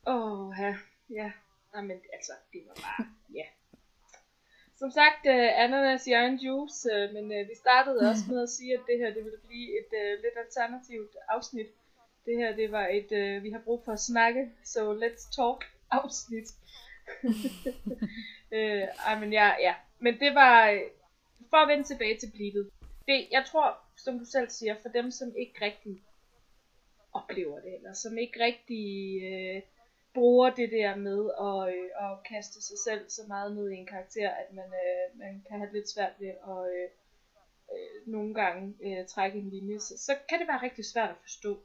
Åh, 0.07 0.47
oh, 0.47 0.55
ja. 0.59 0.75
Ja. 1.09 1.31
men 1.81 2.01
altså, 2.13 2.33
det 2.53 2.61
var 2.67 2.73
bare, 2.73 3.05
ja. 3.39 3.45
Som 4.75 4.91
sagt, 4.91 5.23
uh, 5.25 5.63
ananas 5.63 6.07
i 6.07 6.11
egen 6.11 6.37
juice, 6.37 6.89
uh, 6.93 7.13
men 7.13 7.25
uh, 7.25 7.49
vi 7.49 7.55
startede 7.55 8.09
også 8.09 8.23
med 8.29 8.43
at 8.43 8.49
sige, 8.49 8.73
at 8.73 8.83
det 8.87 8.97
her 8.97 9.13
det 9.13 9.23
ville 9.25 9.41
blive 9.47 9.67
et 9.79 9.91
uh, 10.01 10.23
lidt 10.23 10.37
alternativt 10.45 11.15
afsnit. 11.29 11.67
Det 12.25 12.37
her, 12.37 12.55
det 12.55 12.71
var 12.71 12.87
et, 12.87 13.11
uh, 13.11 13.43
vi 13.43 13.49
har 13.51 13.61
brug 13.65 13.81
for 13.85 13.91
at 13.91 13.99
snakke, 13.99 14.51
så 14.63 14.79
so 14.79 14.93
let's 14.93 15.35
talk 15.35 15.59
afsnit. 15.99 16.47
uh, 18.51 18.87
ej, 19.07 19.19
men 19.19 19.33
ja, 19.33 19.47
ja. 19.59 19.75
Men 19.99 20.19
det 20.19 20.35
var, 20.35 20.81
for 21.49 21.57
at 21.57 21.67
vende 21.67 21.83
tilbage 21.83 22.19
til 22.19 22.31
blivet. 22.31 22.69
Det, 23.07 23.27
jeg 23.31 23.43
tror, 23.47 23.77
som 23.97 24.19
du 24.19 24.25
selv 24.25 24.49
siger, 24.49 24.75
for 24.81 24.89
dem, 24.89 25.11
som 25.11 25.35
ikke 25.37 25.65
rigtig 25.65 26.03
oplever 27.13 27.59
det, 27.59 27.75
eller 27.75 27.93
som 27.93 28.17
ikke 28.17 28.43
rigtig 28.43 28.85
øh, 29.23 29.61
bruger 30.13 30.49
det 30.49 30.71
der 30.71 30.95
med 30.95 31.31
at, 31.49 31.75
øh, 31.75 31.89
at 32.05 32.23
kaste 32.29 32.61
sig 32.61 32.77
selv 32.79 33.09
så 33.09 33.21
meget 33.27 33.55
ned 33.55 33.69
i 33.69 33.75
en 33.75 33.85
karakter, 33.85 34.29
at 34.29 34.53
man, 34.53 34.65
øh, 34.65 35.19
man 35.19 35.43
kan 35.47 35.59
have 35.59 35.73
lidt 35.73 35.89
svært 35.89 36.13
ved 36.19 36.27
at 36.27 36.61
øh, 36.75 36.89
øh, 37.73 38.07
nogle 38.07 38.33
gange 38.33 38.75
øh, 38.83 39.07
trække 39.07 39.39
en 39.39 39.49
linje, 39.49 39.79
så, 39.79 39.97
så 39.97 40.15
kan 40.29 40.39
det 40.39 40.47
være 40.47 40.61
rigtig 40.61 40.85
svært 40.85 41.09
at 41.09 41.21
forstå. 41.21 41.59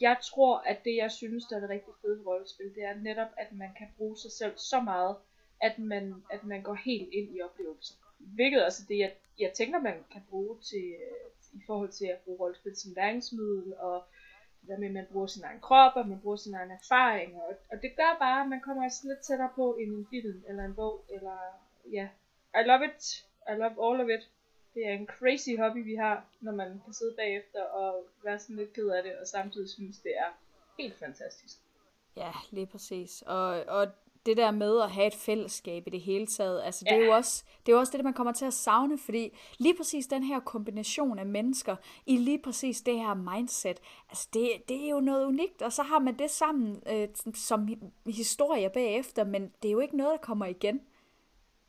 Jeg 0.00 0.16
tror, 0.22 0.58
at 0.58 0.84
det 0.84 0.96
jeg 0.96 1.10
synes, 1.10 1.44
der 1.44 1.56
er 1.56 1.60
det 1.60 1.70
rigtig 1.70 1.94
fede 2.02 2.22
rollespil, 2.26 2.74
det 2.74 2.84
er 2.84 2.94
netop, 2.94 3.28
at 3.36 3.52
man 3.52 3.70
kan 3.78 3.88
bruge 3.96 4.16
sig 4.18 4.32
selv 4.32 4.58
så 4.58 4.80
meget, 4.80 5.16
at 5.60 5.78
man, 5.78 6.14
at 6.30 6.44
man 6.44 6.62
går 6.62 6.74
helt 6.74 7.08
ind 7.12 7.36
i 7.36 7.40
oplevelsen. 7.40 7.96
Hvilket 8.18 8.64
også 8.64 8.82
er 8.82 8.86
det, 8.88 8.98
jeg, 8.98 9.12
jeg 9.38 9.52
tænker, 9.52 9.78
man 9.80 10.04
kan 10.12 10.22
bruge 10.30 10.58
til, 10.60 10.84
øh, 10.84 11.60
i 11.60 11.62
forhold 11.66 11.88
til 11.88 12.06
at 12.06 12.18
bruge 12.24 12.38
rollespil 12.40 12.76
som 12.76 12.92
læringsmiddel, 12.96 13.74
og 13.78 14.04
hvad 14.60 14.78
med, 14.78 14.90
man 14.92 15.06
bruger 15.12 15.26
sin 15.26 15.44
egen 15.44 15.60
krop, 15.60 15.92
og 15.96 16.08
man 16.08 16.20
bruger 16.20 16.36
sin 16.36 16.54
egen 16.54 16.70
erfaring, 16.70 17.36
og, 17.36 17.56
og 17.72 17.82
det 17.82 17.96
gør 17.96 18.16
bare, 18.18 18.40
at 18.42 18.48
man 18.48 18.60
kommer 18.60 18.82
altså 18.82 19.08
lidt 19.08 19.20
tættere 19.20 19.50
på 19.54 19.76
end 19.80 19.90
en 19.92 20.06
film, 20.10 20.44
eller 20.48 20.64
en 20.64 20.74
bog, 20.74 21.04
eller 21.10 21.36
ja. 21.92 22.08
I 22.54 22.62
love 22.66 22.84
it. 22.84 23.26
I 23.48 23.52
love 23.52 23.76
all 23.86 24.00
of 24.00 24.08
it. 24.08 24.30
Det 24.74 24.86
er 24.88 24.92
en 24.92 25.06
crazy 25.06 25.58
hobby, 25.58 25.84
vi 25.84 25.94
har, 25.94 26.24
når 26.40 26.52
man 26.52 26.80
kan 26.84 26.92
sidde 26.92 27.14
bagefter 27.16 27.62
og 27.62 28.06
være 28.24 28.38
sådan 28.38 28.56
lidt 28.56 28.72
ked 28.72 28.88
af 28.88 29.02
det, 29.02 29.18
og 29.18 29.26
samtidig 29.26 29.70
synes, 29.70 29.98
det 29.98 30.12
er 30.16 30.30
helt 30.78 30.98
fantastisk. 30.98 31.58
Ja, 32.16 32.32
lige 32.50 32.66
præcis. 32.66 33.22
Og, 33.26 33.48
og 33.64 33.88
det 34.28 34.36
der 34.36 34.50
med 34.50 34.82
at 34.82 34.90
have 34.90 35.06
et 35.06 35.14
fællesskab 35.14 35.86
i 35.86 35.90
det 35.90 36.00
hele 36.00 36.26
taget, 36.26 36.62
altså 36.64 36.84
det, 36.84 36.90
ja. 36.90 37.00
er 37.00 37.04
jo 37.04 37.12
også, 37.12 37.44
det 37.66 37.72
er 37.72 37.76
jo 37.76 37.80
også 37.80 37.96
det, 37.96 38.04
man 38.04 38.12
kommer 38.12 38.32
til 38.32 38.44
at 38.44 38.52
savne, 38.52 38.98
fordi 38.98 39.36
lige 39.58 39.74
præcis 39.76 40.06
den 40.06 40.22
her 40.22 40.40
kombination 40.40 41.18
af 41.18 41.26
mennesker 41.26 41.76
i 42.06 42.16
lige 42.16 42.38
præcis 42.44 42.80
det 42.80 42.94
her 42.94 43.14
mindset, 43.14 43.80
altså 44.08 44.28
det, 44.34 44.50
det 44.68 44.84
er 44.84 44.90
jo 44.90 45.00
noget 45.00 45.26
unikt, 45.26 45.62
og 45.62 45.72
så 45.72 45.82
har 45.82 45.98
man 45.98 46.18
det 46.18 46.30
sammen 46.30 46.82
øh, 46.86 47.08
som 47.34 47.68
historie 48.06 48.70
bagefter, 48.70 49.24
men 49.24 49.52
det 49.62 49.68
er 49.68 49.72
jo 49.72 49.80
ikke 49.80 49.96
noget, 49.96 50.12
der 50.12 50.26
kommer 50.26 50.46
igen. 50.46 50.80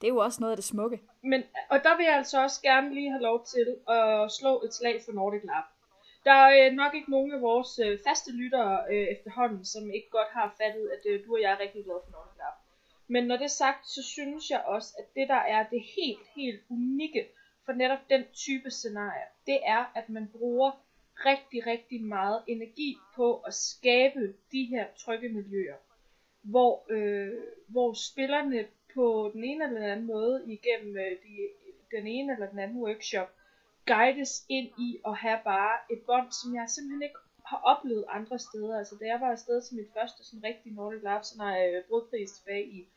Det 0.02 0.08
er 0.08 0.12
jo 0.14 0.18
også 0.18 0.42
noget 0.42 0.52
af 0.52 0.58
det 0.58 0.66
smukke. 0.66 1.02
Men, 1.24 1.44
og 1.70 1.84
der 1.84 1.98
vil 1.98 2.06
jeg 2.06 2.16
altså 2.16 2.44
også 2.44 2.62
gerne 2.62 2.94
lige 2.94 3.10
have 3.10 3.22
lov 3.22 3.46
til 3.46 3.76
at 3.88 4.32
slå 4.32 4.62
et 4.66 4.74
slag 4.74 5.02
for 5.06 5.12
Nordic 5.12 5.42
Lab. 5.44 5.64
Der 6.24 6.32
er 6.32 6.66
øh, 6.66 6.74
nok 6.74 6.94
ikke 6.96 7.12
nogen 7.12 7.32
af 7.34 7.42
vores 7.42 7.80
øh, 7.80 8.00
faste 8.08 8.32
lyttere 8.32 8.86
øh, 8.92 9.08
efterhånden, 9.16 9.66
som 9.66 9.92
ikke 9.92 10.10
godt 10.10 10.28
har 10.28 10.56
fattet, 10.62 10.90
at 10.90 11.12
øh, 11.12 11.26
du 11.26 11.34
og 11.36 11.42
jeg 11.42 11.52
er 11.52 11.60
rigtig 11.60 11.84
glade 11.84 12.02
for 12.06 12.12
Nordic 12.12 12.38
Lab. 12.38 12.56
Men 13.08 13.24
når 13.24 13.38
det 13.38 13.44
er 13.44 13.60
sagt, 13.66 13.88
så 13.88 14.04
synes 14.04 14.50
jeg 14.50 14.62
også, 14.66 14.96
at 15.00 15.06
det 15.16 15.28
der 15.28 15.44
er 15.56 15.70
det 15.70 15.82
helt, 15.82 16.28
helt 16.36 16.62
unikke 16.70 17.28
for 17.66 17.74
netop 17.74 18.10
den 18.10 18.24
type 18.34 18.70
scenarie, 18.72 19.28
det 19.46 19.60
er, 19.64 19.92
at 19.96 20.10
man 20.10 20.28
bruger 20.28 20.72
rigtig, 21.26 21.68
rigtig 21.68 22.04
meget 22.04 22.44
energi 22.48 22.98
på 23.16 23.38
at 23.40 23.54
skabe 23.54 24.34
de 24.52 24.64
her 24.66 24.86
trygge 24.98 25.30
miljøer, 25.30 25.76
hvor, 26.42 26.86
øh, 26.90 27.34
hvor 27.68 27.94
spillerne 27.94 28.68
på 28.94 29.30
den 29.34 29.44
ene 29.44 29.64
eller 29.64 29.80
den 29.80 29.90
anden 29.90 30.06
måde 30.06 30.44
igennem 30.48 30.98
øh, 30.98 31.12
de, 31.12 31.50
den 31.92 32.08
ene 32.08 32.34
eller 32.34 32.50
den 32.50 32.60
anden 32.60 32.78
workshop 32.78 33.30
guides 33.94 34.46
ind 34.50 34.70
i 34.88 34.90
at 35.10 35.16
have 35.18 35.40
bare 35.44 35.76
et 35.94 36.02
bånd, 36.08 36.32
som 36.32 36.56
jeg 36.56 36.66
simpelthen 36.70 37.02
ikke 37.02 37.20
har 37.46 37.62
oplevet 37.72 38.06
andre 38.18 38.40
steder. 38.40 38.78
Altså 38.78 38.96
da 39.00 39.06
jeg 39.06 39.20
var 39.22 39.32
afsted 39.32 39.62
til 39.62 39.76
mit 39.76 39.90
første 39.96 40.24
sådan 40.24 40.44
rigtig 40.44 40.72
Nordic 40.72 41.04
Lab, 41.04 41.24
sådan 41.24 41.46
har 41.46 41.56
jeg 41.56 41.84
tilbage 42.38 42.66
i 42.66 42.88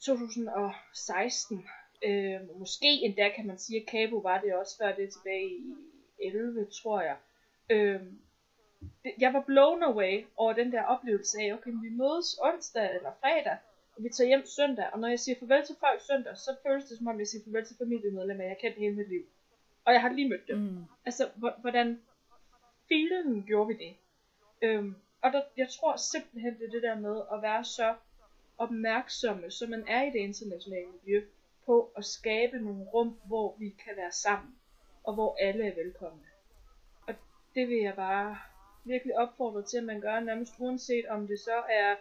2016. 0.00 1.66
Øh, 2.04 2.58
måske 2.58 2.90
endda 3.06 3.28
kan 3.36 3.46
man 3.46 3.58
sige, 3.58 3.80
at 3.80 3.88
Cabo 3.88 4.16
var 4.16 4.40
det 4.40 4.54
også 4.54 4.78
før 4.78 4.94
det 4.94 5.12
tilbage 5.12 5.48
i 5.48 5.74
11, 6.18 6.66
tror 6.82 7.00
jeg. 7.00 7.16
Øh, 7.70 8.00
det, 9.04 9.12
jeg 9.20 9.32
var 9.32 9.44
blown 9.46 9.82
away 9.82 10.24
over 10.36 10.52
den 10.52 10.72
der 10.72 10.82
oplevelse 10.82 11.38
af, 11.40 11.52
okay, 11.52 11.70
vi 11.70 11.90
mødes 11.90 12.38
onsdag 12.42 12.96
eller 12.96 13.12
fredag, 13.20 13.56
og 13.96 14.04
vi 14.04 14.08
tager 14.08 14.28
hjem 14.28 14.46
søndag, 14.46 14.86
og 14.92 14.98
når 14.98 15.08
jeg 15.08 15.20
siger 15.20 15.36
farvel 15.40 15.66
til 15.66 15.76
folk 15.80 16.00
søndag, 16.00 16.36
så 16.36 16.56
føles 16.66 16.84
det 16.84 16.98
som 16.98 17.06
om 17.06 17.18
jeg 17.18 17.26
siger 17.26 17.44
farvel 17.44 17.66
til 17.66 17.76
familiemedlemmer, 17.76 18.44
jeg 18.44 18.56
kan 18.56 18.70
kendt 18.70 18.78
hele 18.78 18.96
mit 18.96 19.08
liv. 19.08 19.24
Og 19.88 19.94
jeg 19.94 20.00
har 20.00 20.08
lige 20.08 20.28
mødt 20.28 20.48
dem. 20.48 20.58
Mm. 20.58 20.84
Altså, 21.06 21.28
hvordan 21.60 22.00
filen 22.88 23.44
gjorde 23.46 23.68
vi 23.68 23.74
det? 23.74 23.96
Øhm, 24.62 24.94
og 25.22 25.32
der, 25.32 25.42
jeg 25.56 25.68
tror 25.68 25.96
simpelthen, 25.96 26.58
det 26.58 26.66
er 26.66 26.70
det 26.70 26.82
der 26.82 26.94
med 26.94 27.22
at 27.32 27.42
være 27.42 27.64
så 27.64 27.94
opmærksomme, 28.58 29.50
så 29.50 29.66
man 29.66 29.84
er 29.88 30.02
i 30.02 30.10
det 30.10 30.18
internationale 30.18 30.86
miljø, 30.86 31.24
på 31.66 31.92
at 31.96 32.04
skabe 32.04 32.58
nogle 32.58 32.84
rum, 32.84 33.20
hvor 33.26 33.56
vi 33.58 33.68
kan 33.84 33.96
være 33.96 34.12
sammen, 34.12 34.54
og 35.04 35.14
hvor 35.14 35.36
alle 35.40 35.66
er 35.66 35.74
velkomne. 35.74 36.26
Og 37.06 37.14
det 37.54 37.68
vil 37.68 37.78
jeg 37.78 37.94
bare 37.94 38.38
virkelig 38.84 39.18
opfordre 39.18 39.62
til, 39.62 39.78
at 39.78 39.84
man 39.84 40.00
gør 40.00 40.20
nærmest 40.20 40.54
uanset 40.58 41.06
om 41.06 41.26
det 41.26 41.40
så 41.40 41.62
er 41.70 41.96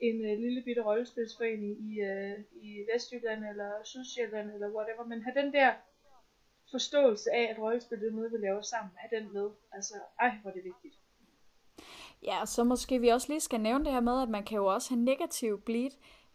en 0.00 0.20
uh, 0.20 0.38
lille 0.38 0.62
bitte 0.62 0.82
rollespilsforening 0.82 1.92
i, 1.92 2.02
uh, 2.02 2.64
i 2.64 2.86
Vestjylland 2.94 3.44
eller 3.44 3.70
Sydsjælland 3.84 4.50
eller 4.50 4.68
whatever, 4.68 5.04
men 5.04 5.22
have 5.22 5.42
den 5.42 5.52
der 5.52 5.72
forståelse 6.72 7.30
af, 7.30 7.50
at 7.50 7.58
rollespil 7.58 7.98
er 8.04 8.10
noget, 8.10 8.32
vi 8.32 8.36
laver 8.36 8.62
sammen, 8.62 8.92
have 8.96 9.20
den 9.20 9.32
med. 9.32 9.50
Altså, 9.72 9.94
ej, 10.20 10.30
hvor 10.42 10.50
er 10.50 10.54
det 10.54 10.64
vigtigt. 10.64 10.94
Ja, 12.22 12.40
og 12.40 12.48
så 12.48 12.64
måske 12.64 12.98
vi 12.98 13.08
også 13.08 13.28
lige 13.28 13.40
skal 13.40 13.60
nævne 13.60 13.84
det 13.84 13.92
her 13.92 14.00
med, 14.00 14.22
at 14.22 14.28
man 14.28 14.44
kan 14.44 14.56
jo 14.56 14.66
også 14.66 14.90
have 14.90 15.04
negativ 15.04 15.60
bleed. 15.60 15.90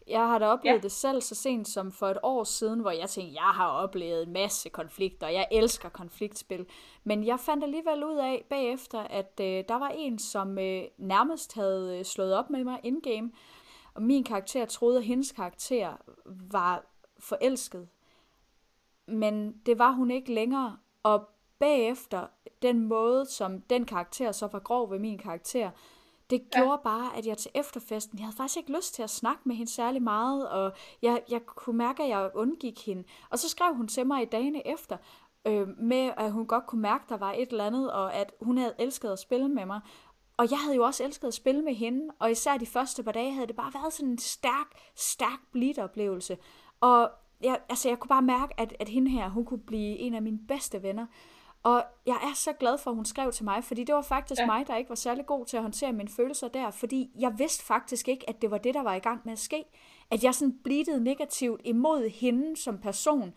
Jeg 0.08 0.19
har 0.19 0.39
da 0.39 0.45
oplevet 0.45 0.76
ja. 0.76 0.82
det 0.82 0.91
selv 0.91 1.21
så 1.21 1.36
sent 1.36 1.67
som 1.67 1.91
for 1.91 2.08
et 2.08 2.17
år 2.23 2.43
siden, 2.43 2.80
hvor 2.80 2.91
jeg 2.91 3.09
tænkte, 3.09 3.36
jeg 3.36 3.51
har 3.53 3.68
oplevet 3.68 4.24
en 4.24 4.34
masse 4.34 4.70
konflikter, 4.70 5.28
jeg 5.28 5.47
elsker 5.51 5.89
konfliktspil. 5.89 6.66
Men 7.03 7.26
jeg 7.26 7.39
fandt 7.39 7.64
alligevel 7.64 8.03
ud 8.03 8.18
af 8.18 8.45
bagefter, 8.49 8.99
at 8.99 9.39
øh, 9.41 9.64
der 9.68 9.76
var 9.76 9.89
en, 9.89 10.20
som 10.20 10.59
øh, 10.59 10.84
nærmest 10.97 11.53
havde 11.53 11.97
øh, 11.99 12.05
slået 12.05 12.34
op 12.36 12.49
med 12.49 12.64
mig 12.64 12.80
in-game, 12.84 13.32
og 13.93 14.01
min 14.01 14.24
karakter 14.24 14.66
troede, 14.66 14.97
at 14.97 15.03
hendes 15.03 15.32
karakter 15.32 15.93
var 16.26 16.86
forelsket. 17.20 17.88
Men 19.08 19.53
det 19.66 19.80
var 19.80 19.91
hun 19.91 20.12
ikke 20.12 20.34
længere, 20.34 20.78
og 21.03 21.30
bagefter 21.60 22.28
den 22.62 22.88
måde, 22.88 23.26
som 23.26 23.62
den 23.62 23.86
karakter 23.86 24.32
så 24.32 24.47
var 24.47 24.60
grov 24.60 24.91
ved 24.91 24.99
min 24.99 25.18
karakter, 25.18 25.72
det 26.30 26.51
gjorde 26.51 26.72
ja. 26.72 26.78
bare, 26.84 27.18
at 27.18 27.26
jeg 27.26 27.38
til 27.38 27.51
efterfesten, 27.53 28.20
jeg 28.20 28.26
havde 28.26 28.38
faktisk 28.38 28.58
ikke 28.58 28.76
lyst 28.76 28.93
til 28.93 29.03
at 29.03 29.10
snakke 29.10 29.41
med 29.45 29.55
hende 29.55 29.72
særlig 29.72 30.01
meget, 30.01 30.49
og 30.49 30.74
jeg, 31.01 31.22
jeg 31.30 31.45
kunne 31.45 31.78
mærke, 31.78 32.03
at 32.03 32.10
jeg 32.10 32.32
undgik 32.36 32.86
hende. 32.86 33.03
Og 33.30 33.39
så 33.39 33.49
skrev 33.49 33.76
hun 33.76 33.88
til 33.88 34.08
mig 34.08 34.22
i 34.22 34.26
dagene 34.26 34.68
efter, 34.68 34.97
øh, 35.47 35.68
med 35.78 36.12
at 36.18 36.32
hun 36.32 36.47
godt 36.47 36.68
kunne 36.68 36.82
mærke, 36.82 37.03
at 37.03 37.10
der 37.10 37.18
var 37.18 37.34
et 37.34 37.49
eller 37.49 37.66
andet, 37.66 37.91
og 37.91 38.14
at 38.14 38.34
hun 38.41 38.58
havde 38.58 38.76
elsket 38.80 39.10
at 39.10 39.20
spille 39.20 39.49
med 39.49 39.66
mig. 39.66 39.82
Og 40.38 40.51
jeg 40.51 40.60
havde 40.60 40.76
jo 40.76 40.84
også 40.84 41.03
elsket 41.03 41.28
at 41.28 41.34
spille 41.34 41.62
med 41.62 41.74
hende, 41.74 42.14
og 42.20 42.32
især 42.32 42.58
de 42.58 42.66
første 42.66 43.03
par 43.03 43.12
dage 43.12 43.34
havde 43.34 43.47
det 43.47 43.55
bare 43.55 43.74
været 43.74 43.93
sådan 43.93 44.10
en 44.10 44.18
stærk, 44.18 44.68
stærk 44.95 45.39
bleed-oplevelse. 45.51 46.38
Og 46.82 47.12
jeg, 47.41 47.59
altså, 47.69 47.89
jeg 47.89 47.99
kunne 47.99 48.09
bare 48.09 48.21
mærke, 48.21 48.59
at, 48.59 48.75
at 48.79 48.89
hende 48.89 49.11
her, 49.11 49.29
hun 49.29 49.45
kunne 49.45 49.59
blive 49.59 49.97
en 49.97 50.13
af 50.13 50.21
mine 50.21 50.39
bedste 50.47 50.83
venner. 50.83 51.05
Og 51.63 51.83
jeg 52.05 52.15
er 52.15 52.35
så 52.35 52.53
glad 52.53 52.77
for, 52.77 52.91
at 52.91 52.95
hun 52.95 53.05
skrev 53.05 53.31
til 53.31 53.45
mig, 53.45 53.63
fordi 53.63 53.83
det 53.83 53.95
var 53.95 54.01
faktisk 54.01 54.41
ja. 54.41 54.45
mig, 54.45 54.67
der 54.67 54.75
ikke 54.75 54.89
var 54.89 54.95
særlig 54.95 55.25
god 55.25 55.45
til 55.45 55.57
at 55.57 55.63
håndtere 55.63 55.93
mine 55.93 56.09
følelser 56.09 56.47
der, 56.47 56.71
fordi 56.71 57.09
jeg 57.19 57.33
vidste 57.38 57.65
faktisk 57.65 58.07
ikke, 58.07 58.29
at 58.29 58.41
det 58.41 58.51
var 58.51 58.57
det, 58.57 58.73
der 58.73 58.83
var 58.83 58.93
i 58.93 58.99
gang 58.99 59.21
med 59.25 59.33
at 59.33 59.39
ske. 59.39 59.63
At 60.11 60.23
jeg 60.23 60.35
sådan 60.35 60.57
blidede 60.63 61.03
negativt 61.03 61.61
imod 61.65 62.09
hende 62.09 62.57
som 62.57 62.77
person, 62.77 63.33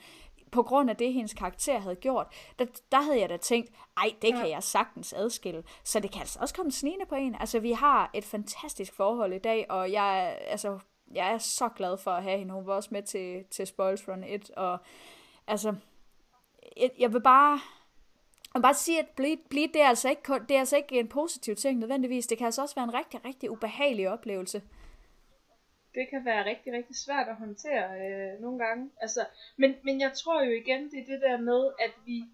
på 0.52 0.62
grund 0.62 0.90
af 0.90 0.96
det, 0.96 1.12
hendes 1.12 1.34
karakter 1.34 1.78
havde 1.78 1.94
gjort, 1.94 2.26
der, 2.58 2.66
der 2.92 3.00
havde 3.00 3.20
jeg 3.20 3.28
da 3.28 3.36
tænkt, 3.36 3.70
ej, 3.96 4.14
det 4.22 4.34
kan 4.34 4.50
jeg 4.50 4.62
sagtens 4.62 5.12
adskille. 5.12 5.62
Så 5.84 6.00
det 6.00 6.10
kan 6.10 6.20
altså 6.20 6.38
også 6.40 6.54
komme 6.54 6.72
snigende 6.72 7.06
på 7.06 7.14
en. 7.14 7.36
Altså, 7.40 7.60
vi 7.60 7.72
har 7.72 8.10
et 8.14 8.24
fantastisk 8.24 8.94
forhold 8.94 9.32
i 9.32 9.38
dag, 9.38 9.66
og 9.70 9.92
jeg, 9.92 10.38
altså, 10.46 10.78
jeg 11.14 11.32
er 11.32 11.38
så 11.38 11.68
glad 11.68 11.98
for 11.98 12.10
at 12.10 12.22
have 12.22 12.38
hende. 12.38 12.54
Hun 12.54 12.66
var 12.66 12.74
også 12.74 12.88
med 12.92 13.02
til, 13.02 13.44
til 13.50 13.66
Spoils 13.66 14.08
Run 14.08 14.24
1, 14.24 14.50
og 14.50 14.78
altså, 15.46 15.74
jeg, 16.76 16.90
jeg 16.98 17.12
vil 17.12 17.22
bare, 17.22 17.60
jeg 18.54 18.54
vil 18.54 18.62
bare 18.62 18.74
sige, 18.74 18.98
at 18.98 19.08
bleed, 19.16 19.36
bleed 19.50 19.68
det, 19.68 19.82
er 19.82 19.88
altså 19.88 20.08
ikke 20.10 20.22
kun, 20.22 20.46
det 20.48 20.54
er 20.54 20.58
altså 20.58 20.76
ikke 20.76 21.00
en 21.00 21.08
positiv 21.08 21.56
ting 21.56 21.78
nødvendigvis. 21.78 22.26
Det 22.26 22.38
kan 22.38 22.44
altså 22.44 22.62
også 22.62 22.74
være 22.74 22.84
en 22.84 22.94
rigtig, 22.94 23.24
rigtig 23.24 23.50
ubehagelig 23.50 24.10
oplevelse 24.10 24.62
det 25.94 26.08
kan 26.10 26.24
være 26.24 26.44
rigtig, 26.44 26.72
rigtig 26.72 26.96
svært 26.96 27.28
at 27.28 27.36
håndtere 27.36 27.86
øh, 28.00 28.40
nogle 28.40 28.58
gange. 28.58 28.90
Altså, 29.00 29.26
men, 29.56 29.74
men 29.84 30.00
jeg 30.00 30.12
tror 30.12 30.42
jo 30.42 30.50
igen, 30.50 30.90
det 30.90 30.98
er 30.98 31.06
det 31.06 31.20
der 31.20 31.40
med, 31.40 31.72
at 31.78 31.92
vi, 32.06 32.24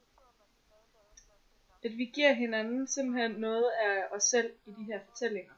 at 1.85 1.99
vi 1.99 2.05
giver 2.05 2.33
hinanden 2.33 2.87
simpelthen 2.87 3.31
noget 3.31 3.71
af 3.83 4.05
os 4.17 4.25
selv 4.25 4.53
i 4.67 4.71
de 4.71 4.85
her 4.85 5.01
fortællinger. 5.09 5.53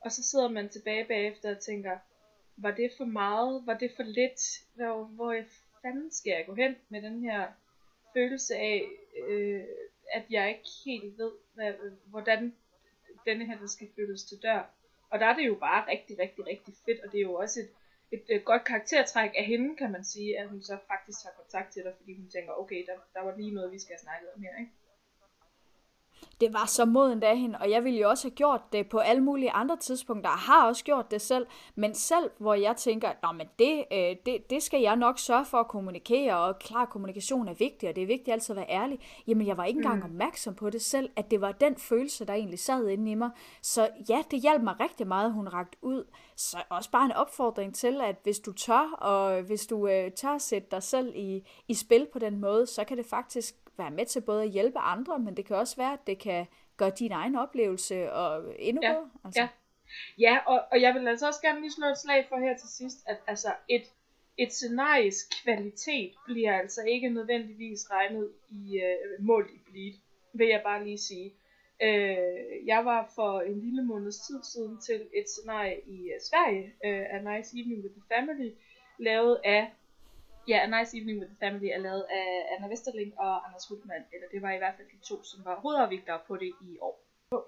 Og 0.00 0.12
så 0.12 0.22
sidder 0.22 0.48
man 0.48 0.68
tilbage 0.68 1.04
bagefter 1.04 1.50
og 1.50 1.60
tænker, 1.60 1.98
var 2.62 2.70
det 2.70 2.90
for 2.96 3.04
meget? 3.04 3.66
Var 3.66 3.78
det 3.78 3.90
for 3.96 4.02
lidt? 4.02 4.40
Hvor, 4.74 5.04
hvor 5.04 5.34
fanden 5.82 6.10
skal 6.12 6.30
jeg 6.30 6.46
gå 6.46 6.54
hen 6.54 6.76
med 6.88 7.02
den 7.02 7.22
her 7.22 7.46
følelse 8.14 8.56
af, 8.56 8.88
øh, 9.28 9.64
at 10.12 10.22
jeg 10.30 10.48
ikke 10.48 10.70
helt 10.84 11.18
ved, 11.18 11.32
hvad, 11.54 11.72
hvordan 12.04 12.54
denne 13.26 13.46
her 13.46 13.66
skal 13.66 13.88
føles 13.96 14.24
til 14.24 14.38
dør. 14.42 14.62
Og 15.10 15.20
der 15.20 15.26
er 15.26 15.36
det 15.36 15.46
jo 15.46 15.54
bare 15.54 15.90
rigtig, 15.92 16.18
rigtig, 16.18 16.46
rigtig 16.46 16.74
fedt, 16.84 17.00
og 17.04 17.12
det 17.12 17.18
er 17.18 17.22
jo 17.22 17.34
også 17.34 17.60
et, 17.60 17.70
et, 18.12 18.22
et 18.28 18.44
godt 18.44 18.64
karaktertræk 18.64 19.30
af 19.36 19.44
hende, 19.44 19.76
kan 19.76 19.92
man 19.92 20.04
sige, 20.04 20.38
at 20.38 20.48
hun 20.48 20.62
så 20.62 20.78
faktisk 20.86 21.18
har 21.24 21.32
kontakt 21.40 21.72
til 21.72 21.84
dig, 21.84 21.94
fordi 21.96 22.16
hun 22.16 22.28
tænker, 22.28 22.52
okay, 22.52 22.86
der, 22.86 22.94
der 23.14 23.20
var 23.20 23.36
lige 23.36 23.54
noget, 23.54 23.72
vi 23.72 23.78
skal 23.78 23.92
have 23.92 24.04
snakket 24.06 24.28
om 24.34 24.42
her, 24.42 24.58
ikke? 24.58 24.72
Det 26.40 26.52
var 26.52 26.66
så 26.66 26.84
moden 26.84 27.22
af 27.22 27.38
hende, 27.38 27.58
og 27.58 27.70
jeg 27.70 27.84
ville 27.84 28.00
jo 28.00 28.08
også 28.08 28.28
have 28.28 28.34
gjort 28.34 28.60
det 28.72 28.88
på 28.88 28.98
alle 28.98 29.22
mulige 29.22 29.50
andre 29.50 29.76
tidspunkter, 29.76 30.30
og 30.30 30.38
har 30.38 30.66
også 30.66 30.84
gjort 30.84 31.10
det 31.10 31.20
selv, 31.20 31.46
men 31.74 31.94
selv 31.94 32.30
hvor 32.38 32.54
jeg 32.54 32.76
tænker, 32.76 33.08
Nå, 33.22 33.32
men 33.32 33.46
det, 33.58 33.84
øh, 33.92 34.16
det, 34.26 34.50
det 34.50 34.62
skal 34.62 34.80
jeg 34.80 34.96
nok 34.96 35.18
sørge 35.18 35.44
for 35.44 35.58
at 35.58 35.68
kommunikere, 35.68 36.36
og 36.36 36.58
klar 36.58 36.84
kommunikation 36.84 37.48
er 37.48 37.54
vigtig, 37.54 37.88
og 37.88 37.96
det 37.96 38.02
er 38.02 38.06
vigtigt 38.06 38.32
altid 38.32 38.52
at 38.52 38.56
være 38.56 38.70
ærlig, 38.70 39.00
jamen 39.26 39.46
jeg 39.46 39.56
var 39.56 39.64
ikke 39.64 39.78
engang 39.78 39.98
mm. 39.98 40.04
opmærksom 40.04 40.54
på 40.54 40.70
det 40.70 40.82
selv, 40.82 41.10
at 41.16 41.30
det 41.30 41.40
var 41.40 41.52
den 41.52 41.76
følelse, 41.76 42.24
der 42.24 42.34
egentlig 42.34 42.58
sad 42.58 42.88
inde 42.88 43.10
i 43.10 43.14
mig, 43.14 43.30
så 43.62 43.88
ja, 44.08 44.22
det 44.30 44.40
hjalp 44.40 44.62
mig 44.62 44.74
rigtig 44.80 45.06
meget, 45.06 45.32
hun 45.32 45.48
ragt 45.48 45.76
ud, 45.82 46.04
så 46.36 46.58
også 46.68 46.90
bare 46.90 47.04
en 47.04 47.12
opfordring 47.12 47.74
til, 47.74 48.00
at 48.00 48.16
hvis 48.22 48.38
du 48.38 48.52
tør, 48.52 48.90
og 48.92 49.42
hvis 49.42 49.66
du 49.66 49.88
øh, 49.88 50.12
tør 50.12 50.34
at 50.34 50.42
sætte 50.42 50.68
dig 50.70 50.82
selv 50.82 51.12
i, 51.16 51.46
i 51.68 51.74
spil 51.74 52.06
på 52.12 52.18
den 52.18 52.40
måde, 52.40 52.66
så 52.66 52.84
kan 52.84 52.96
det 52.96 53.06
faktisk 53.06 53.56
være 53.80 53.90
med 53.90 54.06
til 54.06 54.20
både 54.20 54.42
at 54.42 54.50
hjælpe 54.50 54.78
andre, 54.78 55.18
men 55.18 55.36
det 55.36 55.44
kan 55.46 55.56
også 55.56 55.76
være, 55.76 55.92
at 55.92 56.06
det 56.06 56.18
kan 56.18 56.46
gøre 56.76 56.90
din 56.90 57.12
egen 57.12 57.36
oplevelse 57.36 58.12
og 58.12 58.54
endnu 58.58 58.82
ja. 58.82 58.92
bedre. 58.92 59.10
Altså. 59.24 59.40
Ja, 59.40 59.48
ja 60.18 60.38
og, 60.46 60.64
og 60.72 60.80
jeg 60.80 60.94
vil 60.94 61.08
altså 61.08 61.26
også 61.26 61.40
gerne 61.42 61.60
lige 61.60 61.72
slå 61.72 61.86
et 61.86 61.98
slag 61.98 62.26
for 62.28 62.36
her 62.36 62.56
til 62.56 62.68
sidst, 62.68 62.98
at 63.06 63.16
altså 63.26 63.48
et, 63.68 63.86
et 64.38 64.52
scenaries 64.52 65.28
kvalitet 65.44 66.12
bliver 66.24 66.52
altså 66.58 66.82
ikke 66.82 67.08
nødvendigvis 67.08 67.90
regnet 67.90 68.32
i 68.50 68.80
øh, 68.80 69.24
mål 69.24 69.50
i 69.54 69.58
bleed, 69.70 69.94
vil 70.32 70.48
jeg 70.48 70.60
bare 70.64 70.84
lige 70.84 70.98
sige. 70.98 71.32
Øh, 71.82 72.66
jeg 72.66 72.84
var 72.84 73.12
for 73.14 73.40
en 73.40 73.60
lille 73.60 73.82
måneds 73.82 74.18
tid 74.26 74.42
siden 74.42 74.80
til 74.80 75.00
et 75.14 75.28
scenarie 75.28 75.80
i 75.86 75.98
uh, 76.14 76.20
Sverige 76.20 76.64
øh, 76.84 77.04
af 77.14 77.24
Nice 77.24 77.56
Evening 77.58 77.82
with 77.82 77.94
the 77.94 78.02
Family, 78.14 78.50
lavet 78.98 79.40
af 79.44 79.72
Ja, 80.48 80.58
A 80.66 80.66
Nice 80.66 80.96
Evening 80.96 81.18
with 81.18 81.30
the 81.32 81.38
Family 81.38 81.68
er 81.76 81.78
lavet 81.78 82.06
af 82.10 82.26
Anna 82.52 82.68
Vesterling 82.68 83.18
og 83.18 83.46
Anders 83.46 83.66
Hultmann, 83.68 84.04
eller 84.12 84.28
det 84.32 84.42
var 84.42 84.52
i 84.52 84.58
hvert 84.58 84.74
fald 84.76 84.88
de 84.88 85.06
to, 85.08 85.22
som 85.22 85.44
var 85.44 85.60
hovedafvigtere 85.60 86.20
på 86.26 86.36
det 86.36 86.52
i 86.60 86.78
år. 86.80 86.94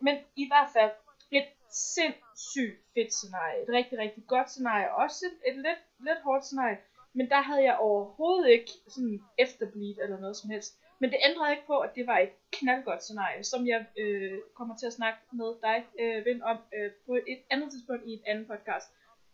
Men 0.03 0.17
i 0.37 0.47
hvert 0.51 0.71
fald 0.77 0.91
et 1.31 1.49
sindssygt 1.71 2.77
fedt 2.95 3.13
scenarie. 3.13 3.63
Et 3.63 3.69
rigtig, 3.69 3.99
rigtig 3.99 4.25
godt 4.27 4.51
scenarie. 4.51 4.95
Også 4.95 5.27
et, 5.27 5.37
et 5.51 5.57
lidt, 5.57 5.83
lidt 6.07 6.21
hårdt 6.25 6.45
scenarie. 6.45 6.79
Men 7.13 7.29
der 7.29 7.41
havde 7.41 7.63
jeg 7.63 7.77
overhovedet 7.77 8.49
ikke 8.51 8.71
sådan 8.89 9.21
efterbleed 9.39 9.97
eller 10.03 10.19
noget 10.21 10.37
som 10.37 10.51
helst. 10.51 10.73
Men 11.01 11.11
det 11.11 11.19
ændrede 11.29 11.51
ikke 11.53 11.67
på, 11.67 11.79
at 11.79 11.95
det 11.95 12.07
var 12.07 12.19
et 12.19 12.33
knaldgodt 12.53 13.03
scenarie, 13.03 13.45
som 13.45 13.67
jeg 13.67 13.87
øh, 13.99 14.39
kommer 14.55 14.77
til 14.77 14.87
at 14.87 14.93
snakke 14.93 15.19
med 15.33 15.51
dig, 15.63 15.87
øh, 16.01 16.25
Vind, 16.25 16.43
om 16.43 16.59
øh, 16.77 16.91
på 17.07 17.15
et 17.15 17.43
andet 17.51 17.71
tidspunkt 17.71 18.03
i 18.07 18.13
en 18.13 18.23
anden 18.27 18.47
podcast, 18.47 18.89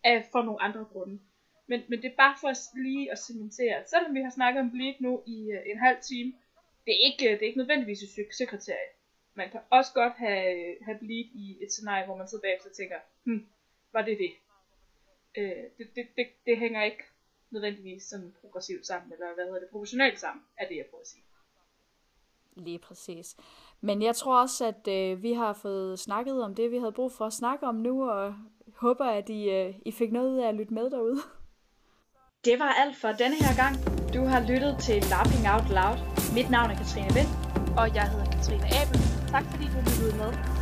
af, 0.04 0.28
for 0.32 0.42
nogle 0.42 0.62
andre 0.62 0.84
grunde. 0.92 1.20
Men, 1.71 1.83
men 1.89 2.03
det 2.03 2.09
er 2.12 2.16
bare 2.16 2.37
for 2.41 2.51
lige 2.87 3.12
at 3.12 3.19
cementere, 3.19 3.75
at 3.81 3.91
selvom 3.91 4.14
vi 4.14 4.21
har 4.21 4.31
snakket 4.31 4.61
om 4.61 4.71
bleed 4.71 4.95
nu 5.01 5.23
i 5.27 5.39
øh, 5.51 5.62
en 5.73 5.79
halv 5.79 5.99
time, 6.03 6.33
det 6.85 6.93
er 6.97 7.01
ikke, 7.09 7.25
øh, 7.25 7.33
det 7.33 7.43
er 7.43 7.51
ikke 7.51 7.62
nødvendigvis 7.62 8.03
et 8.03 8.14
succeskriterie. 8.19 8.91
Man 9.35 9.51
kan 9.51 9.61
også 9.71 9.93
godt 9.95 10.12
have, 10.12 10.45
øh, 10.55 10.77
have 10.87 10.99
bleed 10.99 11.27
i 11.45 11.59
et 11.62 11.73
scenarie, 11.73 12.07
hvor 12.07 12.16
man 12.16 12.29
sidder 12.29 12.43
bagefter 12.43 12.71
og 12.71 12.77
tænker, 12.77 12.99
hm, 13.25 13.47
var 13.93 14.03
det 14.03 14.19
det? 14.19 14.33
Øh, 15.39 15.64
det, 15.79 15.87
det, 15.97 16.07
det, 16.16 16.27
det 16.47 16.59
hænger 16.59 16.85
ikke 16.85 17.05
nødvendigvis 17.51 18.03
sådan 18.03 18.35
progressivt 18.41 18.87
sammen, 18.87 19.12
eller 19.12 19.35
hvad 19.35 19.45
hedder 19.45 19.61
det, 19.61 19.69
proportionalt 19.71 20.21
sammen, 20.21 20.45
er 20.59 20.69
det 20.69 20.77
jeg 20.77 20.87
prøver 20.91 21.03
at 21.03 21.09
sige. 21.09 21.23
Lige 22.57 22.79
præcis. 22.79 23.37
Men 23.81 24.03
jeg 24.03 24.16
tror 24.16 24.41
også, 24.41 24.66
at 24.66 24.89
øh, 24.89 25.23
vi 25.23 25.33
har 25.33 25.53
fået 25.53 25.99
snakket 25.99 26.43
om 26.43 26.55
det, 26.55 26.71
vi 26.71 26.79
havde 26.79 26.93
brug 26.93 27.12
for 27.12 27.25
at 27.25 27.33
snakke 27.33 27.66
om 27.66 27.75
nu, 27.75 28.11
og 28.11 28.35
håber, 28.75 29.05
at 29.05 29.29
I, 29.29 29.51
øh, 29.51 29.75
I 29.87 29.93
fik 29.93 30.12
noget 30.12 30.31
ud 30.33 30.39
af 30.39 30.49
at 30.49 30.55
lytte 30.55 30.75
med 30.75 30.91
derude. 30.91 31.16
Det 32.45 32.59
var 32.59 32.72
alt 32.82 32.97
for 32.97 33.09
denne 33.09 33.36
her 33.36 33.55
gang. 33.62 33.74
Du 34.14 34.24
har 34.24 34.41
lyttet 34.41 34.76
til 34.80 35.03
Lapping 35.11 35.45
Out 35.53 35.68
Loud. 35.78 35.99
Mit 36.34 36.51
navn 36.51 36.70
er 36.70 36.76
Katrine 36.76 37.14
Vind. 37.14 37.30
Og 37.78 37.95
jeg 37.95 38.11
hedder 38.11 38.30
Katrine 38.34 38.66
Abel. 38.80 39.01
Tak 39.32 39.45
fordi 39.51 39.64
du 39.64 39.78
lyttede 39.78 40.16
med. 40.16 40.57